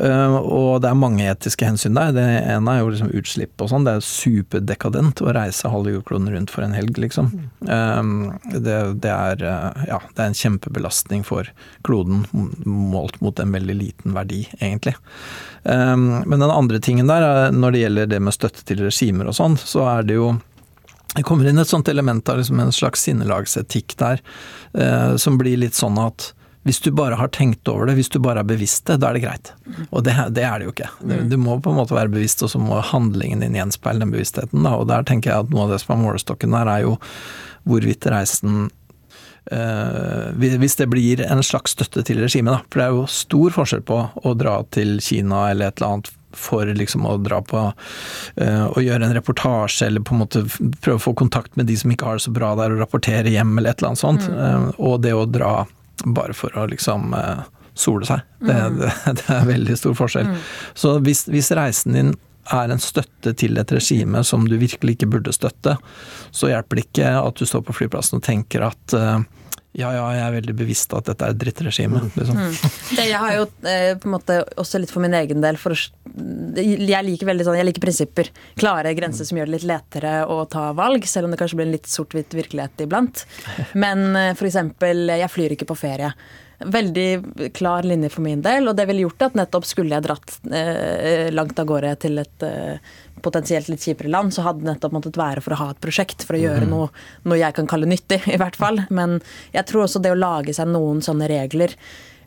Eh, 0.00 0.36
og 0.38 0.80
det 0.80 0.88
er 0.88 0.98
mange 0.98 1.26
etiske 1.28 1.68
hensyn 1.68 1.98
der. 1.98 2.14
Det 2.16 2.24
ene 2.24 2.72
er 2.72 2.80
jo 2.80 2.92
liksom 2.94 3.12
utslipp 3.20 3.60
og 3.60 3.72
sånn. 3.72 3.84
Det 3.84 3.98
er 3.98 4.06
superdekadent 4.06 5.20
å 5.20 5.34
reise 5.36 5.72
halve 5.72 5.92
jordkloden 5.96 6.32
rundt 6.32 6.54
for 6.54 6.64
en 6.64 6.76
helg, 6.76 6.96
liksom. 7.02 7.34
Det, 7.60 8.76
det, 9.02 9.12
er, 9.12 9.44
ja, 9.90 9.98
det 10.14 10.22
er 10.22 10.30
en 10.30 10.38
kjempebelastning 10.38 11.24
for 11.26 11.50
kloden 11.86 12.24
målt 12.64 13.20
mot 13.24 13.40
en 13.42 13.52
veldig 13.52 13.76
liten 13.76 14.16
verdi, 14.16 14.44
egentlig. 14.60 14.94
Men 15.64 16.38
den 16.38 16.50
andre 16.50 16.80
tingen 16.80 17.10
der, 17.10 17.50
når 17.52 17.74
det 17.74 17.82
gjelder 17.82 18.12
det 18.14 18.20
med 18.24 18.36
støtte 18.36 18.64
til 18.68 18.84
regimer 18.86 19.28
og 19.28 19.36
sånn, 19.36 19.58
så 19.60 19.84
er 19.98 20.06
det 20.08 20.16
jo 20.20 20.30
det 21.16 21.24
kommer 21.26 21.48
inn 21.48 21.58
et 21.58 21.68
sånt 21.68 21.88
element 21.88 22.28
av 22.28 22.38
liksom 22.38 22.60
en 22.60 22.74
slags 22.74 23.06
sinnelagsetikk 23.06 23.96
der, 23.98 24.20
eh, 24.74 25.16
som 25.16 25.38
blir 25.40 25.56
litt 25.56 25.78
sånn 25.78 25.98
at 26.02 26.32
hvis 26.68 26.82
du 26.84 26.90
bare 26.92 27.16
har 27.16 27.30
tenkt 27.32 27.68
over 27.70 27.88
det, 27.88 27.94
hvis 27.96 28.10
du 28.12 28.18
bare 28.20 28.42
er 28.42 28.48
bevisst 28.48 28.84
det, 28.90 28.98
da 29.00 29.08
er 29.08 29.16
det 29.16 29.22
greit. 29.22 29.52
Og 29.88 30.02
det, 30.04 30.12
det 30.36 30.42
er 30.44 30.58
det 30.60 30.66
jo 30.66 30.72
ikke. 30.74 30.88
Du, 31.00 31.14
du, 31.30 31.36
må 31.40 31.54
på 31.64 31.72
en 31.72 31.78
måte 31.78 31.96
være 31.96 32.12
bevisst, 32.12 32.42
og 32.44 32.50
så 32.52 32.60
må 32.60 32.82
handlingen 32.84 33.40
din 33.40 33.56
gjenspeile 33.56 34.02
den 34.02 34.12
bevisstheten. 34.12 34.66
Da. 34.66 34.74
Og 34.76 34.84
der 34.90 35.06
tenker 35.08 35.32
jeg 35.32 35.46
at 35.46 35.54
noe 35.54 35.64
av 35.64 35.72
det 35.72 35.78
som 35.80 35.94
er 35.94 36.02
målestokken 36.02 36.52
der, 36.52 36.68
er 36.68 36.84
jo 36.84 36.98
hvorvidt 37.68 38.04
reisen 38.12 38.68
øh, 39.52 40.28
Hvis 40.36 40.76
det 40.76 40.90
blir 40.92 41.24
en 41.24 41.40
slags 41.46 41.72
støtte 41.72 42.04
til 42.04 42.20
regimet, 42.20 42.52
da. 42.52 42.60
For 42.68 42.82
det 42.82 42.88
er 42.88 42.98
jo 42.98 43.08
stor 43.16 43.56
forskjell 43.56 43.86
på 43.88 44.02
å 44.28 44.36
dra 44.36 44.58
til 44.74 44.98
Kina 45.04 45.46
eller 45.54 45.72
et 45.72 45.80
eller 45.80 45.96
annet 45.96 46.12
for 46.36 46.66
liksom 46.66 47.06
å 47.08 47.16
dra 47.22 47.40
på 47.44 47.60
og 48.38 48.78
gjøre 48.82 49.06
en 49.06 49.14
reportasje, 49.16 49.86
eller 49.86 50.04
på 50.04 50.14
en 50.14 50.20
måte 50.22 50.42
prøve 50.82 50.98
å 50.98 51.02
få 51.02 51.14
kontakt 51.16 51.56
med 51.56 51.66
de 51.66 51.76
som 51.78 51.92
ikke 51.92 52.06
har 52.06 52.18
det 52.18 52.24
så 52.26 52.32
bra 52.34 52.52
der, 52.58 52.74
og 52.74 52.82
rapportere 52.82 53.32
hjem, 53.32 53.56
eller 53.58 53.72
et 53.72 53.80
eller 53.80 53.92
annet 53.92 54.02
sånt. 54.02 54.28
Mm. 54.28 54.38
Uh, 54.38 54.80
og 54.90 55.00
det 55.04 55.14
å 55.16 55.26
dra 55.28 55.52
bare 56.04 56.36
for 56.36 56.54
å 56.58 56.66
liksom 56.70 57.14
uh, 57.16 57.44
sole 57.78 58.06
seg. 58.08 58.22
Det, 58.38 58.54
mm. 58.54 58.78
det, 58.82 58.94
det, 59.20 59.26
er 59.34 59.48
veldig 59.48 59.78
stor 59.80 59.96
forskjell. 59.98 60.30
Mm. 60.30 60.40
Så 60.84 60.94
hvis, 61.06 61.24
hvis, 61.32 61.50
reisen 61.58 61.98
din 61.98 62.14
er 62.54 62.72
en 62.72 62.80
støtte 62.80 63.34
til 63.36 63.60
et 63.60 63.72
regime 63.74 64.22
som 64.24 64.46
du 64.48 64.56
virkelig 64.60 64.96
ikke 64.96 65.10
burde 65.16 65.34
støtte, 65.36 65.76
så 66.30 66.52
hjelper 66.52 66.78
det 66.78 66.86
ikke 66.86 67.10
at 67.20 67.40
du 67.40 67.48
står 67.48 67.66
på 67.66 67.76
flyplassen 67.82 68.20
og 68.20 68.24
tenker 68.24 68.64
at 68.70 68.94
ja, 69.76 69.90
ja, 69.92 70.04
jeg 70.16 70.22
er 70.24 70.34
veldig 70.38 70.54
bevisst 70.56 70.94
at 70.96 71.10
dette 71.10 71.26
er 71.26 71.34
et 71.34 71.40
drittregime. 71.42 72.00
Mm. 72.00 72.08
Liksom. 72.16 72.38
Mm. 72.40 72.54
Jeg 72.98 73.20
har 73.20 73.34
jo 73.36 73.44
eh, 73.68 73.92
på 74.00 74.08
en 74.08 74.14
måte 74.14 74.38
også 74.58 74.80
litt 74.80 74.92
for 74.92 75.04
min 75.04 75.14
egen 75.18 75.44
del 75.44 75.60
for 75.60 75.76
Jeg 75.76 77.04
liker 77.04 77.28
veldig 77.28 77.46
sånn, 77.46 77.58
jeg 77.60 77.68
liker 77.68 77.84
prinsipper. 77.84 78.32
Klare 78.58 78.94
grenser 78.98 79.28
som 79.28 79.38
gjør 79.38 79.50
det 79.50 79.58
litt 79.58 79.68
lettere 79.68 80.14
å 80.26 80.40
ta 80.50 80.70
valg, 80.78 81.06
selv 81.06 81.28
om 81.28 81.34
det 81.34 81.40
kanskje 81.42 81.60
blir 81.60 81.68
en 81.68 81.76
litt 81.76 81.90
sort-hvitt 81.90 82.34
virkelighet 82.38 82.86
iblant. 82.86 83.26
Men 83.78 84.08
eh, 84.16 84.44
eksempel, 84.48 85.06
jeg 85.12 85.34
flyr 85.34 85.54
ikke 85.54 85.68
på 85.68 85.78
ferie. 85.78 86.14
Veldig 86.58 87.52
klar 87.54 87.86
linje 87.86 88.08
for 88.10 88.24
min 88.24 88.40
del, 88.42 88.66
og 88.66 88.74
det 88.74 88.88
ville 88.88 89.04
gjort 89.04 89.28
at 89.28 89.36
nettopp 89.38 89.66
skulle 89.68 89.94
jeg 89.94 90.06
dratt 90.08 90.32
eh, 90.50 91.28
langt 91.30 91.58
av 91.62 91.68
gårde 91.70 91.92
til 92.02 92.18
et 92.18 92.46
eh, 92.46 92.80
potensielt 93.22 93.70
litt 93.70 93.84
kjipere 93.86 94.10
land, 94.10 94.34
så 94.34 94.42
hadde 94.42 94.64
det 94.64 94.72
nettopp 94.72 94.96
måttet 94.96 95.20
være 95.20 95.44
for 95.44 95.54
å 95.54 95.60
ha 95.60 95.68
et 95.70 95.80
prosjekt, 95.82 96.26
for 96.26 96.34
å 96.34 96.42
gjøre 96.42 96.66
noe, 96.66 96.90
noe 97.30 97.38
jeg 97.38 97.54
kan 97.54 97.70
kalle 97.70 97.86
nyttig, 97.86 98.24
i 98.34 98.40
hvert 98.42 98.58
fall. 98.58 98.82
Men 98.90 99.20
jeg 99.54 99.68
tror 99.70 99.86
også 99.86 100.02
det 100.02 100.14
å 100.14 100.18
lage 100.18 100.56
seg 100.56 100.70
noen 100.74 101.02
sånne 101.04 101.30
regler 101.30 101.78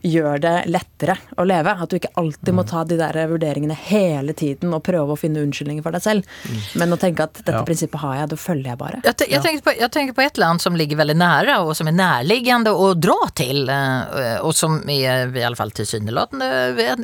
gjør 0.01 0.39
det 0.41 0.53
lettere 0.71 1.15
å 1.37 1.45
leve. 1.45 1.73
At 1.83 1.89
du 1.91 1.97
ikke 1.99 2.11
alltid 2.19 2.55
må 2.57 2.63
ta 2.67 2.83
de 2.87 2.97
der 2.99 3.17
vurderingene 3.29 3.75
hele 3.77 4.33
tiden 4.37 4.73
og 4.73 4.83
prøve 4.83 5.13
å 5.15 5.19
finne 5.19 5.43
unnskyldninger 5.45 5.85
for 5.85 5.95
deg 5.95 6.03
selv. 6.03 6.25
Men 6.79 6.93
å 6.95 6.99
tenke 7.01 7.23
at 7.27 7.33
dette 7.39 7.53
Ja. 7.59 7.63
prinsippet 7.67 8.01
har 8.01 8.15
jeg, 8.21 8.29
da 8.29 8.35
følger 8.35 8.71
jeg 8.71 8.77
bare. 8.77 9.01
Jeg 9.05 9.29
jag, 9.29 9.43
tenker 9.43 9.63
på, 9.63 9.75
jeg, 9.79 9.91
tenker 9.91 10.17
på 10.17 10.25
et 10.25 10.37
land 10.41 10.61
som 10.61 10.75
ligger 10.75 10.97
veldig 10.97 11.17
nære, 11.21 11.59
og 11.61 11.75
som 11.77 11.87
er 11.87 11.97
nærliggende 11.97 12.73
å 12.73 12.93
dra 12.97 13.19
til. 13.35 13.69
Og 14.41 14.53
som 14.57 14.81
er 14.89 15.29
i 15.37 15.43
alle 15.45 15.55
fall 15.59 15.71
tilsynelatende 15.71 16.49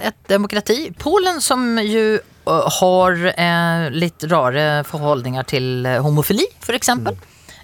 et 0.01 0.21
demokrati. 0.27 0.91
Polen 0.97 1.41
som 1.41 1.77
ju 1.79 2.15
eh, 2.17 2.69
har 2.79 3.91
litt 3.91 4.23
rare 4.31 4.83
forholdninger 4.83 5.43
till 5.43 5.85
eh, 5.85 6.01
homofili 6.01 6.45
f.eks. 6.61 6.89
Mm. 6.97 7.15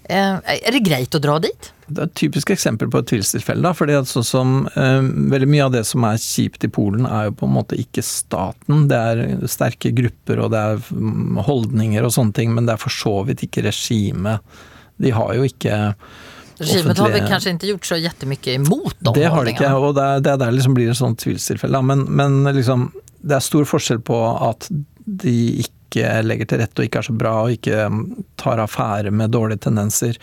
Er 0.10 0.72
det 0.72 0.84
greit 0.84 1.16
å 1.16 1.20
dra 1.24 1.40
dit? 1.40 1.73
Det 1.88 2.00
er 2.00 2.08
et 2.08 2.16
typisk 2.16 2.54
eksempel 2.54 2.90
på 2.92 3.02
et 3.02 3.10
tvilstilfelle. 3.12 3.74
fordi 3.76 3.96
at 3.98 4.10
sånn 4.10 4.28
som 4.28 4.52
eh, 4.76 5.00
Veldig 5.34 5.50
mye 5.50 5.66
av 5.66 5.74
det 5.76 5.84
som 5.90 6.06
er 6.08 6.22
kjipt 6.22 6.64
i 6.64 6.72
Polen, 6.72 7.08
er 7.08 7.30
jo 7.30 7.38
på 7.42 7.50
en 7.50 7.56
måte 7.58 7.80
ikke 7.80 8.04
staten. 8.06 8.88
Det 8.92 9.00
er 9.00 9.48
sterke 9.52 9.94
grupper 9.96 10.44
og 10.46 10.54
det 10.54 10.62
er 10.62 10.86
mm, 10.92 11.42
holdninger 11.48 12.06
og 12.06 12.14
sånne 12.16 12.38
ting, 12.38 12.54
men 12.56 12.70
det 12.70 12.76
er 12.76 12.84
for 12.84 12.94
så 12.94 13.18
vidt 13.28 13.44
ikke 13.48 13.66
regimet. 13.68 14.56
De 15.02 15.12
har 15.16 15.34
jo 15.38 15.50
ikke 15.50 15.82
Regimet 16.64 17.00
har 17.02 17.10
vi 17.10 17.22
kanskje 17.26 17.56
ikke 17.56 17.70
gjort 17.72 17.88
så 17.90 17.98
jättemycket 17.98 18.60
imot 18.60 19.00
de 19.00 19.14
Det 19.16 19.30
har 19.34 19.46
de 19.46 19.54
ikke, 19.56 19.72
og 19.74 19.96
det 19.98 20.04
er, 20.04 20.20
det 20.22 20.32
er 20.36 20.42
der 20.44 20.54
liksom 20.54 20.76
blir 20.78 20.92
et 20.92 21.00
sånt 21.00 21.18
tvilstilfelle. 21.24 21.82
Men, 21.82 22.06
men 22.14 22.44
liksom, 22.54 22.92
det 23.26 23.40
er 23.40 23.44
stor 23.44 23.66
forskjell 23.68 24.04
på 24.06 24.20
at 24.52 24.70
de 25.04 25.38
ikke 25.64 25.83
legger 26.02 26.50
til 26.50 26.60
rette 26.64 26.82
og 26.82 26.88
ikke 26.88 27.04
er 27.04 27.08
så 27.08 27.14
bra 27.18 27.34
og 27.44 27.54
ikke 27.54 27.86
mm, 27.94 28.02
tar 28.42 28.62
affære 28.64 29.14
med 29.14 29.36
dårlige 29.36 29.66
tendenser, 29.68 30.18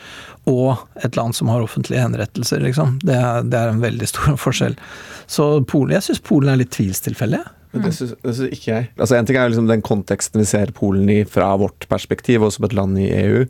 og 0.51 0.83
et 1.05 1.17
land 1.17 1.37
som 1.37 1.53
har 1.53 1.63
offentlige 1.63 2.03
henrettelser, 2.03 2.61
liksom. 2.65 2.99
Det 3.07 3.15
er, 3.15 3.47
det 3.47 3.61
er 3.61 3.71
en 3.71 3.85
veldig 3.85 4.11
stor 4.11 4.37
forskjell. 4.45 4.77
Så 5.31 5.53
Polen, 5.71 5.95
jeg 5.99 6.09
syns 6.09 6.23
Polen 6.27 6.53
er 6.53 6.61
litt 6.63 6.75
tvilstilfelle. 6.75 7.45
jeg. 7.45 7.57
Men 7.71 7.85
det 7.87 7.93
syns, 7.95 8.17
det 8.19 8.35
syns 8.35 8.57
ikke 8.57 8.73
jeg. 8.73 8.89
Altså 8.99 9.15
En 9.15 9.29
ting 9.29 9.39
er 9.39 9.51
liksom 9.53 9.69
den 9.71 9.85
konteksten 9.87 10.43
vi 10.43 10.49
ser 10.49 10.73
Polen 10.75 11.07
i 11.13 11.21
fra 11.29 11.53
vårt 11.61 11.87
perspektiv, 11.91 12.43
og 12.43 12.55
som 12.55 12.67
et 12.67 12.75
land 12.75 12.99
i 12.99 13.07
EU, 13.21 13.45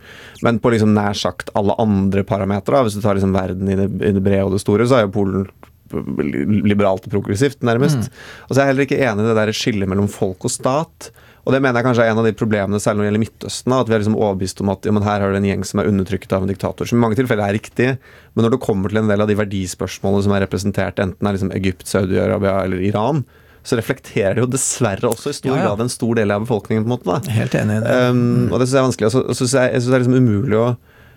men 0.44 0.60
på 0.60 0.74
liksom 0.74 0.92
nær 0.96 1.16
sagt 1.16 1.52
alle 1.56 1.76
andre 1.80 2.24
parametere, 2.28 2.84
hvis 2.84 2.98
du 2.98 3.04
tar 3.04 3.16
liksom 3.16 3.32
verden 3.36 3.72
i 3.72 3.78
det, 3.78 3.88
i 4.04 4.12
det 4.16 4.24
brede 4.24 4.44
og 4.44 4.56
det 4.56 4.62
store, 4.64 4.88
så 4.88 4.98
er 4.98 5.06
jo 5.06 5.14
Polen 5.16 5.48
liberalt 5.90 7.06
og 7.08 7.14
progressivt, 7.16 7.64
nærmest. 7.66 8.10
Og 8.46 8.54
så 8.54 8.60
er 8.60 8.62
jeg 8.62 8.70
heller 8.70 8.86
ikke 8.86 9.00
enig 9.02 9.24
i 9.24 9.30
det 9.30 9.38
der 9.40 9.50
skillet 9.56 9.90
mellom 9.90 10.06
folk 10.10 10.46
og 10.46 10.52
stat. 10.52 11.10
Og 11.46 11.54
det 11.54 11.60
mener 11.64 11.80
jeg 11.80 11.86
kanskje 11.88 12.04
er 12.04 12.12
en 12.12 12.20
av 12.20 12.26
de 12.28 12.34
problemene 12.36 12.80
særlig 12.82 13.00
når 13.00 13.04
det 13.06 13.10
gjelder 13.10 13.22
Midtøsten. 13.24 13.74
At 13.78 13.88
vi 13.88 13.94
er 13.96 14.02
liksom 14.02 14.16
overbevist 14.20 14.60
om 14.60 14.72
at 14.74 14.84
ja, 14.88 14.92
her 15.06 15.24
har 15.24 15.30
du 15.32 15.38
en 15.40 15.46
gjeng 15.48 15.62
som 15.64 15.80
er 15.80 15.88
undertrykt 15.88 16.34
av 16.36 16.44
en 16.44 16.50
diktator. 16.52 16.88
Som 16.90 16.98
i 17.00 17.04
mange 17.06 17.16
tilfeller 17.16 17.46
er 17.48 17.56
riktig, 17.56 17.86
men 18.34 18.44
når 18.44 18.56
det 18.56 18.60
kommer 18.66 18.92
til 18.92 19.00
en 19.02 19.08
del 19.08 19.24
av 19.24 19.30
de 19.30 19.38
verdispørsmålene 19.40 20.26
som 20.26 20.34
er 20.36 20.44
representert, 20.44 21.00
enten 21.00 21.26
er 21.30 21.38
liksom 21.38 21.52
Egypt, 21.56 21.86
Saudi-Arabia 21.88 22.58
eller 22.66 22.82
Iran, 22.84 23.24
så 23.64 23.76
reflekterer 23.76 24.36
det 24.38 24.44
jo 24.44 24.50
dessverre 24.52 25.08
også 25.10 25.32
i 25.32 25.36
stor 25.36 25.50
Ja, 25.52 25.56
ja. 25.60 25.64
grad 25.68 25.82
en 25.84 25.92
stor 25.92 26.14
del 26.16 26.30
av 26.32 26.44
befolkningen. 26.46 26.84
på 26.84 26.88
en 26.88 26.94
måte 26.96 27.08
da. 27.10 27.32
Helt 27.40 27.56
enig 27.58 27.76
i 27.76 27.82
det. 27.84 27.96
Um, 28.10 28.48
og 28.52 28.60
det 28.60 28.68
syns 28.68 28.76
jeg 28.76 28.80
er 28.80 28.86
vanskelig. 28.88 29.10
Og 29.10 29.12
så 29.36 29.40
syns 29.42 29.56
jeg, 29.58 29.72
jeg 29.74 29.80
synes 29.82 29.90
det 29.90 29.98
er 29.98 30.04
liksom 30.04 30.20
umulig 30.24 30.60
å 30.60 30.68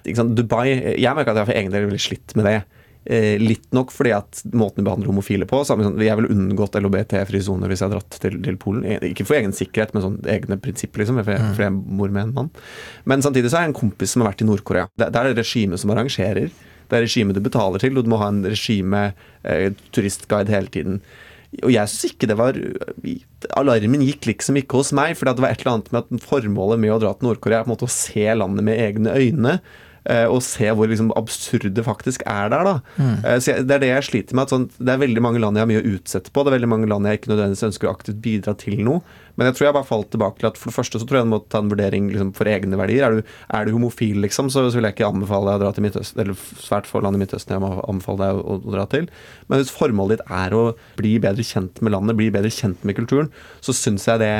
Dubai 0.03 0.65
Jeg 0.99 1.15
merker 1.15 1.31
at 1.31 1.37
jeg 1.39 1.47
for 1.47 1.55
egen 1.55 1.71
del 1.71 1.85
er 1.85 1.87
veldig 1.87 2.01
slitt 2.03 2.33
med 2.35 2.47
det. 2.49 2.57
Eh, 3.05 3.35
litt 3.41 3.65
nok 3.75 3.91
fordi 3.91 4.13
at 4.15 4.43
måten 4.55 4.79
vi 4.79 4.85
behandler 4.87 5.09
homofile 5.11 5.47
på 5.49 5.57
samme 5.67 5.83
sånn, 5.83 5.97
Jeg 5.99 6.15
ville 6.15 6.31
unngått 6.31 6.77
LHBT-fri 6.79 7.41
soner 7.43 7.67
hvis 7.67 7.81
jeg 7.83 7.89
hadde 7.89 7.97
dratt 7.99 8.19
til, 8.23 8.37
til 8.45 8.59
Polen. 8.61 8.85
Eh, 8.87 9.09
Ikke 9.09 9.25
for 9.27 9.35
egen 9.35 9.51
sikkerhet, 9.55 9.91
men 9.93 10.05
sånn 10.05 10.21
egne 10.23 10.55
prinsipper, 10.63 11.03
liksom. 11.03 11.19
Fordi 11.19 11.35
jeg, 11.35 11.49
for 11.57 11.65
jeg 11.65 11.75
bor 11.99 12.13
med 12.15 12.29
en 12.29 12.33
mann. 12.37 12.53
Men 13.09 13.25
samtidig 13.25 13.51
så 13.51 13.59
er 13.59 13.67
jeg 13.67 13.73
en 13.73 13.81
kompis 13.81 14.15
som 14.15 14.23
har 14.23 14.31
vært 14.31 14.45
i 14.45 14.47
Nord-Korea. 14.47 14.87
Det, 14.95 15.09
det 15.11 15.19
er 15.19 15.29
det 15.33 15.43
regimet 15.43 15.83
som 15.83 15.91
arrangerer. 15.91 16.47
Det 16.87 16.97
er 16.99 17.05
regimet 17.07 17.35
du 17.35 17.43
betaler 17.43 17.83
til, 17.83 17.97
og 17.97 18.05
du 18.07 18.11
må 18.13 18.21
ha 18.23 18.31
en 18.31 18.43
regime 18.47 19.03
eh, 19.43 19.69
turistguide 19.91 20.51
hele 20.53 20.71
tiden. 20.71 21.01
Og 21.61 21.69
jeg 21.69 21.91
syns 21.91 22.15
ikke 22.15 22.27
det 22.31 22.37
var 22.39 22.55
Alarmen 23.59 24.01
gikk 24.07 24.25
liksom 24.31 24.57
ikke 24.57 24.79
hos 24.79 24.93
meg, 24.95 25.13
for 25.19 25.27
det 25.29 25.43
var 25.43 25.51
et 25.53 25.61
eller 25.61 25.75
annet 25.75 25.91
med 25.93 26.05
at 26.07 26.23
formålet 26.25 26.79
med 26.81 26.95
å 26.95 26.99
dra 27.03 27.11
til 27.13 27.27
Nord-Korea 27.27 27.59
er 27.61 27.67
på 27.67 27.69
en 27.71 27.75
måte 27.75 27.89
å 27.89 27.93
se 27.93 28.25
landet 28.39 28.65
med 28.65 28.79
egne 28.79 29.13
øyne. 29.13 29.57
Eh, 30.09 30.25
Og 30.27 30.41
se 30.45 30.69
hvor 30.71 30.89
liksom 30.89 31.11
absurd 31.19 31.73
det 31.73 31.85
faktisk 31.85 32.23
er 32.25 32.49
der. 32.53 32.63
da 32.63 32.73
Mm. 32.97 33.41
Så 33.41 33.51
jeg, 33.51 33.67
Det 33.67 33.75
er 33.75 33.79
det 33.79 33.89
jeg 33.89 34.03
sliter 34.03 34.35
med. 34.35 34.43
At 34.43 34.53
sånn, 34.53 34.69
det 34.77 34.93
er 34.93 35.01
veldig 35.01 35.21
mange 35.21 35.39
land 35.39 35.57
jeg 35.57 35.63
har 35.63 35.71
mye 35.71 35.81
å 35.81 35.91
utsette 35.97 36.31
på. 36.31 36.43
Det 36.43 36.51
er 36.51 36.57
veldig 36.59 36.69
mange 36.69 36.87
land 36.89 37.05
jeg 37.07 37.19
ikke 37.19 37.31
nødvendigvis 37.31 37.67
ønsker 37.69 37.89
å 37.89 37.93
aktivt 37.93 38.21
bidra 38.21 38.53
til 38.57 38.83
noe. 38.83 39.01
Men 39.35 39.49
jeg 39.49 39.57
tror 39.57 39.67
jeg 39.67 39.75
bare 39.77 39.89
falt 39.89 40.09
tilbake 40.13 40.41
til 40.41 40.49
at 40.51 40.59
for 40.61 40.69
det 40.69 40.77
første 40.77 40.99
så 41.01 41.07
tror 41.09 41.19
jeg 41.19 41.25
en 41.25 41.31
må 41.31 41.39
ta 41.49 41.61
en 41.63 41.71
vurdering 41.71 42.09
liksom, 42.11 42.33
for 42.37 42.49
egne 42.49 42.77
verdier. 42.77 43.05
Er 43.07 43.17
du, 43.17 43.31
er 43.57 43.65
du 43.65 43.73
homofil, 43.73 44.19
liksom, 44.21 44.51
så, 44.53 44.65
så 44.69 44.77
vil 44.77 44.87
jeg 44.87 44.97
ikke 44.97 45.09
anbefale 45.09 45.49
deg 45.49 45.57
å 45.57 45.63
dra 45.63 45.71
til 45.73 45.87
Midtøsten. 45.87 46.21
Eller 46.21 46.43
svært 46.61 46.89
få 46.89 47.01
land 47.03 47.17
i 47.17 47.23
Midtøsten 47.23 47.55
jeg 47.55 47.63
må 47.63 47.71
anbefale 47.81 48.27
deg 48.27 48.41
å, 48.41 48.57
å 48.59 48.75
dra 48.75 48.87
til. 48.91 49.07
Men 49.49 49.61
hvis 49.61 49.73
formålet 49.73 50.21
ditt 50.21 50.35
er 50.37 50.57
å 50.57 50.65
bli 50.99 51.15
bedre 51.23 51.45
kjent 51.47 51.81
med 51.81 51.95
landet, 51.95 52.19
bli 52.19 52.29
bedre 52.33 52.53
kjent 52.53 52.85
med 52.85 52.97
kulturen, 52.99 53.31
så 53.63 53.75
syns 53.77 54.05
jeg 54.09 54.21
det 54.21 54.33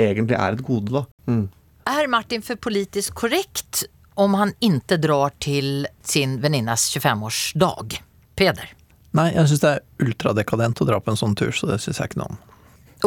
egentlig 0.00 0.38
er 0.38 0.56
et 0.56 0.64
gode, 0.64 0.94
da. 0.94 1.04
Mm. 1.28 1.44
Er 1.92 2.08
Martin 2.08 2.44
for 2.46 2.60
politisk 2.62 3.16
korrekt 3.24 3.84
om 4.14 4.34
han 4.38 4.54
ikke 4.60 4.98
drar 5.00 5.34
til 5.42 5.86
sin 6.04 6.38
venninnes 6.42 6.88
25-årsdag? 6.96 7.98
Peder? 8.38 8.72
Nei, 9.16 9.28
jeg 9.34 9.50
syns 9.50 9.62
det 9.62 9.70
er 9.74 10.06
ultradekadent 10.06 10.80
å 10.80 10.88
dra 10.88 10.98
på 11.00 11.12
en 11.12 11.20
sånn 11.20 11.36
tur, 11.36 11.52
så 11.52 11.68
det 11.68 11.78
syns 11.84 12.00
jeg 12.00 12.12
ikke 12.12 12.22
noe 12.22 12.32
om. 12.32 12.40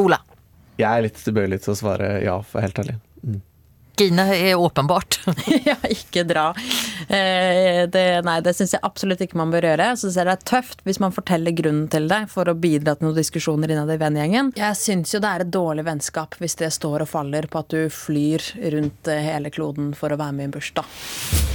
Ola? 0.01 0.19
Jeg 0.77 0.89
er 0.91 1.05
litt 1.05 1.17
tilbøyelig 1.23 1.61
til 1.63 1.73
å 1.73 1.77
svare 1.79 2.09
ja, 2.25 2.35
for 2.45 2.65
helt 2.65 2.79
ærlig. 2.83 2.97
Gina 3.97 4.27
er 4.35 4.55
åpenbart. 4.55 5.19
ja, 5.69 5.75
ikke 5.89 6.23
dra. 6.27 6.49
Eh, 7.07 7.85
det, 7.91 8.05
nei, 8.27 8.39
det 8.45 8.55
syns 8.57 8.75
jeg 8.75 8.83
absolutt 8.85 9.23
ikke 9.23 9.39
man 9.39 9.53
bør 9.53 9.69
gjøre. 9.69 9.91
Så 9.99 10.11
jeg 10.11 10.27
det 10.27 10.35
er 10.35 10.45
tøft 10.51 10.83
hvis 10.87 11.01
man 11.03 11.15
forteller 11.15 11.55
grunnen 11.55 11.87
til 11.91 12.09
det 12.11 12.25
for 12.31 12.49
å 12.51 12.57
bidra 12.57 12.97
til 12.97 13.09
noen 13.09 13.19
diskusjoner 13.19 13.71
innad 13.75 13.93
i 13.93 13.99
vennegjengen. 14.01 14.53
Jeg 14.59 14.79
syns 14.79 15.15
jo 15.15 15.23
det 15.23 15.31
er 15.31 15.45
et 15.45 15.53
dårlig 15.53 15.87
vennskap 15.87 16.37
hvis 16.41 16.57
det 16.61 16.71
står 16.75 17.05
og 17.05 17.11
faller 17.11 17.49
på 17.51 17.63
at 17.63 17.73
du 17.73 17.85
flyr 17.93 18.51
rundt 18.75 19.11
hele 19.11 19.53
kloden 19.53 19.93
for 19.97 20.13
å 20.13 20.19
være 20.19 20.37
med 20.37 20.47
i 20.47 20.49
en 20.49 20.57
bursdag. 20.57 21.53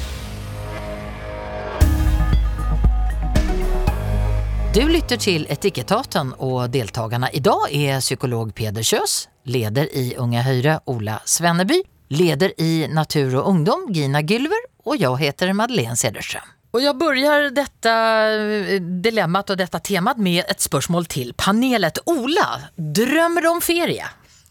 Du 4.70 4.84
lytter 4.86 5.18
til 5.18 5.48
Etikettaten 5.50 6.28
og 6.46 6.68
deltakerne 6.70 7.26
i 7.34 7.40
dag 7.42 7.64
er 7.74 7.98
psykolog 7.98 8.52
Peder 8.54 8.86
Kjøs, 8.86 9.24
leder 9.50 9.88
i 9.98 10.12
Unge 10.14 10.44
Høyre 10.46 10.76
Ola 10.92 11.16
Svenneby, 11.26 11.80
leder 12.10 12.60
i 12.60 12.88
Natur 12.88 13.36
och 13.36 13.48
ungdom 13.48 13.86
Gina 13.90 14.20
Gylver 14.20 14.58
och 14.84 14.96
jag 14.96 15.20
heter 15.20 15.52
Madeleine 15.52 15.96
Cederström. 15.96 16.42
Och 16.70 16.80
jag 16.80 16.98
börjar 16.98 17.50
detta 17.50 17.92
eh, 18.32 18.80
dilemmat 18.80 19.50
och 19.50 19.56
detta 19.56 19.78
temat 19.78 20.18
med 20.18 20.44
ett 20.48 20.60
spörsmål 20.60 21.06
till 21.06 21.34
panelet. 21.36 21.98
Ola, 22.06 22.60
drömmer 22.76 23.42
du 23.42 23.48
om 23.48 23.60
ferie? 23.60 24.04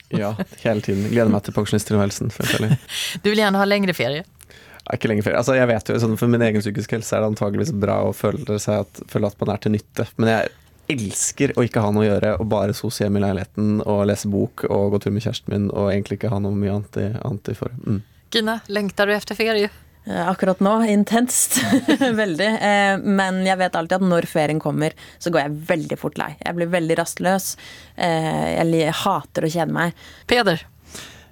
Ja, 0.10 0.36
hele 0.62 0.82
tiden. 0.82 1.10
Gleder 1.10 1.32
meg 1.32 1.44
til 1.46 1.54
pensjonisttilværelsen. 1.54 2.32
Du 3.24 3.30
vill 3.30 3.40
gärna 3.40 3.58
ha 3.58 3.66
längre 3.66 3.94
ferie? 3.94 4.24
er 4.90 4.98
ikke 4.98 5.12
lenge 5.12 5.26
ferie. 5.26 5.38
Altså, 5.38 5.54
jeg 5.54 5.70
vet 5.70 5.92
jo, 5.92 6.16
For 6.18 6.32
min 6.32 6.42
egen 6.42 6.64
psykiske 6.64 6.98
helse 6.98 7.16
er 7.16 7.22
det 7.22 7.30
antageligvis 7.34 7.74
bra 7.78 8.00
å 8.08 8.14
føle, 8.16 8.42
at, 8.58 9.02
føle 9.12 9.30
at 9.30 9.42
man 9.44 9.54
er 9.54 9.62
til 9.62 9.76
nytte. 9.76 10.08
Men 10.18 10.32
jeg 10.34 10.50
elsker 10.90 11.54
å 11.58 11.66
ikke 11.68 11.84
ha 11.84 11.92
noe 11.94 12.06
å 12.06 12.08
gjøre 12.10 12.32
og 12.42 12.48
bare 12.52 12.74
sose 12.78 13.04
hjemme 13.06 13.22
i 13.22 13.26
leiligheten 13.28 13.82
og 13.84 14.08
lese 14.10 14.30
bok 14.32 14.66
og 14.70 14.96
gå 14.96 15.02
tur 15.04 15.14
med 15.16 15.26
kjæresten 15.26 15.54
min 15.54 15.68
og 15.70 15.92
egentlig 15.92 16.20
ikke 16.20 16.32
ha 16.34 16.40
noe 16.44 16.56
mye 16.58 16.74
annet 16.80 16.98
i, 17.02 17.06
annet 17.30 17.52
i 17.54 17.58
for. 17.60 17.76
Mm. 17.86 18.02
Gina, 18.34 18.60
lengter 18.70 19.10
du 19.10 19.14
efter 19.16 19.38
ferie? 19.38 19.70
Eh, 20.06 20.30
Akkurat 20.30 20.60
nå 20.64 20.74
intenst. 20.90 21.60
veldig. 22.24 22.50
Eh, 22.70 22.98
Men 23.04 23.44
jeg 23.46 23.58
vet 23.62 23.76
alltid 23.78 24.00
at 24.00 24.08
når 24.10 24.28
ferien 24.30 24.62
kommer, 24.62 24.94
så 25.22 25.30
går 25.34 25.44
jeg 25.46 25.58
veldig 25.70 25.98
fort 26.02 26.18
lei. 26.22 26.32
Jeg 26.42 26.58
blir 26.58 26.72
veldig 26.74 26.98
rastløs. 27.02 27.52
Eh, 27.96 28.58
Jeg 28.62 28.94
hater 29.04 29.46
å 29.46 29.52
kjede 29.54 29.76
meg. 29.76 29.98
Peder? 30.30 30.66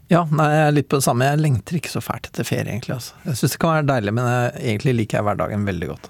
Ja, 0.08 0.22
nei, 0.32 0.46
jeg 0.54 0.68
er 0.68 0.76
litt 0.78 0.88
på 0.88 1.00
det 1.02 1.04
samme. 1.04 1.26
Jeg 1.28 1.42
lengter 1.44 1.78
ikke 1.82 1.92
så 1.92 2.02
fælt 2.04 2.30
etter 2.30 2.48
ferie, 2.48 2.70
egentlig. 2.72 2.96
Altså. 2.96 3.18
Jeg 3.26 3.40
syns 3.42 3.58
det 3.58 3.60
kan 3.64 3.74
være 3.76 3.90
deilig, 3.90 4.14
men 4.16 4.30
jeg, 4.32 4.54
egentlig 4.72 4.94
liker 5.02 5.20
jeg 5.20 5.28
hverdagen 5.28 5.66
veldig 5.68 5.90
godt. 5.90 6.08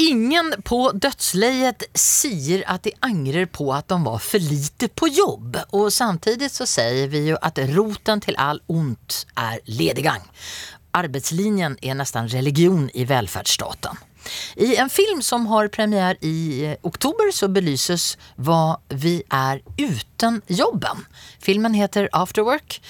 Ingen 0.00 0.54
på 0.64 0.78
dødsleiet 0.96 1.84
sier 1.98 2.62
at 2.72 2.86
de 2.86 2.94
angrer 3.04 3.44
på 3.52 3.66
at 3.76 3.90
de 3.92 3.98
var 4.00 4.22
for 4.24 4.40
lite 4.40 4.88
på 4.88 5.10
jobb. 5.12 5.58
Og 5.76 5.90
samtidig 5.92 6.48
så 6.48 6.64
sier 6.64 7.10
vi 7.12 7.26
jo 7.28 7.36
at 7.44 7.60
roten 7.74 8.22
til 8.24 8.38
all 8.40 8.62
ondt 8.72 9.24
er 9.36 9.60
lediggang. 9.68 10.24
arbetslinjen 10.96 11.76
er 11.82 11.94
nesten 11.94 12.26
religion 12.32 12.88
i 12.94 13.04
välfärdsstaten. 13.06 14.00
I 14.56 14.76
en 14.76 14.90
film 14.90 15.22
som 15.22 15.46
har 15.46 15.68
premiär 15.68 16.16
i 16.20 16.64
eh, 16.64 16.76
oktober 16.82 17.32
så 17.32 17.48
belyses 17.48 18.18
vad 18.36 18.80
vi 18.88 19.22
är 19.30 19.62
utan 19.76 20.42
jobben. 20.46 21.06
Filmen 21.38 21.74
heter 21.74 22.08
After 22.12 22.42
Work, 22.42 22.82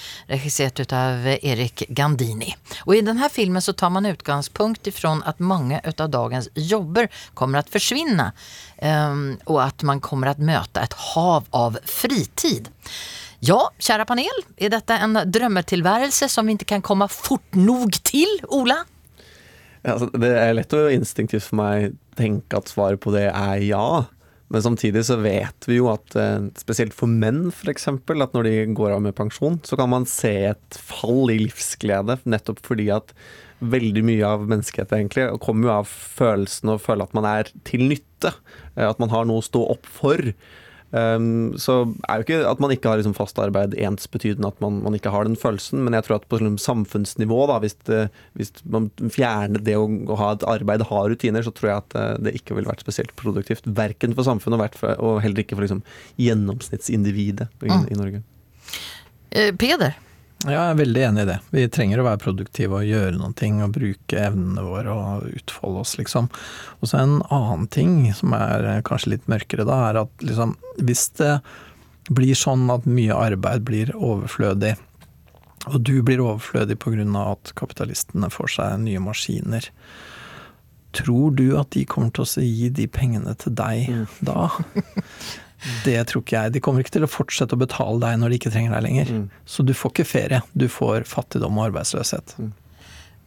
av 0.93 1.27
Erik 1.41 1.83
Gandini. 1.89 2.55
Och 2.79 2.95
I 2.95 3.01
den 3.01 3.17
här 3.17 3.29
filmen 3.29 3.61
så 3.61 3.73
tar 3.73 3.89
man 3.89 4.05
utgångspunkt 4.05 4.87
ifrån 4.87 5.23
att 5.23 5.39
många 5.39 5.81
av 5.97 6.09
dagens 6.09 6.49
jobber 6.53 7.09
kommer 7.33 7.59
att 7.59 7.69
försvinna 7.69 8.31
ehm, 8.77 9.37
och 9.43 9.63
att 9.63 9.83
man 9.83 10.01
kommer 10.01 10.27
att 10.27 10.39
möta 10.39 10.81
ett 10.81 10.93
hav 10.93 11.45
av 11.49 11.79
fritid. 11.85 12.69
Ja, 13.39 13.71
kära 13.77 14.05
panel, 14.05 14.27
är 14.57 14.69
detta 14.69 14.97
en 14.97 15.19
drömmetillvärelse 15.25 16.29
som 16.29 16.45
vi 16.45 16.51
inte 16.51 16.65
kan 16.65 16.81
komma 16.81 17.07
fort 17.07 17.53
nog 17.53 18.03
till, 18.03 18.39
Ola? 18.47 18.85
Altså, 19.81 20.11
det 20.13 20.31
er 20.37 20.55
lett 20.57 20.73
å 20.77 20.87
instinktivt 20.93 21.47
for 21.49 21.57
meg 21.61 21.93
tenke 22.19 22.59
at 22.59 22.69
svaret 22.69 23.01
på 23.01 23.13
det 23.15 23.27
er 23.31 23.61
ja. 23.65 24.05
Men 24.51 24.63
samtidig 24.65 25.05
så 25.07 25.15
vet 25.23 25.67
vi 25.69 25.77
jo 25.79 25.87
at 25.93 26.15
eh, 26.19 26.49
spesielt 26.59 26.93
for 26.95 27.09
menn 27.09 27.45
f.eks., 27.53 27.87
at 27.87 28.35
når 28.35 28.49
de 28.49 28.55
går 28.75 28.97
av 28.97 29.05
med 29.05 29.15
pensjon, 29.15 29.61
så 29.63 29.79
kan 29.79 29.89
man 29.93 30.07
se 30.09 30.33
et 30.51 30.77
fall 30.77 31.31
i 31.31 31.39
livsglede, 31.45 32.19
nettopp 32.27 32.59
fordi 32.67 32.89
at 32.93 33.13
veldig 33.61 34.03
mye 34.05 34.25
av 34.27 34.43
menneskeheten 34.49 34.97
egentlig 34.97 35.27
kommer 35.43 35.69
jo 35.69 35.73
av 35.77 35.89
følelsen 35.91 36.73
å 36.73 36.79
føle 36.81 37.05
at 37.05 37.15
man 37.15 37.27
er 37.29 37.51
til 37.67 37.85
nytte. 37.87 38.33
Eh, 38.75 38.85
At 38.89 38.99
man 38.99 39.13
har 39.13 39.25
noe 39.29 39.39
å 39.41 39.47
stå 39.47 39.63
opp 39.71 39.87
for. 39.87 40.33
Um, 40.91 41.53
så 41.55 41.85
er 42.09 42.19
jo 42.19 42.25
ikke 42.25 42.39
at 42.49 42.59
man 42.59 42.73
ikke 42.73 42.91
har 42.91 42.99
liksom 42.99 43.13
fast 43.15 43.37
arbeid 43.39 43.77
ensbetydende 43.79 44.49
at 44.51 44.57
man, 44.59 44.81
man 44.83 44.97
ikke 44.97 45.13
har 45.13 45.23
den 45.23 45.37
følelsen, 45.39 45.85
men 45.85 45.95
jeg 45.95 46.03
tror 46.03 46.17
at 46.17 46.27
på 46.27 46.41
liksom 46.41 46.57
samfunnsnivå, 46.59 47.37
da, 47.47 47.61
hvis, 47.63 47.77
det, 47.87 48.01
hvis 48.35 48.51
man 48.67 48.89
fjerner 48.99 49.63
det 49.63 49.77
å, 49.79 49.85
å 49.87 50.19
ha 50.19 50.33
et 50.35 50.43
arbeid, 50.51 50.83
ha 50.89 51.03
rutiner, 51.07 51.47
så 51.47 51.53
tror 51.55 51.71
jeg 51.71 51.83
at 51.85 51.97
eh, 52.01 52.11
det 52.27 52.35
ikke 52.41 52.57
ville 52.57 52.67
vært 52.67 52.83
spesielt 52.83 53.15
produktivt. 53.19 53.69
Verken 53.79 54.17
for 54.17 54.27
samfunnet 54.27 54.59
og, 54.83 54.91
og 54.99 55.21
heller 55.23 55.45
ikke 55.45 55.55
for 55.55 55.63
liksom, 55.67 55.83
gjennomsnittsindividet 56.19 57.47
i, 57.63 57.71
Mm. 57.71 57.85
i 57.87 57.95
Norge. 57.95 58.23
Eh, 59.31 59.51
Peder? 59.55 59.95
Ja, 60.41 60.55
jeg 60.55 60.71
er 60.71 60.77
veldig 60.79 61.01
enig 61.05 61.23
i 61.23 61.29
det. 61.29 61.37
Vi 61.53 61.63
trenger 61.69 62.01
å 62.01 62.05
være 62.07 62.21
produktive 62.23 62.79
og 62.79 62.87
gjøre 62.87 63.13
noen 63.13 63.35
ting 63.37 63.59
og 63.61 63.75
bruke 63.75 64.17
evnene 64.17 64.63
våre 64.65 64.93
og 64.95 65.27
utfolde 65.29 65.83
oss, 65.83 65.97
liksom. 65.99 66.29
Og 66.79 66.89
så 66.89 66.97
en 66.97 67.19
annen 67.27 67.67
ting 67.69 68.07
som 68.17 68.33
er 68.33 68.65
eh, 68.65 68.79
kanskje 68.87 69.13
litt 69.13 69.27
mørkere 69.29 69.67
da, 69.69 69.77
er 69.89 69.99
at 70.01 70.25
liksom 70.25 70.55
hvis 70.81 71.11
det 71.19 71.35
blir 72.09 72.33
sånn 72.37 72.65
at 72.73 72.87
mye 72.89 73.13
arbeid 73.13 73.67
blir 73.67 73.93
overflødig, 73.93 74.73
og 75.69 75.77
du 75.85 75.99
blir 76.01 76.23
overflødig 76.23 76.79
pga. 76.81 77.05
at 77.21 77.53
kapitalistene 77.53 78.31
får 78.33 78.55
seg 78.55 78.79
nye 78.81 79.03
maskiner, 79.03 79.69
tror 80.97 81.37
du 81.37 81.53
at 81.59 81.69
de 81.77 81.85
kommer 81.85 82.09
til 82.09 82.25
å 82.25 82.43
gi 82.43 82.73
de 82.73 82.87
pengene 82.89 83.35
til 83.37 83.53
deg 83.53 83.93
da? 84.25 84.49
Det 85.85 85.97
tror 86.09 86.23
ikke 86.23 86.37
jeg. 86.37 86.53
De 86.55 86.61
kommer 86.63 86.83
ikke 86.83 86.95
til 86.97 87.05
å 87.05 87.11
fortsette 87.11 87.57
å 87.57 87.61
betale 87.61 87.99
deg 88.01 88.17
når 88.21 88.33
de 88.33 88.39
ikke 88.39 88.51
trenger 88.53 88.75
deg 88.75 88.85
lenger. 88.87 89.13
Så 89.45 89.65
du 89.67 89.75
får 89.77 89.93
ikke 89.93 90.07
ferie, 90.09 90.41
du 90.57 90.67
får 90.71 91.05
fattigdom 91.09 91.59
og 91.59 91.69
arbeidsløshet. 91.69 92.35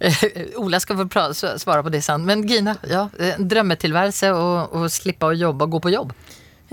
Ola 0.62 0.80
skal 0.82 0.98
få 0.98 1.26
svare 1.58 1.82
på 1.86 1.92
det 1.94 2.02
sen. 2.04 2.24
Men 2.26 2.42
Gina, 2.48 2.76
ja, 2.90 3.06
drømmetilværelse 3.38 4.32
og, 4.34 4.74
og 4.74 4.88
slippe 4.92 5.30
å 5.30 5.36
jobbe 5.36 5.68
og 5.68 5.76
gå 5.76 5.84
på 5.86 5.94
jobb. 5.94 6.16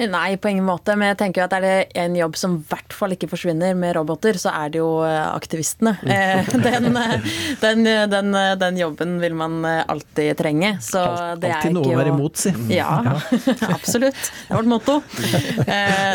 Nei, 0.10 0.38
på 0.38 0.50
ingen 0.50 0.66
måte. 0.66 0.96
Men 0.98 1.12
jeg 1.12 1.18
tenker 1.20 1.42
jo 1.42 1.46
at 1.46 1.54
er 1.58 1.66
det 1.66 1.76
en 2.02 2.16
jobb 2.18 2.38
som 2.40 2.56
i 2.58 2.64
hvert 2.72 2.96
fall 2.96 3.14
ikke 3.16 3.30
forsvinner 3.30 3.76
med 3.78 3.94
roboter, 3.98 4.38
så 4.42 4.54
er 4.56 4.72
det 4.74 4.82
jo 4.82 4.90
eh, 5.06 5.28
aktivistene. 5.36 5.98
Eh, 6.12 6.48
Den, 6.52 6.96
eh, 6.98 7.22
den, 7.62 7.84
den, 8.12 8.36
den 8.60 8.78
jobben 8.78 9.16
vil 9.22 9.34
man 9.38 9.64
alltid 9.66 10.36
trenge. 10.40 10.74
Så 10.84 11.00
det 11.40 11.50
er 11.50 11.58
Alltid 11.58 11.76
noe 11.76 11.94
å 11.94 11.98
være 11.98 12.12
imot, 12.14 12.40
si. 12.40 12.52
Ja, 12.82 13.00
absolutt. 13.76 14.18
Det 14.20 14.52
er 14.52 14.58
vårt 14.60 14.70
motto. 14.70 14.98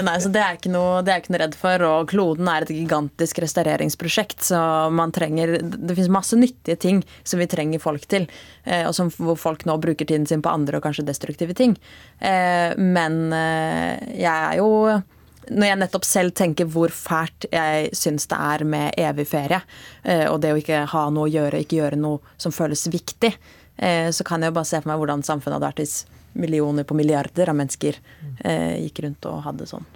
Nei, 0.06 0.16
så 0.22 0.30
det 0.32 0.42
er, 0.42 0.58
ikke 0.58 0.72
noe, 0.72 1.00
det 1.06 1.14
er 1.14 1.22
ikke 1.22 1.34
noe 1.34 1.42
redd 1.44 1.56
for. 1.58 1.84
Og 1.88 2.10
kloden 2.12 2.50
er 2.52 2.66
et 2.66 2.72
gigantisk 2.74 3.40
restaureringsprosjekt, 3.44 4.44
så 4.50 4.60
man 4.94 5.14
trenger 5.16 5.56
Det 5.62 5.96
finnes 5.96 6.12
masse 6.12 6.38
nyttige 6.38 6.78
ting 6.82 7.02
som 7.26 7.40
vi 7.42 7.48
trenger 7.50 7.82
folk 7.82 8.06
til, 8.10 8.28
og 8.66 8.92
som, 8.96 9.10
hvor 9.16 9.38
folk 9.40 9.64
nå 9.68 9.76
bruker 9.82 10.08
tiden 10.08 10.26
sin 10.28 10.42
på 10.44 10.52
andre 10.52 10.78
og 10.80 10.86
kanskje 10.86 11.06
destruktive 11.08 11.56
ting. 11.56 11.76
Men 12.20 13.18
jeg 14.16 14.32
er 14.32 14.58
jo 14.60 14.70
når 15.50 15.68
jeg 15.68 15.78
nettopp 15.80 16.06
selv 16.06 16.34
tenker 16.36 16.68
hvor 16.70 16.92
fælt 16.94 17.46
jeg 17.52 17.90
syns 17.96 18.26
det 18.30 18.38
er 18.38 18.64
med 18.66 18.98
evig 18.98 19.26
ferie, 19.30 19.60
eh, 20.02 20.26
og 20.30 20.40
det 20.42 20.52
å 20.52 20.60
ikke 20.60 20.84
ha 20.92 21.06
noe 21.14 21.28
å 21.28 21.32
gjøre, 21.32 21.62
ikke 21.62 21.80
gjøre 21.80 22.00
noe 22.00 22.36
som 22.40 22.54
føles 22.54 22.86
viktig, 22.90 23.32
eh, 23.76 24.10
så 24.10 24.26
kan 24.26 24.42
jeg 24.42 24.52
jo 24.52 24.58
bare 24.58 24.70
se 24.70 24.80
for 24.80 24.90
meg 24.90 25.02
hvordan 25.02 25.26
samfunnet 25.26 25.58
hadde 25.58 25.70
vært 25.70 25.84
hvis 25.84 25.98
millioner 26.36 26.84
på 26.84 26.96
milliarder 26.96 27.48
av 27.48 27.56
mennesker 27.56 27.98
eh, 28.44 28.82
gikk 28.86 29.04
rundt 29.06 29.28
og 29.30 29.44
hadde 29.46 29.68
sånn. 29.70 29.86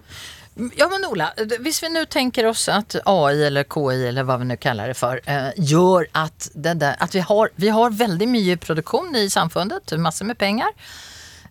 Ja 0.75 0.89
men 0.91 1.05
Ola, 1.07 1.29
hvis 1.63 1.79
vi 1.79 1.87
nu 1.93 2.01
tenker 2.11 2.49
oss 2.49 2.65
at 2.71 2.97
AI 3.07 3.45
eller 3.47 3.63
KI 3.71 4.01
eller 4.09 4.25
hva 4.27 4.35
vi 4.41 4.49
nu 4.49 4.57
kaller 4.59 4.91
det 4.91 4.97
for, 4.99 5.21
gjør 5.55 6.09
at, 6.17 6.49
det 6.53 6.73
der, 6.81 6.97
at 6.99 7.15
vi, 7.15 7.23
har, 7.23 7.53
vi 7.55 7.71
har 7.71 7.95
veldig 7.95 8.27
mye 8.27 8.57
produktion 8.59 9.15
i 9.15 9.29
samfunnet, 9.31 9.95
masse 10.03 10.27
med 10.27 10.37
pengar. 10.41 10.75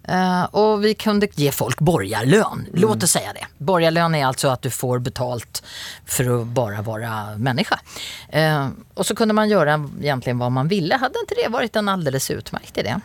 Eh, 0.09 0.45
och 0.45 0.85
vi 0.85 0.95
kunde 0.95 1.29
ge 1.35 1.53
folk 1.53 1.79
borgarlön, 1.79 2.67
låt 2.75 3.03
oss 3.03 3.11
säga 3.11 3.33
det. 3.33 3.47
Borgarlön 3.65 4.15
är 4.15 4.27
alltså 4.27 4.49
att 4.49 4.63
du 4.63 4.71
får 4.71 4.99
betalt 4.99 5.63
för 6.05 6.41
att 6.41 6.47
bara 6.47 6.83
vara 6.83 7.37
människa. 7.37 7.81
Eh, 8.29 8.69
och 8.95 9.07
så 9.07 9.15
kunde 9.15 9.35
man 9.35 9.49
göra 9.49 9.89
egentligen 10.01 10.39
vad 10.39 10.53
man 10.53 10.69
ville. 10.69 10.95
Hade 10.95 11.15
inte 11.21 11.35
det 11.45 11.49
varit 11.49 11.77
en 11.77 11.89
alldeles 11.89 12.31
utmärkt 12.31 12.79
idé? 12.79 12.97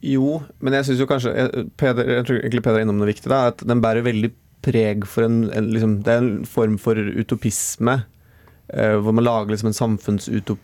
Jo, 0.00 0.42
men 0.58 0.72
jeg 0.72 0.86
syns 0.86 1.00
jo 1.00 1.06
kanskje 1.06 1.32
jeg- 1.36 1.70
Peder, 1.76 2.04
jeg 2.08 2.26
tror 2.26 2.38
egentlig 2.38 2.62
Peder 2.64 2.78
er 2.78 2.82
innom 2.86 2.98
noe 2.98 3.06
viktig, 3.10 3.28
da. 3.28 3.46
At 3.48 3.58
den 3.68 3.82
bærer 3.82 4.02
veldig 4.02 4.30
preg 4.62 5.04
for 5.06 5.22
en, 5.24 5.50
en 5.52 5.70
liksom, 5.72 6.02
Det 6.02 6.12
er 6.14 6.18
en 6.18 6.46
form 6.46 6.78
for 6.78 6.94
utopisme. 6.96 8.02
eh, 8.72 8.96
hvor 8.96 9.12
man 9.12 9.24
lager 9.24 9.50
liksom 9.50 9.66
en 9.66 9.74
samfunnsutopi 9.74 10.60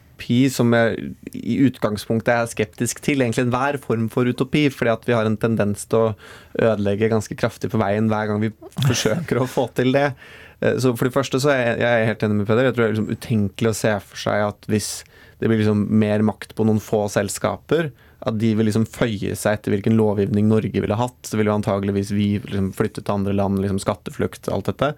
som 0.50 0.72
jeg 0.72 1.12
i 1.32 1.58
utgangspunktet 1.66 2.32
er 2.32 2.48
skeptisk 2.50 3.02
til. 3.04 3.20
Egentlig 3.20 3.46
enhver 3.46 3.78
form 3.82 4.08
for 4.08 4.24
utopi, 4.24 4.68
fordi 4.72 4.92
at 4.92 5.06
vi 5.06 5.12
har 5.12 5.26
en 5.28 5.36
tendens 5.36 5.84
til 5.86 5.98
å 5.98 6.14
ødelegge 6.58 7.10
ganske 7.12 7.36
kraftig 7.36 7.70
på 7.70 7.80
veien 7.80 8.08
hver 8.08 8.26
gang 8.30 8.40
vi 8.40 8.52
forsøker 8.86 9.42
å 9.42 9.46
få 9.50 9.68
til 9.76 9.92
det. 9.92 10.14
Eh, 10.60 10.78
Så 10.78 10.96
For 10.96 11.04
det 11.08 11.14
første 11.14 11.40
så 11.42 11.52
er 11.52 11.76
jeg, 11.78 12.06
helt 12.08 12.22
enig 12.22 12.40
med 12.40 12.46
Peder. 12.46 12.64
Jeg 12.64 12.74
tror 12.74 12.84
det 12.84 12.88
er 12.88 12.96
liksom 12.96 13.14
utenkelig 13.16 13.70
å 13.70 13.80
se 13.82 13.94
for 14.00 14.16
seg 14.16 14.48
at 14.48 14.66
hvis 14.72 15.04
det 15.38 15.48
blir 15.50 15.60
liksom 15.60 15.86
mer 15.90 16.22
makt 16.24 16.54
på 16.56 16.64
noen 16.64 16.80
få 16.80 17.06
selskaper, 17.12 17.92
at 18.26 18.38
de 18.40 18.54
vil 18.56 18.64
liksom 18.64 18.86
føye 18.88 19.36
seg 19.36 19.58
etter 19.58 19.74
hvilken 19.74 19.98
lovgivning 19.98 20.48
Norge 20.48 20.80
ville 20.80 20.96
hatt, 20.96 21.18
så 21.28 21.36
ville 21.36 21.52
antageligvis 21.52 22.14
vi 22.16 22.38
liksom 22.40 22.72
flytte 22.74 23.04
til 23.04 23.14
andre 23.18 23.34
land, 23.36 23.60
liksom 23.60 23.78
skatteflukt, 23.82 24.48
alt 24.48 24.70
dette. 24.72 24.94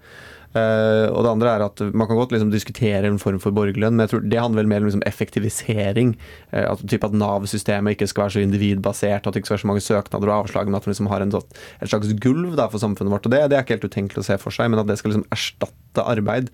Eh, 0.57 1.07
og 1.13 1.21
det 1.21 1.29
andre 1.29 1.49
er 1.53 1.61
at 1.61 1.81
Man 1.93 2.07
kan 2.09 2.17
godt 2.17 2.31
liksom 2.33 2.49
diskutere 2.49 3.05
en 3.05 3.19
form 3.21 3.37
for 3.43 3.53
borgerlønn, 3.53 3.93
men 3.93 4.07
jeg 4.07 4.13
tror 4.15 4.23
det 4.25 4.39
handler 4.41 4.63
vel 4.63 4.71
mer 4.71 4.81
om 4.81 4.87
liksom 4.89 5.03
effektivisering. 5.05 6.15
Eh, 6.51 6.65
at, 6.71 6.81
typ 6.89 7.05
at 7.05 7.13
Nav-systemet 7.13 7.93
ikke 7.93 8.07
skal 8.09 8.25
være 8.25 8.35
så 8.37 8.41
individbasert, 8.45 9.27
at 9.27 9.33
det 9.35 9.43
ikke 9.43 9.51
skal 9.51 9.57
være 9.59 9.65
så 9.65 9.71
mange 9.71 9.85
søknader 9.85 10.31
og 10.31 10.37
avslag, 10.47 10.65
men 10.65 10.79
at 10.79 10.87
man 10.87 10.93
liksom 10.95 11.11
har 11.13 11.21
en, 11.21 11.31
sånn- 11.35 11.59
et 11.81 11.91
slags 11.93 12.13
gulv 12.25 12.55
da, 12.57 12.65
for 12.71 12.81
samfunnet 12.81 13.13
vårt. 13.13 13.29
og 13.29 13.35
Det, 13.35 13.43
det 13.51 13.57
er 13.59 13.65
ikke 13.67 13.77
helt 13.77 13.89
utenkelig 13.91 14.23
å 14.23 14.29
se 14.31 14.39
for 14.41 14.55
seg, 14.55 14.71
men 14.73 14.81
at 14.81 14.89
det 14.89 14.97
skal 14.97 15.13
liksom 15.13 15.27
erstatte 15.37 16.05
arbeid. 16.09 16.49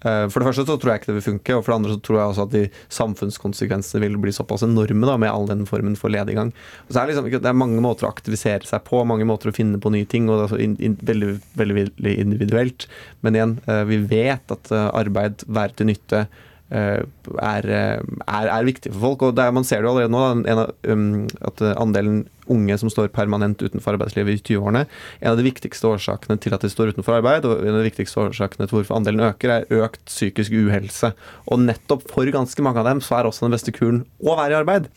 Eh, 0.00 0.26
For 0.32 0.40
det 0.40 0.48
første 0.48 0.64
så 0.66 0.76
tror 0.80 0.92
jeg 0.92 1.02
ikke 1.02 1.10
det 1.10 1.16
vil 1.18 1.26
funke, 1.26 1.56
og 1.56 1.64
for 1.64 1.72
det 1.72 1.78
andre 1.78 1.94
så 1.94 2.02
tror 2.06 2.18
jeg 2.18 2.32
også 2.32 2.46
at 2.46 2.54
de 2.54 2.64
samfunnskonsekvensene 2.96 4.02
vil 4.06 4.18
bli 4.22 4.34
såpass 4.34 4.64
enorme 4.66 5.08
da, 5.08 5.16
med 5.20 5.32
all 5.32 5.48
den 5.50 5.66
formen 5.68 5.96
for 6.00 6.12
lediggang. 6.12 6.52
Og 6.86 6.92
så 6.94 7.02
er 7.02 7.10
det, 7.10 7.18
liksom, 7.18 7.44
det 7.44 7.52
er 7.52 7.62
mange 7.64 7.84
måter 7.84 8.08
å 8.08 8.12
aktivisere 8.12 8.68
seg 8.68 8.84
på, 8.88 9.02
mange 9.08 9.28
måter 9.28 9.52
å 9.52 9.56
finne 9.56 9.80
på 9.82 9.92
nye 9.94 10.08
ting, 10.08 10.30
og 10.30 10.40
det 10.42 10.46
er 10.50 10.66
in, 10.66 10.76
in, 10.80 10.98
veldig, 11.12 11.32
veldig, 11.60 11.80
veldig 11.80 12.14
individuelt. 12.24 12.88
Men 13.26 13.36
igjen, 13.36 13.58
eh, 13.66 13.82
vi 13.90 14.00
vet 14.10 14.56
at 14.56 14.72
eh, 14.72 14.88
arbeid, 15.02 15.44
være 15.48 15.76
til 15.80 15.92
nytte, 15.92 16.28
er, 16.70 17.66
er, 17.66 18.04
er 18.46 18.62
viktig 18.62 18.92
for 18.92 19.02
folk. 19.02 19.22
Og 19.26 19.32
det 19.34 19.42
er, 19.42 19.54
man 19.56 19.64
ser 19.66 19.80
det 19.82 19.88
jo 19.88 19.90
allerede 19.90 20.12
nå, 20.14 20.20
da, 20.22 20.52
av, 20.54 20.68
um, 20.86 21.24
at 21.48 21.62
andelen 21.72 22.20
unge 22.52 22.76
som 22.80 22.92
står 22.92 23.12
permanent 23.14 23.62
utenfor 23.62 23.96
arbeidslivet 23.96 24.38
i 24.38 24.42
20-årene, 24.42 24.84
en 25.20 25.32
av 25.32 25.40
de 25.40 25.46
viktigste 25.46 25.88
årsakene 25.90 26.38
til 26.42 26.56
at 26.56 26.64
de 26.64 26.70
står 26.72 26.94
utenfor 26.94 27.18
arbeid, 27.20 27.48
og 27.48 27.64
en 27.64 27.74
av 27.74 27.82
de 27.82 27.88
viktigste 27.90 28.22
årsakene 28.26 28.68
til 28.68 28.80
hvorfor 28.80 28.98
andelen 28.98 29.26
øker, 29.30 29.54
er 29.60 29.82
økt 29.84 30.04
psykisk 30.10 30.54
uhelse. 30.56 31.12
Og 31.50 31.64
nettopp 31.64 32.06
for 32.10 32.30
ganske 32.34 32.64
mange 32.66 32.82
av 32.82 32.90
dem 32.90 33.02
så 33.04 33.18
er 33.18 33.30
også 33.30 33.46
den 33.46 33.56
beste 33.56 33.74
kuren 33.74 34.04
å 34.20 34.38
være 34.38 34.56
i 34.56 34.60
arbeid. 34.60 34.88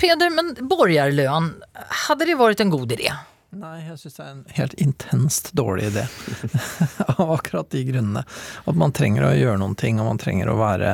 Peder, 0.00 0.30
men 0.34 0.54
borgerlønn, 0.70 1.54
hadde 2.06 2.28
det 2.28 2.38
vært 2.40 2.62
en 2.64 2.74
god 2.74 2.94
idé? 2.98 3.14
Nei, 3.56 3.76
jeg 3.86 3.94
syns 4.00 4.16
det 4.18 4.24
er 4.24 4.30
en 4.34 4.40
helt 4.56 4.74
intenst 4.82 5.52
dårlig 5.56 5.84
idé. 5.92 6.02
Av 7.16 7.30
akkurat 7.32 7.70
de 7.70 7.84
grunnene. 7.86 8.24
At 8.68 8.76
man 8.76 8.92
trenger 8.92 9.24
å 9.28 9.30
gjøre 9.38 9.60
noen 9.62 9.76
ting, 9.78 10.00
og 10.02 10.08
man 10.10 10.18
trenger 10.20 10.50
å 10.52 10.56
være 10.58 10.90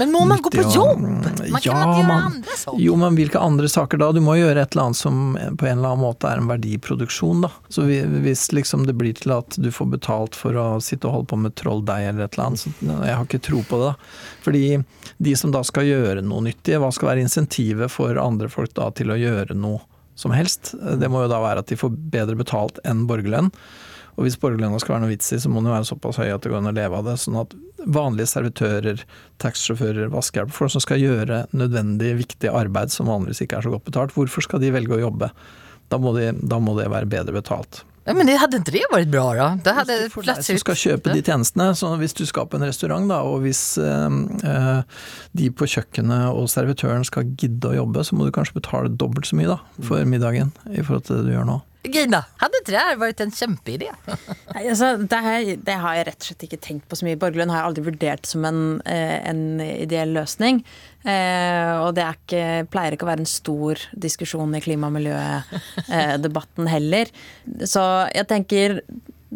Men 0.00 0.10
må 0.10 0.24
man 0.26 0.40
gå 0.42 0.50
på 0.50 0.64
og- 0.64 0.74
jobb? 0.74 1.00
Man 1.04 1.22
kan 1.22 1.46
Ja, 1.46 1.60
ikke 1.60 1.68
gjøre 1.68 2.06
man- 2.08 2.24
andre 2.32 2.56
saker. 2.56 2.80
Jo, 2.82 2.96
men 2.96 3.14
hvilke 3.20 3.38
andre 3.44 3.68
saker 3.70 3.98
da? 4.02 4.10
Du 4.16 4.20
må 4.24 4.34
gjøre 4.40 4.62
et 4.64 4.72
eller 4.74 4.86
annet 4.88 4.96
som 4.96 5.20
på 5.36 5.68
en 5.68 5.78
eller 5.78 5.92
annen 5.92 6.02
måte 6.06 6.30
er 6.32 6.40
en 6.42 6.48
verdiproduksjon, 6.50 7.42
da. 7.46 7.50
Så 7.68 7.84
hvis 7.86 8.48
liksom 8.56 8.86
det 8.88 8.96
blir 8.98 9.14
til 9.14 9.36
at 9.36 9.56
du 9.60 9.70
får 9.70 9.90
betalt 9.98 10.34
for 10.34 10.52
å 10.58 10.66
sitte 10.82 11.06
og 11.06 11.18
holde 11.20 11.30
på 11.34 11.38
med 11.44 11.54
trolldeig 11.60 12.08
eller 12.08 12.24
et 12.26 12.34
eller 12.38 12.48
annet, 12.50 12.64
så 12.64 12.72
jeg 12.82 13.14
har 13.20 13.26
ikke 13.28 13.42
tro 13.52 13.62
på 13.62 13.82
det, 13.84 13.92
da. 13.92 13.94
Fordi 14.42 14.64
de 15.22 15.36
som 15.36 15.52
da 15.54 15.62
skal 15.62 15.84
gjøre 15.86 16.24
noe 16.24 16.40
nyttig, 16.48 16.80
hva 16.82 16.90
skal 16.92 17.12
være 17.12 17.22
insentivet 17.28 17.90
for 17.92 18.16
andre 18.18 18.48
folk 18.50 18.74
da 18.74 18.90
til 18.90 19.12
å 19.14 19.20
gjøre 19.20 19.54
noe 19.54 19.84
som 20.16 20.32
helst? 20.34 20.74
Det 20.74 21.10
må 21.12 21.24
jo 21.24 21.30
da 21.32 21.42
være 21.42 21.62
at 21.64 21.70
de 21.70 21.78
får 21.78 21.92
bedre 22.12 22.38
betalt 22.38 22.80
enn 22.88 23.04
borgerlønn. 23.08 23.52
Og 24.16 24.24
hvis 24.24 24.38
borgerlønna 24.40 24.80
skal 24.80 24.96
være 24.96 25.04
noe 25.04 25.12
vits 25.12 25.28
i, 25.36 25.38
så 25.42 25.50
må 25.52 25.60
den 25.60 25.74
være 25.74 25.88
såpass 25.90 26.18
høy 26.20 26.30
at 26.32 26.44
det 26.44 26.52
går 26.52 26.62
an 26.62 26.70
å 26.70 26.76
leve 26.76 27.00
av 27.00 27.08
det. 27.10 27.18
Sånn 27.20 27.36
at 27.42 27.52
vanlige 27.84 28.30
servitører, 28.32 29.02
taxisjåfører, 29.42 30.08
vaskehjelp, 30.14 30.54
folk 30.56 30.72
som 30.72 30.82
skal 30.82 31.02
gjøre 31.02 31.42
nødvendig, 31.52 32.14
viktig 32.22 32.48
arbeid 32.48 32.94
som 32.94 33.12
vanligvis 33.12 33.44
ikke 33.44 33.60
er 33.60 33.66
så 33.66 33.74
godt 33.74 33.86
betalt, 33.90 34.16
hvorfor 34.16 34.46
skal 34.46 34.62
de 34.64 34.72
velge 34.74 34.96
å 34.96 35.02
jobbe? 35.04 35.28
Da 35.92 36.00
må, 36.02 36.16
de, 36.16 36.32
da 36.40 36.58
må 36.58 36.74
det 36.80 36.88
være 36.90 37.12
bedre 37.12 37.36
betalt. 37.36 37.84
Ja, 38.06 38.14
men 38.14 38.28
det 38.28 38.36
hadde 38.38 38.60
det 38.62 38.84
vært 38.92 39.10
bra, 39.10 39.24
da? 39.34 39.46
Det 39.58 39.72
hadde 39.74 39.94
For 40.12 40.26
deg 40.26 40.42
som 40.46 40.60
skal 40.62 40.78
kjøpe 40.78 41.14
de 41.16 41.24
tjenestene, 41.26 41.72
så 41.74 41.90
hvis 41.98 42.14
du 42.14 42.22
skal 42.28 42.46
på 42.46 42.60
en 42.60 42.66
restaurant, 42.68 43.08
da, 43.10 43.18
og 43.26 43.42
hvis 43.42 43.62
eh, 43.82 44.18
eh, 44.46 45.06
de 45.36 45.48
på 45.50 45.66
kjøkkenet 45.74 46.28
og 46.30 46.46
servitøren 46.52 47.06
skal 47.06 47.26
gidde 47.34 47.72
å 47.72 47.80
jobbe, 47.80 48.06
så 48.06 48.18
må 48.18 48.28
du 48.28 48.34
kanskje 48.34 48.60
betale 48.60 48.94
dobbelt 48.94 49.26
så 49.26 49.38
mye 49.38 49.50
da, 49.56 49.58
for 49.88 50.06
middagen 50.06 50.54
i 50.70 50.84
forhold 50.86 51.08
til 51.08 51.18
det 51.18 51.26
du 51.26 51.34
gjør 51.34 51.50
nå. 51.50 51.58
Gina, 51.86 52.22
hadde 52.40 52.60
ikke 52.62 52.74
det 52.74 52.98
vært 53.00 53.20
en 53.22 53.32
kjempeidé? 53.34 53.90
Nei, 54.54 54.62
altså, 54.62 54.92
det, 55.02 55.20
her, 55.26 55.50
det 55.66 55.76
har 55.82 55.98
jeg 55.98 56.06
rett 56.08 56.22
og 56.22 56.28
slett 56.30 56.46
ikke 56.48 56.62
tenkt 56.62 56.88
på 56.90 56.98
så 56.98 57.06
mye. 57.06 57.18
Borgerlønn 57.20 57.52
har 57.52 57.62
jeg 57.62 57.70
aldri 57.70 57.86
vurdert 57.86 58.30
som 58.30 58.46
en, 58.48 58.62
eh, 58.86 59.18
en 59.26 59.60
ideell 59.62 60.14
løsning. 60.16 60.62
Eh, 61.06 61.72
og 61.84 61.92
det 61.94 62.06
ikke, 62.16 62.44
pleier 62.72 62.96
ikke 62.96 63.06
å 63.06 63.10
være 63.12 63.22
en 63.22 63.30
stor 63.30 63.82
diskusjon 63.94 64.56
i 64.58 64.62
klima- 64.64 64.90
og 64.90 64.96
miljødebatten 64.98 66.70
heller. 66.70 67.12
Så 67.62 67.84
jeg 68.10 68.26
tenker 68.32 68.80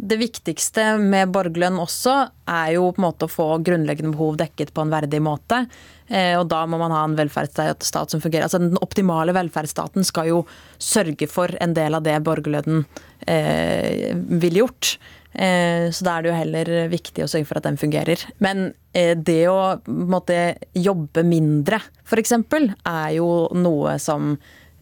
det 0.00 0.16
viktigste 0.16 0.94
med 1.02 1.28
borgerlønn 1.34 1.76
også 1.80 2.14
er 2.48 2.74
jo 2.76 2.88
på 2.94 3.02
en 3.02 3.04
måte 3.04 3.26
å 3.26 3.32
få 3.32 3.48
grunnleggende 3.64 4.14
behov 4.14 4.38
dekket 4.40 4.72
på 4.72 4.84
en 4.84 4.92
verdig 4.92 5.20
måte. 5.22 5.64
Eh, 6.08 6.34
og 6.38 6.46
da 6.50 6.62
må 6.66 6.80
man 6.80 6.94
ha 6.94 7.02
en 7.04 7.16
velferdsstat 7.18 8.14
som 8.14 8.22
fungerer. 8.22 8.46
Altså 8.48 8.62
Den 8.62 8.80
optimale 8.80 9.34
velferdsstaten 9.36 10.06
skal 10.06 10.30
jo 10.30 10.42
sørge 10.80 11.28
for 11.30 11.52
en 11.60 11.76
del 11.76 11.98
av 11.98 12.06
det 12.06 12.16
borgerlønnen 12.24 12.86
eh, 13.28 14.16
ville 14.16 14.64
gjort. 14.64 14.96
Eh, 15.32 15.90
så 15.92 16.06
da 16.06 16.16
er 16.16 16.24
det 16.24 16.32
jo 16.32 16.38
heller 16.38 16.72
viktig 16.90 17.24
å 17.24 17.28
sørge 17.30 17.50
for 17.50 17.60
at 17.60 17.68
den 17.68 17.78
fungerer. 17.80 18.24
Men 18.42 18.70
eh, 18.96 19.12
det 19.14 19.44
å 19.52 19.76
måtte 19.86 20.56
jobbe 20.74 21.26
mindre, 21.28 21.82
f.eks., 22.08 22.34
er 22.40 23.10
jo 23.18 23.30
noe 23.54 23.98
som 24.02 24.32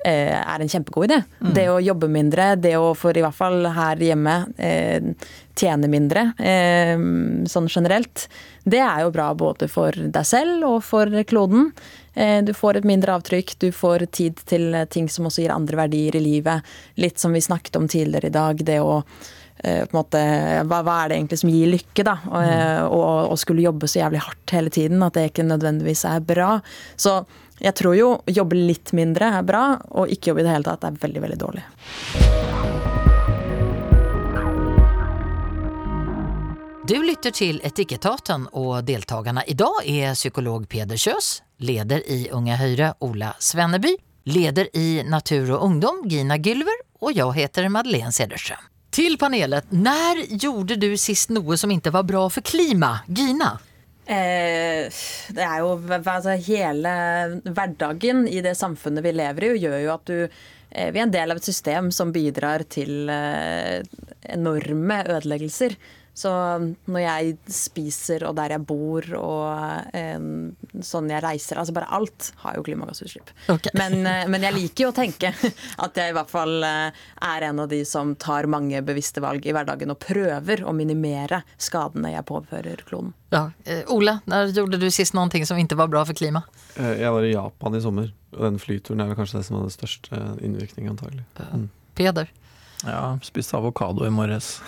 er 0.04 0.60
en 0.62 0.68
kjempegod 0.70 1.08
idé. 1.08 1.22
Det 1.54 1.66
å 1.70 1.80
jobbe 1.82 2.08
mindre, 2.08 2.52
det 2.56 2.76
å 2.78 2.92
for 2.96 3.16
i 3.16 3.22
hvert 3.24 3.34
fall 3.34 3.66
her 3.74 3.96
hjemme 3.96 4.34
eh, 4.56 5.00
tjene 5.58 5.88
mindre, 5.90 6.32
eh, 6.38 6.94
sånn 7.50 7.66
generelt, 7.68 8.28
det 8.64 8.78
er 8.84 9.02
jo 9.02 9.10
bra 9.14 9.32
både 9.34 9.66
for 9.68 9.90
deg 9.92 10.26
selv 10.28 10.66
og 10.68 10.78
for 10.86 11.10
kloden. 11.26 11.72
Eh, 12.14 12.42
Du 12.46 12.52
får 12.54 12.78
et 12.78 12.86
mindre 12.88 13.16
avtrykk, 13.18 13.56
du 13.58 13.72
får 13.72 14.06
tid 14.12 14.38
til 14.46 14.70
ting 14.90 15.08
som 15.08 15.26
også 15.26 15.42
gir 15.42 15.54
andre 15.54 15.76
verdier 15.82 16.16
i 16.16 16.22
livet. 16.22 16.62
Litt 16.96 17.18
som 17.18 17.32
vi 17.32 17.40
snakket 17.42 17.76
om 17.76 17.88
tidligere 17.88 18.30
i 18.30 18.34
dag, 18.38 18.62
det 18.64 18.78
å 18.80 19.02
eh, 19.64 19.82
på 19.82 19.90
en 19.90 19.98
måte, 19.98 20.22
hva, 20.70 20.82
hva 20.86 21.00
er 21.02 21.08
det 21.08 21.18
egentlig 21.18 21.40
som 21.42 21.50
gir 21.50 21.72
lykke, 21.74 22.04
da? 22.06 22.16
Og, 22.30 22.42
eh, 22.44 22.84
og, 22.86 23.32
og 23.32 23.38
skulle 23.42 23.66
jobbe 23.66 23.90
så 23.90 24.04
jævlig 24.04 24.22
hardt 24.22 24.54
hele 24.54 24.70
tiden, 24.70 25.02
at 25.02 25.18
det 25.18 25.30
ikke 25.32 25.48
nødvendigvis 25.48 26.04
er 26.06 26.20
bra. 26.22 26.60
Så 26.96 27.24
jeg 27.60 27.74
tror 27.74 27.96
jo 27.98 28.10
jobbe 28.26 28.56
litt 28.56 28.92
mindre 28.96 29.32
er 29.38 29.46
bra, 29.46 29.64
og 29.98 30.10
ikke 30.12 30.32
jobbe 30.32 30.44
i 30.44 30.48
det 30.48 30.54
hele 30.56 30.68
tatt 30.68 30.86
er 30.86 30.98
veldig, 31.02 31.22
veldig 31.26 31.40
dårlig. 31.40 31.64
Du 36.88 36.96
lytter 37.04 37.34
til 37.36 37.58
Etikettaten, 37.68 38.46
og 38.56 38.86
deltakerne 38.88 39.42
i 39.44 39.52
dag 39.58 39.82
er 39.84 40.14
psykolog 40.16 40.64
Peder 40.72 40.96
Kjøs, 40.96 41.42
leder 41.60 42.00
i 42.08 42.30
Unge 42.32 42.56
Høyre 42.56 42.94
Ola 43.04 43.34
Svenneby, 43.36 43.92
leder 44.32 44.70
i 44.72 45.02
Natur 45.04 45.52
og 45.58 45.66
Ungdom 45.66 46.00
Gina 46.08 46.38
Gylver, 46.40 46.80
og 47.04 47.12
jeg 47.12 47.36
heter 47.42 47.68
Madeleine 47.68 48.14
Cederström. 48.14 48.64
Til 48.88 49.18
panelet, 49.20 49.68
når 49.68 50.24
gjorde 50.40 50.78
du 50.80 50.88
sist 50.96 51.28
noe 51.30 51.58
som 51.60 51.70
ikke 51.70 51.92
var 51.92 52.08
bra 52.08 52.24
for 52.32 52.40
klima? 52.40 53.02
Gina? 53.06 53.58
Eh, 54.08 54.88
det 55.36 55.44
er 55.44 55.58
jo 55.60 55.74
altså, 55.98 56.32
Hele 56.40 56.92
hverdagen 57.44 58.22
i 58.30 58.40
det 58.44 58.54
samfunnet 58.56 59.04
vi 59.04 59.12
lever 59.12 59.50
i, 59.50 59.50
gjør 59.60 59.82
jo 59.84 59.90
at 59.92 60.08
du 60.08 60.16
eh, 60.24 60.88
Vi 60.94 60.96
er 60.96 61.04
en 61.04 61.12
del 61.12 61.34
av 61.34 61.40
et 61.40 61.48
system 61.48 61.90
som 61.92 62.14
bidrar 62.14 62.64
til 62.72 63.10
eh, 63.12 63.84
enorme 64.32 65.02
ødeleggelser. 65.04 65.76
Så 66.18 66.30
når 66.90 67.02
jeg 67.02 67.34
spiser 67.52 68.24
og 68.26 68.34
der 68.38 68.56
jeg 68.56 68.64
bor 68.66 69.06
og 69.18 69.94
eh, 69.94 70.18
sånn 70.82 71.12
jeg 71.12 71.22
reiser 71.22 71.60
Altså 71.60 71.74
bare 71.76 71.90
alt 71.94 72.30
har 72.42 72.56
jo 72.58 72.64
klimagassutslipp. 72.66 73.30
Okay. 73.54 73.70
Men, 73.80 74.00
eh, 74.02 74.24
men 74.30 74.46
jeg 74.48 74.56
liker 74.56 74.86
jo 74.86 74.90
å 74.90 74.96
tenke 74.96 75.30
at 75.84 76.00
jeg 76.00 76.10
i 76.10 76.16
hvert 76.16 76.32
fall 76.32 76.56
eh, 76.66 77.04
er 77.28 77.48
en 77.50 77.62
av 77.62 77.70
de 77.70 77.84
som 77.86 78.16
tar 78.18 78.48
mange 78.50 78.82
bevisste 78.86 79.22
valg 79.22 79.46
i 79.46 79.54
hverdagen 79.54 79.94
og 79.94 80.00
prøver 80.02 80.64
å 80.66 80.74
minimere 80.74 81.42
skadene 81.60 82.12
jeg 82.16 82.26
påfører 82.28 82.82
kloden. 82.88 83.14
Ja, 83.34 83.44
eh, 83.68 83.84
Ola, 83.92 84.18
når 84.30 84.54
gjorde 84.56 84.80
du 84.80 84.88
sist 84.94 85.14
noen 85.14 85.30
ting 85.30 85.46
som 85.46 85.60
ikke 85.60 85.78
var 85.78 85.92
bra 85.92 86.02
for 86.08 86.18
klima? 86.18 86.42
Eh, 86.76 86.98
Jeg 87.02 87.14
var 87.14 87.26
i 87.26 87.34
Japan 87.34 87.76
i 87.78 87.84
sommer, 87.84 88.10
og 88.34 88.42
den 88.46 88.58
flyturen 88.62 89.04
er 89.04 89.10
vel 89.12 89.18
kanskje 89.20 89.38
det 89.38 89.46
som 89.48 89.60
hadde 89.60 89.74
størst 89.74 90.08
største 90.08 90.44
innvirkning, 90.44 90.88
antagelig. 90.88 91.24
Mm. 91.52 91.68
Peder? 91.94 92.28
Ja, 92.86 93.18
spiste 93.22 93.56
avokado 93.56 94.06
i 94.06 94.10
morges. 94.10 94.60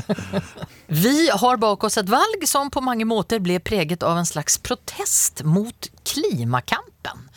Vi 0.86 1.30
har 1.30 1.56
bak 1.56 1.84
oss 1.84 1.98
et 2.00 2.08
valg 2.08 2.48
som 2.48 2.70
på 2.72 2.80
mange 2.80 3.04
måter 3.04 3.42
ble 3.44 3.58
preget 3.60 4.02
av 4.02 4.18
en 4.18 4.28
slags 4.28 4.56
protest 4.58 5.44
mot 5.44 5.90
klimakampen. 6.08 7.28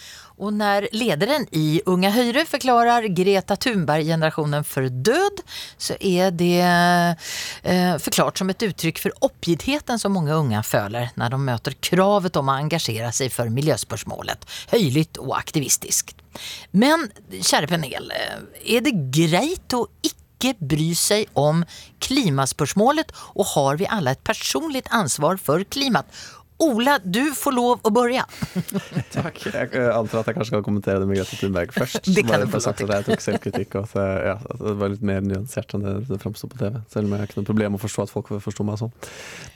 Og 0.41 0.55
når 0.55 0.87
lederen 0.95 1.45
i 1.53 1.81
Unga 1.85 2.09
Høyre 2.15 2.45
forklarer 2.49 3.05
Greta 3.13 3.57
Thunberg-generasjonen 3.59 4.65
for 4.65 4.87
død, 4.89 5.43
så 5.77 5.97
er 5.99 6.33
det 6.33 6.63
eh, 6.63 7.93
forklart 8.01 8.41
som 8.41 8.49
et 8.49 8.65
uttrykk 8.65 9.03
for 9.03 9.27
oppgittheten 9.29 10.01
som 10.01 10.15
mange 10.17 10.33
unge 10.33 10.63
føler 10.65 11.13
når 11.19 11.35
de 11.35 11.41
møter 11.51 11.77
kravet 11.85 12.39
om 12.39 12.49
å 12.49 12.57
engasjere 12.63 13.13
seg 13.13 13.35
for 13.35 13.53
miljøspørsmålet, 13.53 14.47
høylytt 14.73 15.21
og 15.21 15.35
aktivistisk. 15.37 16.15
Men 16.71 17.07
kjære 17.31 17.69
panel, 17.71 18.11
eh, 18.11 18.43
er 18.77 18.85
det 18.85 18.95
greit 19.13 19.77
å 19.77 19.85
ikke 20.05 20.53
bry 20.59 20.91
seg 20.97 21.29
om 21.39 21.63
klimaspørsmålet, 22.03 23.13
og 23.39 23.53
har 23.53 23.79
vi 23.79 23.87
alle 23.87 24.15
et 24.17 24.23
personlig 24.27 24.83
ansvar 24.91 25.39
for 25.39 25.63
klimaet? 25.63 26.07
Ola, 26.63 26.97
du 27.03 27.21
får 27.35 27.55
lov 27.55 27.83
å 27.83 27.91
begynne. 27.93 28.23
Takk. 29.15 29.41
Jeg 29.49 29.71
eh, 29.75 29.89
antar 29.91 30.21
at 30.21 30.31
jeg 30.31 30.37
kanskje 30.37 30.51
skal 30.53 30.65
kommentere 30.65 31.01
det 31.01 31.09
med 31.09 31.19
Greta 31.19 31.39
Thunberg 31.39 31.73
først. 31.75 32.07
Det 32.07 32.25
kan 32.27 32.43
du 32.43 32.47
få 32.51 32.61
sagt 32.63 32.83
at 32.85 32.93
jeg 32.95 33.07
tok 33.09 33.23
selvkritikk, 33.25 33.77
og 33.79 33.89
at, 33.89 34.25
ja, 34.29 34.35
at 34.37 34.63
det 34.63 34.75
var 34.79 34.93
litt 34.93 35.05
mer 35.05 35.23
nyansert 35.25 35.75
enn 35.75 35.85
det 35.85 35.95
det 36.07 36.19
framsto 36.21 36.49
på 36.51 36.59
TV. 36.61 36.79
Selv 36.93 37.07
om 37.07 37.15
jeg 37.15 37.23
har 37.23 37.29
ikke 37.29 37.41
noe 37.41 37.49
problem 37.49 37.75
med 37.75 37.81
å 37.81 37.83
forstå 37.83 38.05
at 38.05 38.13
folk 38.13 38.31
forsto 38.43 38.65
meg 38.67 38.79
sånn. 38.81 38.93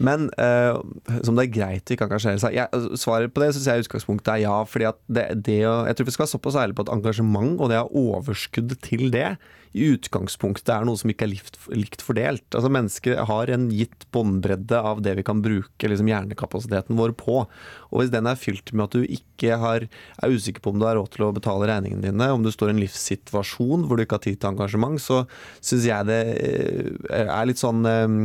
Men 0.03 0.27
uh, 0.39 0.79
som 1.25 1.37
det 1.37 1.47
er 1.47 1.53
greit 1.53 1.89
å 1.91 1.95
ikke 1.95 2.07
engasjere 2.09 2.41
seg 2.41 2.57
jeg, 2.57 2.69
altså, 2.73 2.99
Svaret 3.01 3.33
på 3.33 3.43
det 3.43 3.51
syns 3.55 3.69
jeg 3.69 3.81
i 3.81 3.85
utgangspunktet 3.85 4.33
er 4.33 4.43
ja. 4.45 4.55
fordi 4.67 4.89
at 4.89 4.99
det, 5.11 5.27
det 5.45 5.59
å, 5.69 5.75
Jeg 5.87 5.97
tror 5.97 6.09
vi 6.09 6.15
skal 6.15 6.25
være 6.25 6.33
såpass 6.33 6.59
ærlige 6.59 6.79
på 6.79 6.87
at 6.87 6.93
engasjement 6.95 7.61
og 7.61 7.71
det 7.71 7.79
å 7.79 7.85
ha 7.85 8.03
overskudd 8.17 8.75
til 8.83 9.07
det, 9.13 9.29
i 9.75 9.87
utgangspunktet 9.93 10.71
er 10.73 10.87
noe 10.87 10.99
som 10.99 11.11
ikke 11.11 11.27
er 11.27 11.33
likt, 11.33 11.59
likt 11.73 12.03
fordelt. 12.05 12.45
Altså 12.51 12.71
Mennesker 12.73 13.21
har 13.29 13.51
en 13.53 13.67
gitt 13.73 14.07
båndbredde 14.15 14.79
av 14.91 15.01
det 15.05 15.17
vi 15.19 15.25
kan 15.27 15.43
bruke 15.43 15.91
liksom 15.91 16.09
hjernekapasiteten 16.11 16.97
vår 16.99 17.15
på. 17.19 17.43
Og 17.91 18.01
hvis 18.01 18.13
den 18.13 18.29
er 18.29 18.39
fylt 18.39 18.73
med 18.73 18.87
at 18.87 18.97
du 18.97 19.03
ikke 19.03 19.59
har, 19.61 19.87
er 19.87 20.33
usikker 20.33 20.63
på 20.63 20.73
om 20.73 20.81
du 20.81 20.87
har 20.87 20.97
råd 20.99 21.13
til 21.15 21.27
å 21.27 21.33
betale 21.35 21.69
regningene 21.69 22.09
dine, 22.09 22.31
om 22.33 22.45
du 22.45 22.51
står 22.53 22.71
i 22.71 22.77
en 22.77 22.83
livssituasjon 22.83 23.87
hvor 23.87 23.97
du 23.97 24.05
ikke 24.05 24.19
har 24.19 24.25
tid 24.27 24.41
til 24.41 24.53
engasjement, 24.53 24.99
så 25.01 25.23
syns 25.59 25.87
jeg 25.87 26.09
det 26.09 26.21
eh, 26.37 27.23
er 27.27 27.49
litt 27.49 27.61
sånn 27.61 27.85
eh, 27.87 28.19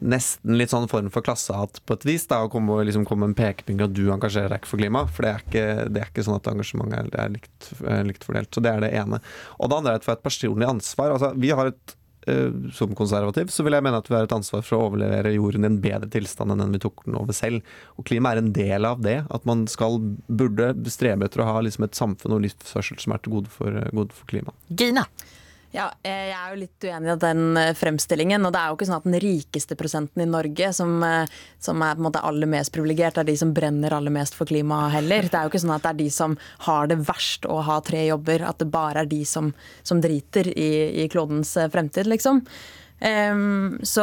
Nesten 0.00 0.56
litt 0.56 0.72
sånn 0.72 0.88
form 0.90 1.10
for 1.12 1.24
klassehatt 1.24 1.82
på 1.86 1.96
et 1.98 2.06
vis. 2.08 2.26
da, 2.30 2.42
Å 2.42 2.50
komme, 2.52 2.80
liksom 2.86 3.04
en 3.06 3.34
pekefinger 3.36 3.90
at 3.90 3.96
du 3.96 4.06
engasjerer 4.10 4.52
deg 4.54 4.62
ikke 4.62 4.72
for 4.72 4.82
klima. 4.82 5.06
For 5.06 5.26
det 5.26 5.32
er 5.32 5.42
ikke, 5.44 5.64
det 5.92 6.02
er 6.02 6.12
ikke 6.12 6.26
sånn 6.26 6.38
at 6.38 6.52
engasjementet 6.52 7.00
er, 7.00 7.26
er 7.26 7.34
likt, 7.34 7.72
likt 8.08 8.28
fordelt. 8.28 8.52
Så 8.54 8.62
det 8.64 8.72
er 8.72 8.86
det 8.86 8.94
ene. 9.02 9.20
Og 9.58 9.68
det 9.68 9.80
andre 9.80 9.92
er 9.92 10.00
at 10.00 10.06
for 10.06 10.16
et 10.16 10.24
personlig 10.24 10.68
ansvar. 10.68 11.12
altså 11.12 11.34
Vi 11.36 11.52
har 11.52 11.70
et 11.70 11.94
eh, 12.32 12.56
som 12.72 12.94
konservativ 12.96 13.52
så 13.52 13.66
vil 13.66 13.76
jeg 13.76 13.84
mene 13.84 14.00
at 14.00 14.08
vi 14.08 14.16
har 14.16 14.24
et 14.24 14.34
ansvar 14.34 14.64
for 14.64 14.78
å 14.78 14.88
overlevere 14.88 15.34
jorden 15.36 15.66
i 15.66 15.70
en 15.70 15.80
bedre 15.84 16.08
tilstand 16.14 16.54
enn 16.54 16.64
den 16.64 16.74
vi 16.78 16.82
tok 16.86 17.04
den 17.04 17.20
over 17.20 17.36
selv. 17.36 17.60
Og 18.00 18.08
klima 18.08 18.32
er 18.32 18.40
en 18.40 18.50
del 18.56 18.88
av 18.88 19.04
det. 19.04 19.20
At 19.28 19.44
man 19.48 19.68
skal, 19.70 20.00
burde 20.26 20.72
strebe 20.90 21.28
etter 21.28 21.44
å 21.44 21.52
ha 21.52 21.60
liksom 21.62 21.86
et 21.86 22.00
samfunn 22.00 22.38
og 22.38 22.42
livsførsel 22.48 22.98
som 23.04 23.14
er 23.14 23.22
til 23.22 23.36
gode 23.36 23.52
for, 23.52 23.76
gode 23.92 24.16
for 24.16 24.32
klimaet. 24.32 24.56
Gina? 24.72 25.04
Ja, 25.72 25.86
eh, 26.04 26.28
jeg 26.28 26.36
er 26.36 26.50
jo 26.52 26.58
litt 26.60 26.84
uenig 26.84 27.08
i 27.14 27.20
den 27.22 27.56
eh, 27.56 27.70
fremstillingen. 27.76 28.44
Og 28.44 28.52
det 28.52 28.60
er 28.60 28.68
jo 28.68 28.76
ikke 28.76 28.88
sånn 28.90 28.98
at 28.98 29.06
den 29.08 29.20
rikeste 29.24 29.76
prosenten 29.80 30.24
i 30.24 30.28
Norge, 30.28 30.68
som, 30.76 30.98
eh, 31.06 31.38
som 31.64 31.80
er 31.80 31.96
på 31.96 32.02
en 32.02 32.08
måte 32.10 32.20
aller 32.28 32.50
mest 32.52 32.74
privilegert, 32.74 33.16
er 33.16 33.28
de 33.28 33.36
som 33.40 33.54
brenner 33.56 33.96
aller 33.96 34.12
mest 34.12 34.36
for 34.36 34.48
klimaet 34.48 34.92
heller. 34.98 35.30
Det 35.30 35.38
er 35.38 35.48
jo 35.48 35.52
ikke 35.54 35.62
sånn 35.64 35.74
at 35.78 35.86
det 35.86 35.94
er 35.94 36.00
de 36.02 36.10
som 36.12 36.36
har 36.66 36.92
det 36.92 37.00
verst 37.08 37.48
å 37.48 37.62
ha 37.64 37.78
tre 37.80 38.04
jobber, 38.10 38.44
at 38.44 38.60
det 38.60 38.68
bare 38.74 39.06
er 39.06 39.08
de 39.08 39.22
som, 39.28 39.48
som 39.80 40.04
driter 40.04 40.52
i, 40.52 40.70
i 41.04 41.08
klodens 41.12 41.56
fremtid, 41.72 42.10
liksom. 42.10 42.44
Så 43.02 44.02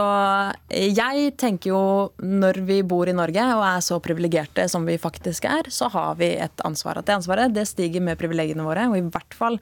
jeg 0.76 1.30
tenker 1.40 1.70
jo 1.72 1.84
når 2.20 2.58
vi 2.68 2.82
bor 2.84 3.08
i 3.08 3.16
Norge 3.16 3.46
og 3.54 3.62
er 3.64 3.84
så 3.86 3.96
privilegerte 4.04 4.66
som 4.68 4.84
vi 4.84 4.98
faktisk 5.00 5.48
er, 5.48 5.70
så 5.72 5.88
har 5.94 6.18
vi 6.20 6.34
et 6.36 6.64
ansvar. 6.68 7.00
At 7.00 7.08
det 7.08 7.16
ansvaret 7.16 7.56
det 7.56 7.64
stiger 7.70 8.04
med 8.04 8.20
privilegiene 8.20 8.66
våre. 8.68 8.90
Og 8.92 8.98
i 9.00 9.06
hvert 9.08 9.38
fall 9.38 9.56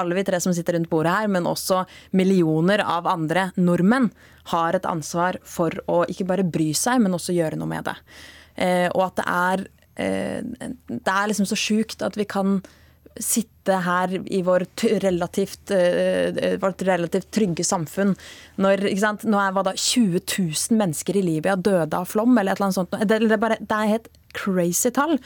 alle 0.00 0.16
vi 0.16 0.24
tre 0.24 0.40
som 0.40 0.56
sitter 0.56 0.78
rundt 0.78 0.88
bordet 0.88 1.12
her, 1.12 1.28
men 1.28 1.50
også 1.50 1.82
millioner 2.16 2.80
av 2.80 3.10
andre 3.12 3.50
nordmenn 3.60 4.08
har 4.52 4.76
et 4.76 4.88
ansvar 4.88 5.38
for 5.44 5.74
å 5.90 6.02
ikke 6.08 6.26
bare 6.28 6.46
bry 6.46 6.70
seg, 6.76 7.02
men 7.04 7.16
også 7.16 7.36
gjøre 7.36 7.58
noe 7.60 7.70
med 7.70 7.88
det. 7.90 7.96
Uh, 8.58 8.88
og 8.96 9.04
at 9.10 9.20
det 9.20 9.26
er 9.30 9.60
uh, 10.02 10.68
Det 10.88 11.12
er 11.12 11.28
liksom 11.30 11.46
så 11.46 11.58
sjukt 11.58 12.02
at 12.02 12.16
vi 12.18 12.26
kan 12.26 12.58
sitte 13.24 13.78
her 13.84 14.14
i 14.32 14.40
vårt 14.46 14.84
relativt, 15.04 15.72
uh, 15.74 16.56
vårt 16.62 16.82
relativt 16.88 17.30
trygge 17.34 17.66
samfunn 17.66 18.14
når 18.56 18.86
Nå 19.28 19.38
er 19.42 19.54
hva 19.54 19.64
da, 19.66 19.74
20 19.76 20.22
000 20.22 20.78
mennesker 20.78 21.18
i 21.18 21.24
Libya 21.24 21.56
døde 21.56 21.98
av 21.98 22.08
flom, 22.08 22.36
eller 22.38 22.52
et 22.52 22.60
eller 22.60 22.70
annet 22.70 22.80
sånt. 22.80 22.98
Det, 23.04 23.20
det, 23.26 23.32
er, 23.34 23.40
bare, 23.42 23.60
det 23.60 23.78
er 23.78 23.94
helt 23.94 24.10
crazy 24.36 24.92
tall. 24.94 25.18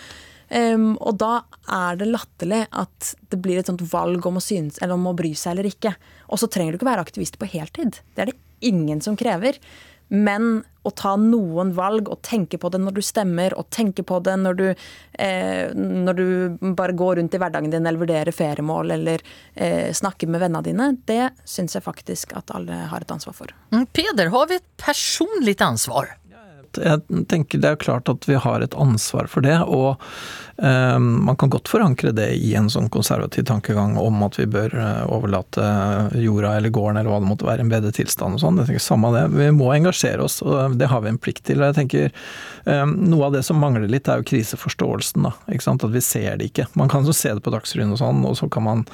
Um, 0.52 0.98
og 1.00 1.16
da 1.22 1.46
er 1.72 1.96
det 1.96 2.10
latterlig 2.10 2.66
at 2.76 3.12
det 3.32 3.38
blir 3.40 3.60
et 3.60 3.68
sånt 3.70 3.84
valg 3.92 4.26
om 4.28 4.36
å, 4.36 4.44
synes, 4.44 4.80
om 4.84 5.08
å 5.08 5.16
bry 5.16 5.32
seg 5.38 5.54
eller 5.54 5.70
ikke. 5.70 5.94
Og 6.28 6.42
så 6.42 6.48
trenger 6.52 6.74
du 6.74 6.80
ikke 6.80 6.90
være 6.90 7.04
aktivist 7.06 7.38
på 7.40 7.48
heltid. 7.54 8.02
Det 8.12 8.24
er 8.24 8.32
det 8.32 8.40
ingen 8.68 9.00
som 9.04 9.16
krever. 9.18 9.56
Men 10.12 10.60
å 10.82 10.90
ta 10.98 11.14
noen 11.16 11.70
valg 11.76 12.08
og 12.10 12.20
tenke 12.26 12.58
på 12.60 12.68
det 12.72 12.80
når 12.82 12.96
du 12.98 13.02
stemmer, 13.06 13.54
og 13.56 13.70
tenke 13.72 14.04
på 14.06 14.18
det 14.24 14.34
når 14.40 14.58
du, 14.58 14.64
eh, 15.14 15.70
når 15.72 16.18
du 16.18 16.26
bare 16.76 16.96
går 16.98 17.20
rundt 17.20 17.36
i 17.36 17.40
hverdagen 17.40 17.72
din 17.72 17.86
eller 17.86 18.02
vurderer 18.02 18.34
feriemål 18.34 18.96
eller 18.98 19.22
eh, 19.54 19.92
snakker 19.94 20.28
med 20.28 20.42
vennene 20.42 20.64
dine, 20.66 20.90
det 21.08 21.30
syns 21.48 21.78
jeg 21.78 21.86
faktisk 21.86 22.34
at 22.36 22.52
alle 22.52 22.82
har 22.90 23.06
et 23.06 23.14
ansvar 23.14 23.38
for. 23.38 23.54
Mm, 23.72 23.86
Peder, 23.94 24.32
har 24.34 24.50
vi 24.50 24.58
et 24.60 24.68
personlig 24.82 25.56
ansvar? 25.62 26.16
Jeg 26.72 27.26
tenker 27.28 27.60
Det 27.60 27.68
er 27.68 27.76
klart 27.76 28.08
at 28.08 28.24
vi 28.24 28.38
har 28.40 28.62
et 28.64 28.74
ansvar 28.80 29.26
for 29.28 29.44
det. 29.44 29.58
og 29.60 30.00
man 30.56 31.36
kan 31.36 31.50
godt 31.50 31.68
forankre 31.68 32.12
det 32.12 32.28
i 32.36 32.52
en 32.58 32.68
sånn 32.70 32.90
konservativ 32.92 33.46
tankegang 33.48 33.96
om 33.98 34.22
at 34.26 34.36
vi 34.38 34.46
bør 34.50 34.74
eh, 34.76 35.02
overlate 35.12 35.64
jorda 36.20 36.56
eller 36.58 36.72
gården 36.74 37.00
eller 37.00 37.10
hva 37.10 37.20
det 37.22 37.30
måtte 37.30 37.48
være, 37.48 37.64
en 37.64 37.72
bedre 37.72 37.92
tilstand 37.94 38.36
og 38.36 38.42
sånn. 38.42 38.60
Jeg 38.60 38.70
tenker 38.70 38.84
Samme 38.84 39.12
det. 39.14 39.24
Vi 39.32 39.48
må 39.54 39.70
engasjere 39.72 40.24
oss, 40.24 40.40
og 40.44 40.76
det 40.78 40.90
har 40.90 41.02
vi 41.04 41.12
en 41.12 41.20
plikt 41.22 41.44
til. 41.48 41.62
jeg 41.64 41.76
tenker 41.76 42.10
ehm, 42.68 42.94
Noe 43.12 43.28
av 43.28 43.36
det 43.36 43.44
som 43.46 43.60
mangler 43.62 43.88
litt, 43.90 44.08
er 44.10 44.20
jo 44.20 44.28
kriseforståelsen. 44.28 45.28
da, 45.28 45.32
ikke 45.52 45.66
sant? 45.66 45.86
At 45.86 45.94
vi 45.94 46.02
ser 46.04 46.36
det 46.40 46.50
ikke. 46.50 46.66
Man 46.78 46.90
kan 46.92 47.06
så 47.06 47.14
se 47.16 47.32
det 47.32 47.44
på 47.44 47.52
Dagsrevyen 47.54 47.94
og 47.94 48.02
sånn, 48.02 48.24
og 48.28 48.36
så 48.38 48.48
kan 48.52 48.66
man 48.66 48.84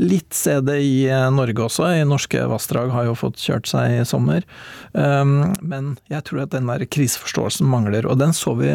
litt 0.00 0.34
se 0.34 0.58
det 0.64 0.80
i 0.82 1.04
eh, 1.10 1.28
Norge 1.34 1.68
også. 1.68 1.90
I 2.00 2.08
norske 2.08 2.42
vassdrag 2.50 2.92
har 2.94 3.08
jo 3.08 3.18
fått 3.18 3.42
kjørt 3.42 3.70
seg 3.70 4.00
i 4.00 4.08
sommer. 4.08 4.46
Ehm, 4.98 5.54
men 5.62 5.94
jeg 6.12 6.26
tror 6.28 6.44
at 6.46 6.56
den 6.56 6.70
der 6.70 6.86
kriseforståelsen 6.88 7.68
mangler, 7.70 8.08
og 8.08 8.18
den 8.22 8.34
så 8.36 8.56
vi 8.58 8.72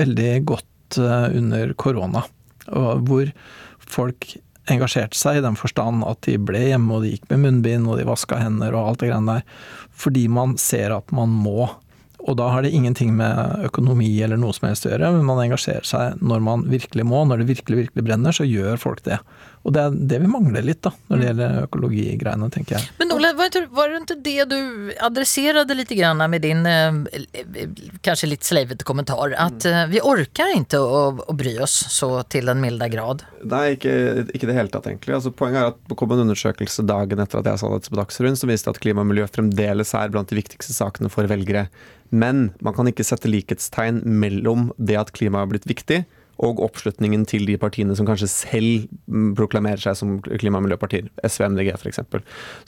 veldig 0.00 0.32
godt 0.48 0.70
Eh, 0.94 1.28
under 1.36 1.72
korona, 1.78 2.22
hvor 2.66 3.30
folk 3.86 4.36
engasjerte 4.70 5.14
seg 5.18 5.38
i 5.38 5.42
den 5.44 5.56
forstand 5.58 6.02
at 6.06 6.24
de 6.26 6.36
ble 6.42 6.58
hjemme 6.72 6.96
og 6.96 7.04
de 7.04 7.12
gikk 7.14 7.28
med 7.30 7.42
munnbind 7.44 7.86
og 7.86 8.00
de 8.00 8.06
vaska 8.08 8.40
hender 8.40 8.74
og 8.74 8.90
alt 8.90 9.02
det 9.02 9.10
greiene 9.12 9.36
der, 9.36 9.58
fordi 9.94 10.24
man 10.32 10.56
ser 10.58 10.94
at 10.96 11.12
man 11.14 11.30
må. 11.30 11.68
Og 12.26 12.34
da 12.40 12.48
har 12.50 12.64
det 12.64 12.72
ingenting 12.74 13.12
med 13.14 13.66
økonomi 13.68 14.08
eller 14.24 14.40
noe 14.40 14.54
som 14.56 14.66
helst 14.66 14.88
å 14.88 14.90
gjøre, 14.90 15.12
men 15.14 15.28
man 15.28 15.44
engasjerer 15.44 15.86
seg 15.86 16.22
når 16.24 16.42
man 16.42 16.64
virkelig 16.66 17.06
må. 17.06 17.22
Når 17.22 17.42
det 17.42 17.50
virkelig, 17.52 17.84
virkelig 17.84 18.06
brenner, 18.08 18.34
så 18.34 18.46
gjør 18.48 18.80
folk 18.82 19.04
det. 19.06 19.20
Og 19.66 19.74
det 19.74 19.82
er 19.82 19.94
det 20.12 20.18
vi 20.22 20.28
mangler 20.30 20.62
litt 20.62 20.78
da, 20.86 20.92
når 21.08 21.16
det 21.16 21.18
mm. 21.18 21.26
gjelder 21.26 21.56
økologigreiene, 21.66 22.48
tenker 22.54 22.76
jeg. 22.76 22.90
Men 23.00 23.14
Ole, 23.16 23.32
var 23.34 23.50
det 23.50 23.98
ikke 23.98 24.16
det 24.22 24.44
du 24.52 24.92
adresserte 25.02 25.74
litt 25.74 25.90
grann 25.98 26.22
med 26.30 26.44
din 26.44 26.62
eh, 26.70 27.00
kanskje 28.06 28.30
litt 28.30 28.46
sleivete 28.46 28.86
kommentar? 28.86 29.34
At 29.42 29.66
eh, 29.66 29.82
vi 29.90 30.02
orker 30.06 30.54
ikke 30.54 30.78
å, 30.78 31.00
å, 31.18 31.34
bry 31.36 31.56
oss 31.66 31.74
så 31.90 32.12
til 32.30 32.46
den 32.46 32.62
milde 32.62 32.86
grad? 32.92 33.24
Nei, 33.42 33.64
ikke, 33.74 33.96
i 34.30 34.42
det 34.44 34.54
hele 34.54 34.70
tatt, 34.70 34.86
egentlig. 34.86 35.16
Altså, 35.18 35.34
poenget 35.34 35.64
er 35.64 35.72
at 35.72 35.82
det 35.90 35.98
kom 35.98 36.14
en 36.14 36.22
undersøkelse 36.28 36.86
dagen 36.86 37.24
etter 37.24 37.42
at 37.42 37.50
jeg 37.50 37.62
sa 37.64 37.72
dette 37.74 37.90
på 37.90 37.98
Dagsrevyen, 37.98 38.38
som 38.38 38.52
viste 38.52 38.70
at 38.70 38.78
klima 38.82 39.02
og 39.02 39.10
miljø 39.10 39.26
fremdeles 39.26 39.96
er 39.98 40.14
blant 40.14 40.30
de 40.30 40.38
viktigste 40.38 40.76
sakene 40.76 41.10
for 41.10 41.26
velgere. 41.30 41.66
Men 42.14 42.52
man 42.62 42.76
kan 42.76 42.86
ikke 42.86 43.06
sette 43.06 43.30
likhetstegn 43.30 44.04
mellom 44.06 44.70
det 44.78 45.00
at 45.00 45.10
klimaet 45.16 45.42
har 45.42 45.52
blitt 45.56 45.66
viktig, 45.66 46.04
og 46.44 46.60
oppslutningen 46.64 47.24
til 47.28 47.46
de 47.48 47.56
partiene 47.60 47.96
som 47.96 48.08
kanskje 48.08 48.28
selv 48.28 48.86
mm, 49.08 49.32
proklamerer 49.38 49.80
seg 49.80 49.96
som 49.98 50.16
klima- 50.26 50.60
og 50.60 50.66
miljøpartier, 50.66 51.08
SV, 51.24 51.46
MDG 51.54 51.72
f.eks. 51.78 52.02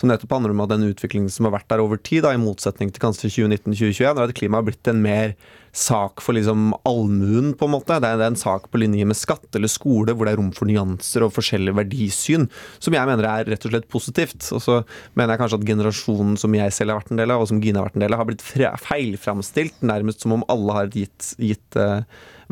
Som 0.01 0.13
nettopp 0.13 0.35
handler 0.39 0.55
om 0.55 0.65
at 0.65 0.73
den 0.73 0.89
utviklingen 0.89 1.33
som 1.33 1.49
har 1.49 1.59
vært 1.59 1.69
der 1.73 1.85
over 1.85 2.01
tid, 2.01 2.25
da, 2.25 2.33
i 2.33 2.41
motsetning 2.41 2.93
til 2.93 3.05
kanskje 3.05 3.33
2019-2021, 3.35 4.05
er 4.09 4.25
at 4.25 4.37
klima 4.39 4.63
har 4.63 4.69
blitt 4.71 4.91
en 4.91 5.03
mer 5.05 5.37
sak 5.79 6.23
for 6.25 6.37
liksom 6.37 6.73
allmuen, 6.89 7.53
på 7.59 7.67
en 7.69 7.75
måte. 7.75 7.99
Det 8.01 8.09
er, 8.09 8.23
en 8.25 8.39
sak 8.39 8.69
på 8.73 8.81
linje 8.81 9.07
med 9.09 9.19
skatt 9.19 9.55
eller 9.57 9.71
skole, 9.71 10.15
hvor 10.15 10.27
det 10.27 10.35
er 10.35 10.41
rom 10.41 10.51
for 10.57 10.69
nyanser 10.69 11.27
og 11.27 11.35
forskjellige 11.37 11.77
verdisyn, 11.79 12.49
som 12.83 12.97
jeg 12.97 13.11
mener 13.11 13.29
er 13.29 13.53
rett 13.53 13.69
og 13.69 13.75
slett 13.75 13.91
positivt. 13.93 14.49
Og 14.57 14.65
så 14.65 14.81
mener 15.19 15.35
jeg 15.35 15.43
kanskje 15.45 15.61
at 15.61 15.69
generasjonen 15.69 16.41
som 16.41 16.57
jeg 16.57 16.75
selv 16.75 16.95
har 16.95 17.03
vært 17.03 17.13
en 17.15 17.23
del 17.23 17.35
av, 17.35 17.45
og 17.45 17.53
som 17.53 17.63
Gina 17.63 17.83
har 17.83 17.91
vært 17.91 18.01
en 18.01 18.07
del 18.07 18.17
av, 18.17 18.25
har 18.25 18.31
blitt 18.31 18.47
feilframstilt, 18.89 19.79
nærmest 19.93 20.25
som 20.25 20.39
om 20.39 20.47
alle 20.53 20.77
har 20.77 20.91
et 20.91 21.01
gitt, 21.05 21.33
gitt 21.51 21.81
uh, 21.81 22.03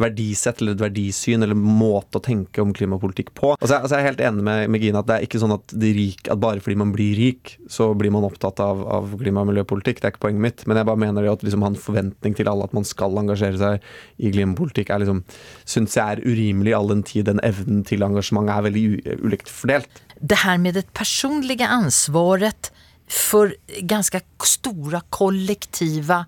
verdisett 0.01 0.61
eller 0.61 0.77
et 0.77 0.83
verdisyn 0.83 1.45
eller 1.45 1.57
måte 1.57 2.21
å 2.21 2.25
tenke 2.25 2.61
om 2.63 2.73
klimapolitikk 2.77 3.33
på. 3.37 3.55
Altså, 3.57 3.79
altså 3.79 3.97
jeg 3.97 4.05
er 4.05 4.09
helt 4.11 4.23
enig 4.29 4.45
med, 4.45 4.63
med, 4.73 4.85
Gina 4.85 5.01
at 5.01 5.09
det 5.09 5.17
er 5.17 5.27
ikke 5.27 5.41
sånn 5.41 5.55
at, 5.57 5.75
rik, 5.81 6.29
at, 6.29 6.41
bare 6.43 6.63
fordi 6.65 6.79
man 6.83 6.93
blir 6.95 7.17
rik, 7.17 7.55
så 7.73 7.89
blir 7.97 8.13
man 8.15 8.27
opptatt 8.29 8.61
av, 8.63 8.83
av 8.93 9.17
klima- 9.21 9.45
og 9.45 9.51
miljøpolitikk. 9.51 10.03
Det 10.03 10.11
er 10.11 10.15
ikke 10.15 10.25
poenget 10.29 10.45
mitt. 10.47 10.67
Men 10.69 10.81
jeg 10.81 10.89
bare 10.91 11.03
mener 11.07 11.25
det 11.25 11.33
at 11.33 11.47
liksom 11.47 11.65
han 11.65 11.81
forventning 11.81 12.37
til 12.37 12.51
alle 12.53 12.69
at 12.69 12.77
man 12.77 12.89
skal 12.89 13.17
engasjere 13.23 13.61
seg 13.61 13.91
i 14.21 14.33
klimapolitikk, 14.35 14.93
er 14.93 15.05
liksom, 15.05 15.23
syns 15.65 15.97
jeg 15.97 16.17
er 16.17 16.25
urimelig 16.27 16.77
all 16.77 16.93
den 16.93 17.05
tid 17.07 17.31
den 17.31 17.43
evnen 17.47 17.85
til 17.89 18.05
engasjement 18.07 18.53
er 18.53 18.67
veldig 18.69 18.87
ulikt 19.25 19.53
fordelt. 19.53 20.03
Det 20.21 20.43
her 20.45 20.61
med 20.61 20.77
det 20.77 20.87
personlige 20.97 21.67
ansvaret 21.69 22.71
for 23.13 23.53
ganske 23.87 24.21
store 24.45 25.01
kollektiva 25.15 26.25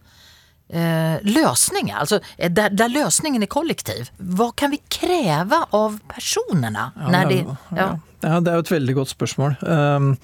eh, 0.68 1.16
løsninger, 1.24 1.96
altså 1.96 2.20
eh, 2.36 2.50
der, 2.50 2.74
der, 2.74 2.92
løsningen 2.92 3.42
er 3.44 3.50
kollektiv. 3.50 4.12
Hva 4.18 4.50
kan 4.56 4.72
vi 4.74 4.80
kreve 4.92 5.62
av 5.74 5.98
personene? 6.10 6.90
Ja, 6.96 7.24
de, 7.28 7.42
ja. 7.76 7.88
ja, 8.22 8.38
det 8.40 8.52
er 8.52 8.58
jo 8.58 8.66
et 8.66 8.72
veldig 8.74 8.96
godt 9.00 9.12
spørsmål. 9.14 9.58
Um, 9.62 10.14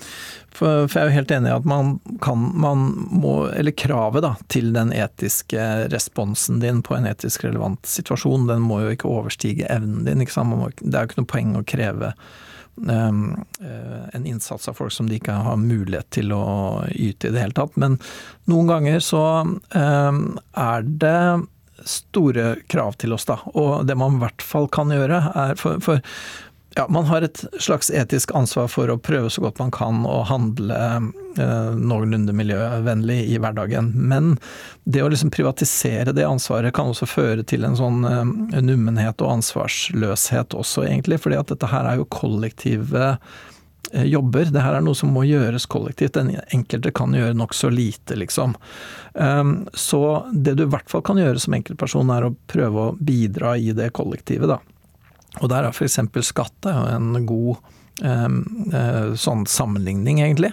for, 0.54 0.86
for, 0.86 1.00
jeg 1.00 1.02
er 1.02 1.10
jo 1.10 1.18
helt 1.18 1.34
enig 1.34 1.50
i 1.50 1.56
at 1.56 1.66
man 1.66 1.96
kan 2.22 2.44
man 2.62 2.84
må, 3.10 3.48
Eller 3.50 3.74
kravet 3.74 4.22
da, 4.22 4.36
til 4.52 4.70
den 4.76 4.92
etiske 4.94 5.64
responsen 5.90 6.60
din 6.62 6.82
på 6.86 6.94
en 6.94 7.08
etisk 7.10 7.48
relevant 7.48 7.82
situasjon, 7.90 8.46
den 8.50 8.62
må 8.62 8.84
jo 8.84 8.94
ikke 8.94 9.10
overstige 9.10 9.66
evnen 9.72 10.06
din. 10.06 10.22
Må, 10.50 10.70
det 10.78 10.94
er 10.94 11.02
jo 11.02 11.10
ikke 11.10 11.22
noe 11.24 11.32
poeng 11.34 11.54
å 11.58 11.66
kreve 11.66 12.14
Ehm, 12.14 12.32
en 12.76 14.26
innsats 14.26 14.68
av 14.68 14.78
folk 14.78 14.92
som 14.92 15.08
de 15.08 15.18
ikke 15.20 15.36
har 15.46 15.60
mulighet 15.60 16.08
til 16.14 16.32
å 16.34 16.44
yte 16.90 17.28
i 17.28 17.34
det 17.34 17.42
hele 17.42 17.56
tatt. 17.56 17.76
Men 17.80 17.98
noen 18.50 18.70
ganger 18.70 19.02
så 19.04 19.24
ehm, 19.76 20.24
er 20.58 20.88
det 21.04 21.20
store 21.84 22.54
krav 22.70 22.98
til 23.00 23.14
oss, 23.14 23.26
da. 23.28 23.38
Og 23.54 23.86
det 23.86 23.96
man 23.98 24.18
i 24.18 24.24
hvert 24.24 24.44
fall 24.44 24.68
kan 24.72 24.92
gjøre, 24.94 25.20
er 25.34 25.54
for, 25.60 25.82
for 25.84 26.02
ja, 26.76 26.86
man 26.88 27.04
har 27.04 27.22
et 27.22 27.44
slags 27.60 27.90
etisk 27.90 28.32
ansvar 28.34 28.66
for 28.68 28.90
å 28.90 28.98
prøve 28.98 29.30
så 29.30 29.44
godt 29.44 29.60
man 29.62 29.70
kan 29.74 30.02
å 30.10 30.24
handle 30.26 30.78
eh, 31.38 31.76
noenlunde 31.78 32.34
miljøvennlig 32.34 33.20
i 33.30 33.38
hverdagen. 33.38 33.92
Men 33.94 34.34
det 34.82 35.04
å 35.04 35.10
liksom 35.12 35.30
privatisere 35.34 36.14
det 36.16 36.26
ansvaret 36.26 36.74
kan 36.74 36.90
også 36.90 37.06
føre 37.06 37.46
til 37.46 37.66
en 37.68 37.78
sånn 37.78 38.02
eh, 38.08 38.60
nummenhet 38.64 39.22
og 39.22 39.36
ansvarsløshet 39.36 40.58
også, 40.58 40.88
egentlig. 40.88 41.20
fordi 41.22 41.38
at 41.38 41.54
dette 41.54 41.70
her 41.70 41.86
er 41.92 42.02
jo 42.02 42.10
kollektive 42.10 43.06
eh, 43.92 44.08
jobber. 44.10 44.50
Det 44.50 44.66
her 44.66 44.80
er 44.80 44.82
noe 44.82 44.98
som 44.98 45.14
må 45.14 45.22
gjøres 45.30 45.70
kollektivt. 45.70 46.18
Den 46.18 46.34
enkelte 46.48 46.90
kan 46.90 47.14
gjøre 47.14 47.38
nokså 47.38 47.70
lite, 47.70 48.18
liksom. 48.18 48.58
Um, 49.14 49.60
så 49.78 50.24
det 50.34 50.58
du 50.58 50.66
i 50.66 50.72
hvert 50.74 50.90
fall 50.90 51.06
kan 51.06 51.22
gjøre 51.22 51.38
som 51.38 51.54
enkeltperson, 51.54 52.10
er 52.10 52.26
å 52.26 52.36
prøve 52.50 52.88
å 52.88 52.94
bidra 52.98 53.54
i 53.62 53.70
det 53.78 53.92
kollektivet, 53.94 54.50
da. 54.50 54.58
Og 55.42 55.50
der 55.50 55.66
er 55.66 55.74
f.eks. 55.74 55.98
skatt 56.26 56.68
en 56.70 57.26
god 57.26 57.56
eh, 58.02 59.14
sånn 59.18 59.46
sammenligning, 59.46 60.22
egentlig. 60.22 60.52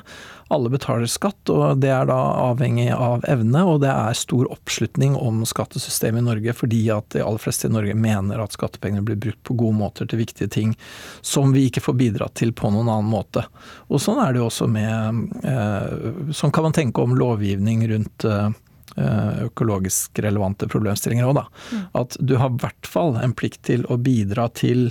alle 0.51 0.67
betaler 0.67 1.07
skatt, 1.07 1.47
og 1.47 1.79
det 1.79 1.93
er 1.95 2.09
da 2.09 2.17
avhengig 2.43 2.89
av 2.91 3.23
evne, 3.31 3.61
og 3.63 3.77
det 3.85 3.87
er 3.87 4.17
stor 4.19 4.49
oppslutning 4.51 5.13
om 5.15 5.45
skattesystemet 5.47 6.19
i 6.19 6.25
Norge 6.25 6.55
fordi 6.57 6.81
at 6.91 7.07
de 7.15 7.21
aller 7.23 7.39
fleste 7.39 7.69
i 7.69 7.71
Norge 7.71 7.95
mener 7.95 8.41
at 8.43 8.57
skattepengene 8.57 9.05
blir 9.07 9.15
brukt 9.15 9.39
på 9.47 9.55
gode 9.61 9.77
måter 9.79 10.09
til 10.11 10.19
viktige 10.19 10.51
ting 10.51 10.73
som 11.21 11.53
vi 11.55 11.69
ikke 11.69 11.85
får 11.85 11.95
bidratt 12.01 12.35
til 12.41 12.51
på 12.51 12.67
noen 12.67 12.91
annen 12.91 13.07
måte. 13.07 13.45
Og 13.87 14.03
sånn 14.03 14.19
er 14.19 14.33
det 14.33 14.41
jo 14.41 14.49
også 14.49 14.67
med 14.67 16.35
Sånn 16.35 16.51
kan 16.51 16.67
man 16.67 16.75
tenke 16.75 16.99
om 16.99 17.15
lovgivning 17.15 17.85
rundt 17.87 18.27
eh, 18.27 18.51
økologisk 18.97 20.19
relevante 20.23 20.67
problemstillinger 20.71 21.29
òg, 21.29 21.37
da. 21.37 21.45
Mm. 21.71 21.83
At 22.01 22.17
du 22.19 22.35
har 22.41 22.51
i 22.51 22.63
hvert 22.63 22.89
fall 22.89 23.15
en 23.21 23.35
plikt 23.37 23.61
til 23.69 23.85
å 23.87 23.99
bidra 24.01 24.49
til 24.57 24.89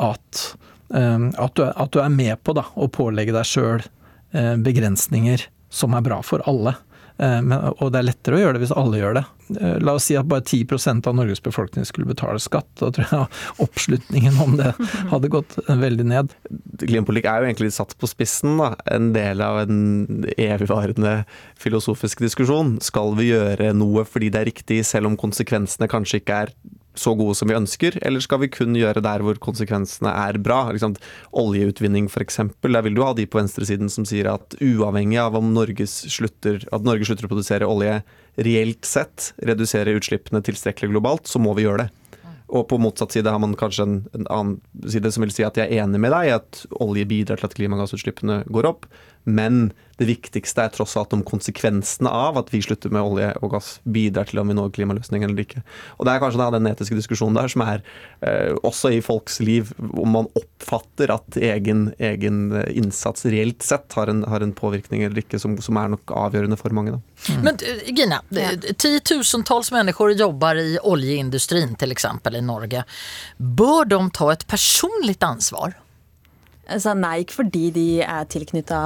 at, 0.00 0.44
at, 0.92 1.56
du, 1.58 1.64
at 1.66 1.90
du 1.92 1.98
er 2.02 2.12
med 2.12 2.38
på 2.46 2.54
da, 2.56 2.68
å 2.76 2.86
pålegge 2.92 3.34
deg 3.34 3.48
sjøl 3.48 3.84
Eh, 4.32 4.56
begrensninger 4.56 5.42
som 5.68 5.92
er 5.94 6.04
bra 6.04 6.22
for 6.24 6.40
alle. 6.48 6.72
Eh, 7.18 7.40
men, 7.42 7.58
og 7.78 7.92
det 7.92 8.00
er 8.00 8.08
lettere 8.08 8.38
å 8.38 8.42
gjøre 8.42 8.56
det 8.56 8.64
hvis 8.64 8.74
alle 8.78 9.00
gjør 9.00 9.16
det. 9.18 9.24
Eh, 9.58 9.76
la 9.84 9.96
oss 9.98 10.08
si 10.08 10.16
at 10.18 10.28
bare 10.30 10.44
10% 10.44 11.08
av 11.08 11.16
Norges 11.18 11.42
befolkning 11.44 11.86
skulle 11.88 12.08
betale 12.08 12.40
skatt. 12.42 12.68
Da 12.80 12.90
tror 12.94 13.06
jeg 13.08 13.30
oppslutningen 13.66 14.38
om 14.42 14.56
det 14.60 14.72
hadde 15.12 15.32
gått 15.32 15.56
veldig 15.68 16.08
ned. 16.12 16.36
Klimapolitikk 16.82 17.30
er 17.30 17.42
jo 17.42 17.50
egentlig 17.50 17.72
satt 17.76 17.96
på 17.98 18.10
spissen. 18.10 18.56
Da. 18.60 18.72
En 18.96 19.12
del 19.16 19.44
av 19.44 19.62
en 19.64 20.26
evigvarende 20.36 21.22
filosofisk 21.60 22.24
diskusjon. 22.24 22.78
Skal 22.84 23.16
vi 23.18 23.32
gjøre 23.32 23.72
noe 23.76 24.06
fordi 24.08 24.32
det 24.32 24.42
er 24.42 24.50
riktig, 24.52 24.82
selv 24.88 25.10
om 25.10 25.18
konsekvensene 25.20 25.90
kanskje 25.90 26.22
ikke 26.22 26.44
er 26.46 26.56
så 26.94 27.14
gode 27.16 27.34
som 27.38 27.48
vi 27.48 27.56
ønsker, 27.56 27.96
eller 28.04 28.20
skal 28.20 28.42
vi 28.42 28.50
kun 28.52 28.76
gjøre 28.76 29.02
der 29.04 29.24
hvor 29.24 29.38
konsekvensene 29.40 30.12
er 30.12 30.38
bra? 30.42 30.66
Liksom, 30.74 30.96
oljeutvinning 31.40 32.10
f.eks. 32.10 32.40
Der 32.60 32.84
vil 32.84 32.98
du 32.98 33.04
ha 33.04 33.12
de 33.16 33.26
på 33.26 33.40
venstresiden 33.40 33.88
som 33.92 34.06
sier 34.08 34.28
at 34.32 34.56
uavhengig 34.60 35.20
av 35.22 35.38
om 35.38 35.54
slutter, 35.86 36.60
at 36.68 36.84
Norge 36.84 37.08
slutter 37.08 37.28
å 37.28 37.32
produsere 37.32 37.68
olje 37.68 38.02
reelt 38.36 38.84
sett, 38.88 39.32
redusere 39.40 39.96
utslippene 39.96 40.42
tilstrekkelig 40.44 40.92
globalt, 40.92 41.28
så 41.28 41.40
må 41.42 41.56
vi 41.56 41.66
gjøre 41.66 41.86
det. 41.86 41.90
Og 42.52 42.66
på 42.68 42.76
motsatt 42.80 43.14
side 43.14 43.32
har 43.32 43.40
man 43.40 43.54
kanskje 43.56 43.86
en, 43.86 43.94
en 44.12 44.28
annen 44.28 44.88
side 44.92 45.08
som 45.14 45.24
vil 45.24 45.32
si 45.32 45.44
at 45.46 45.56
jeg 45.56 45.70
er 45.70 45.86
enig 45.86 46.00
med 46.02 46.12
deg 46.12 46.28
i 46.28 46.34
at 46.36 46.64
olje 46.84 47.06
bidrar 47.08 47.40
til 47.40 47.48
at 47.48 47.56
klimagassutslippene 47.56 48.42
går 48.52 48.68
opp, 48.68 48.84
men 49.24 49.72
det 50.00 50.08
viktigste 50.08 50.64
er 50.64 50.72
tross 50.74 50.96
alt 50.98 51.12
om 51.14 51.22
konsekvensene 51.26 52.10
av 52.10 52.38
at 52.40 52.48
vi 52.50 52.62
slutter 52.64 52.90
med 52.92 53.04
olje 53.04 53.28
og 53.44 53.52
gass 53.54 53.68
bidrar 53.84 54.26
til 54.28 54.40
om 54.42 54.50
vi 54.50 54.56
når 54.56 54.72
klimaløsningen 54.74 55.30
eller 55.30 55.44
ikke. 55.44 55.62
Og 55.98 56.06
Det 56.06 56.14
er 56.14 56.22
kanskje 56.22 56.40
da 56.40 56.48
den 56.54 56.66
etiske 56.70 56.96
diskusjonen 56.98 57.38
der 57.38 57.52
som 57.52 57.62
er 57.66 57.84
eh, 58.26 58.50
også 58.66 58.90
i 58.96 59.02
folks 59.04 59.38
liv, 59.44 59.70
om 59.92 60.16
man 60.16 60.30
oppfatter 60.38 61.12
at 61.14 61.38
egen, 61.38 61.90
egen 62.02 62.40
innsats 62.72 63.28
reelt 63.28 63.62
sett 63.66 63.94
har 63.98 64.10
en, 64.10 64.24
har 64.26 64.42
en 64.42 64.54
påvirkning 64.56 65.04
eller 65.06 65.22
ikke, 65.22 65.38
som, 65.42 65.54
som, 65.62 65.78
er 65.78 65.92
nok 65.94 66.14
avgjørende 66.24 66.58
for 66.58 66.74
mange. 66.74 66.96
da. 66.96 67.02
Mm. 67.28 67.44
Men 67.46 67.62
eh, 67.68 67.86
Gina, 67.92 68.22
tiotusentals 68.72 69.70
mennesker 69.76 70.16
jobber 70.16 70.58
i 70.58 70.76
oljeindustrien 70.82 71.76
eksempel 71.92 72.40
i 72.40 72.44
Norge. 72.44 72.82
Bør 73.38 73.86
de 73.86 74.02
ta 74.16 74.32
et 74.32 74.46
personlig 74.50 75.18
ansvar? 75.22 75.76
Sa 76.78 76.94
nei, 76.94 77.22
ikke 77.22 77.40
fordi 77.40 77.64
de 77.74 77.86
er 78.04 78.28
tilknytta 78.30 78.78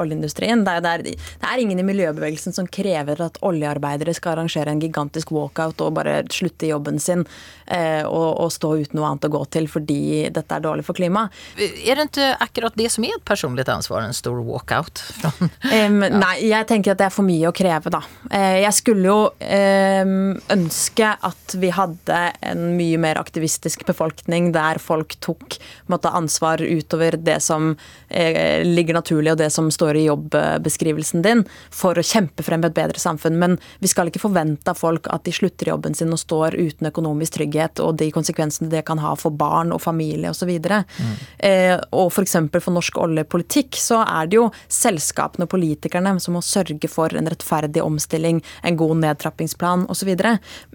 oljeindustrien. 0.00 0.64
Det 0.64 0.74
er, 0.78 1.04
det, 1.04 1.14
er, 1.44 1.60
ingen 1.60 1.80
i 1.80 1.86
miljøbevegelsen 1.86 2.56
som 2.56 2.68
krever 2.72 3.20
at 3.24 3.36
oljearbeidere 3.44 4.14
skal 4.16 4.36
arrangere 4.36 4.72
en 4.72 4.80
gigantisk 4.82 5.32
walkout 5.34 5.82
og 5.84 5.94
bare 5.98 6.22
slutte 6.32 6.66
i 6.66 6.72
jobben 6.72 7.00
sin 7.02 7.26
eh, 7.66 8.04
og, 8.06 8.28
og, 8.40 8.48
stå 8.54 8.72
uten 8.80 8.98
noe 8.98 9.10
annet 9.10 9.28
å 9.28 9.32
gå 9.34 9.42
til 9.52 9.68
fordi 9.70 10.00
dette 10.34 10.56
er 10.56 10.64
dårlig 10.64 10.86
for 10.86 10.96
klimaet. 10.98 11.34
Er 11.58 12.00
det 12.00 12.08
ikke 12.08 12.30
akkurat 12.48 12.78
det 12.80 12.88
som 12.94 13.04
er 13.04 13.18
et 13.18 13.26
personlig 13.28 13.66
ansvar, 13.68 14.06
en 14.06 14.16
stor 14.16 14.40
walkout? 14.44 15.04
um. 15.44 16.00
Nei, 16.18 16.34
jeg 16.48 16.68
tenker 16.70 16.94
at 16.94 17.02
det 17.02 17.08
er 17.10 17.14
for 17.14 17.26
mye 17.26 17.50
å 17.50 17.54
kreve, 17.54 17.92
da. 17.92 18.00
Eh, 18.32 18.62
jeg 18.64 18.74
skulle 18.78 19.04
jo 19.04 19.18
um, 19.28 20.16
ønske 20.54 21.12
at 21.28 21.56
vi 21.60 21.70
hadde 21.74 22.22
en 22.48 22.64
mye 22.78 22.98
mer 23.00 23.20
aktivistisk 23.20 23.84
befolkning 23.88 24.50
der 24.56 24.80
folk 24.82 25.18
tok 25.24 25.58
måtte, 25.90 26.08
ansvar 26.08 26.62
utover 26.64 27.17
det 27.24 27.38
som 27.44 27.70
eh, 28.08 28.64
ligger 28.64 28.94
naturlig, 28.98 29.32
og 29.32 29.40
det 29.40 29.50
som 29.54 29.70
står 29.72 29.98
i 29.98 30.06
jobbeskrivelsen 30.06 31.24
din, 31.24 31.44
for 31.74 31.98
å 31.98 32.04
kjempe 32.04 32.44
frem 32.46 32.64
et 32.66 32.76
bedre 32.76 33.00
samfunn. 33.00 33.38
Men 33.40 33.58
vi 33.82 33.90
skal 33.90 34.10
ikke 34.10 34.22
forvente 34.22 34.72
av 34.72 34.80
folk 34.80 35.08
at 35.12 35.24
de 35.26 35.34
slutter 35.34 35.72
jobben 35.72 35.96
sin 35.98 36.12
og 36.14 36.22
står 36.22 36.58
uten 36.58 36.90
økonomisk 36.90 37.38
trygghet, 37.38 37.82
og 37.84 37.98
de 38.00 38.10
konsekvensene 38.14 38.70
det 38.72 38.84
kan 38.88 39.02
ha 39.02 39.14
for 39.18 39.34
barn 39.34 39.74
og 39.74 39.82
familie 39.84 40.32
osv. 40.32 40.54
Mm. 40.58 41.12
Eh, 41.38 41.76
og 41.92 42.12
f.eks. 42.12 42.36
For, 42.38 42.62
for 42.62 42.76
norsk 42.76 42.98
oljepolitikk 43.02 43.78
så 43.80 44.02
er 44.06 44.30
det 44.30 44.38
jo 44.38 44.48
selskapene 44.72 45.48
og 45.48 45.52
politikerne 45.52 46.16
som 46.22 46.36
må 46.38 46.44
sørge 46.44 46.90
for 46.90 47.14
en 47.16 47.28
rettferdig 47.30 47.82
omstilling, 47.84 48.42
en 48.62 48.78
god 48.78 49.02
nedtrappingsplan 49.04 49.86
osv. 49.92 50.14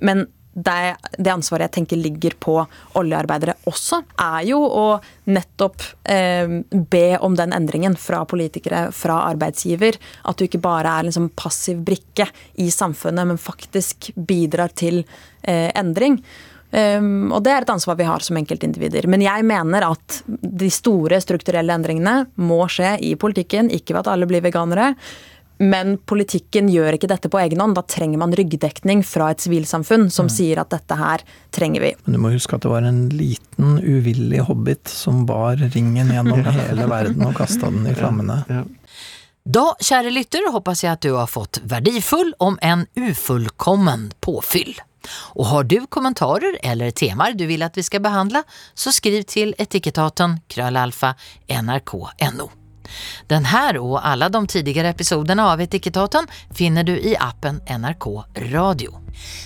Men 0.02 0.28
det, 0.54 0.96
det, 1.18 1.32
ansvaret 1.34 1.68
jeg 1.68 1.76
tenker 1.80 2.00
ligger 2.00 2.36
på 2.40 2.56
oljearbeidere 3.00 3.56
også, 3.70 4.04
er 4.22 4.40
jo 4.48 4.60
å 4.64 4.86
nettopp 5.34 5.86
eh, 6.10 6.60
be 6.72 7.06
om 7.26 7.36
den 7.38 7.56
endringen 7.56 7.98
fra 8.00 8.22
politikere, 8.30 8.86
fra 8.94 9.24
arbeidsgiver. 9.32 9.98
At 10.30 10.38
du 10.38 10.46
ikke 10.48 10.62
bare 10.64 11.00
er 11.00 11.10
liksom 11.10 11.32
passiv 11.38 11.82
brikke 11.86 12.30
i 12.62 12.70
samfunnet, 12.74 13.30
men 13.34 13.42
faktisk 13.42 14.12
bidrar 14.16 14.76
til 14.78 15.02
eh, 15.42 15.70
endring. 15.74 16.22
Um, 16.74 17.30
og 17.30 17.44
det 17.46 17.52
er 17.54 17.62
et 17.62 17.70
ansvar 17.70 18.00
vi 18.00 18.06
har 18.08 18.24
som 18.26 18.38
enkeltindivider. 18.40 19.06
Men 19.12 19.22
jeg 19.22 19.46
mener 19.46 19.86
at 19.86 20.24
de 20.26 20.70
store 20.74 21.20
strukturelle 21.22 21.76
endringene 21.76 22.24
må 22.42 22.64
skje 22.72 22.96
i 23.06 23.14
politikken, 23.20 23.70
ikke 23.70 23.94
ved 23.94 24.02
at 24.02 24.14
alle 24.16 24.30
blir 24.30 24.42
veganere. 24.42 24.94
Men 25.58 25.98
politikken 26.10 26.70
gjør 26.72 26.98
ikke 26.98 27.10
dette 27.12 27.30
på 27.32 27.40
egen 27.44 27.62
hånd. 27.62 27.76
Da 27.78 27.84
trenger 27.88 28.22
man 28.22 28.34
ryggdekning 28.36 29.04
fra 29.08 29.30
et 29.34 29.44
sivilsamfunn 29.44 30.10
som 30.12 30.28
mm. 30.30 30.34
sier 30.34 30.62
at 30.64 30.72
dette 30.74 30.98
her 31.00 31.24
trenger 31.54 31.86
vi. 31.86 31.92
Men 32.06 32.18
du 32.18 32.22
må 32.26 32.34
huske 32.34 32.58
at 32.58 32.66
det 32.66 32.72
var 32.74 32.88
en 32.88 33.06
liten, 33.14 33.78
uvillig 33.80 34.44
hobbit 34.50 34.92
som 34.92 35.26
bar 35.30 35.62
ringen 35.62 36.12
gjennom 36.14 36.42
hele 36.60 36.88
verden 36.90 37.28
og 37.28 37.38
kasta 37.38 37.72
den 37.74 37.86
i 37.90 37.98
flammene. 37.98 38.42
Ja, 38.50 38.64
Da, 39.44 39.74
kjære 39.76 40.12
lytter, 40.16 40.46
håper 40.56 40.78
jeg 40.80 40.94
at 40.96 41.04
du 41.04 41.18
har 41.18 41.28
fått 41.28 41.60
verdifull 41.68 42.32
om 42.40 42.56
en 42.64 42.86
ufullkommen 42.96 44.14
påfyll. 44.24 44.72
Og 45.36 45.50
har 45.50 45.68
du 45.68 45.82
kommentarer 45.92 46.56
eller 46.64 46.96
temaer 46.96 47.36
du 47.36 47.44
vil 47.50 47.68
at 47.68 47.76
vi 47.76 47.84
skal 47.84 48.04
behandle, 48.06 48.46
så 48.74 48.96
skriv 48.96 49.28
til 49.28 49.52
etikettaten 49.60 50.40
krøllalfa 50.48 51.16
nrk.no. 51.60 52.52
Den 53.28 53.46
här 53.46 53.78
och 53.78 54.08
alla 54.08 54.30
de 54.30 54.48
tidigare 54.48 54.90
episoderna 54.90 55.52
av 55.52 55.62
Etikettaten 55.62 56.28
finner 56.52 56.84
du 56.84 57.00
i 57.00 57.16
appen 57.20 57.62
NRK 57.80 58.26
Radio. 58.36 59.00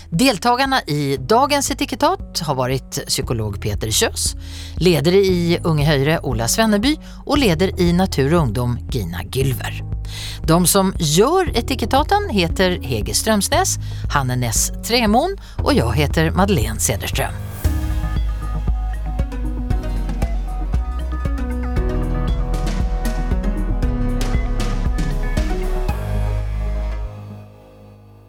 Deltagarna 0.09 0.81
i 0.81 1.17
dagens 1.17 1.71
etikettat 1.71 2.39
har 2.39 2.55
varit 2.55 3.07
psykolog 3.07 3.61
Peter 3.61 3.91
Kös, 3.91 4.35
ledare 4.77 5.15
i 5.15 5.59
Unge 5.63 5.85
Høyre 5.85 6.19
Ola 6.19 6.47
Svenneby 6.47 6.97
och 7.25 7.37
ledare 7.37 7.71
i 7.77 7.93
Natur 7.93 8.33
och 8.33 8.41
ungdom 8.41 8.79
Gina 8.91 9.23
Gylver. 9.23 9.83
De 10.47 10.67
som 10.67 10.93
gör 10.99 11.57
etikettaten 11.57 12.29
heter 12.29 12.79
Hege 12.81 13.13
Strömsnäs, 13.13 13.77
Hanne 14.13 14.35
Ness 14.35 14.71
Tremon 14.87 15.37
och 15.63 15.73
jag 15.73 15.95
heter 15.95 16.31
Madeleine 16.31 16.79
Cederström. 16.79 17.46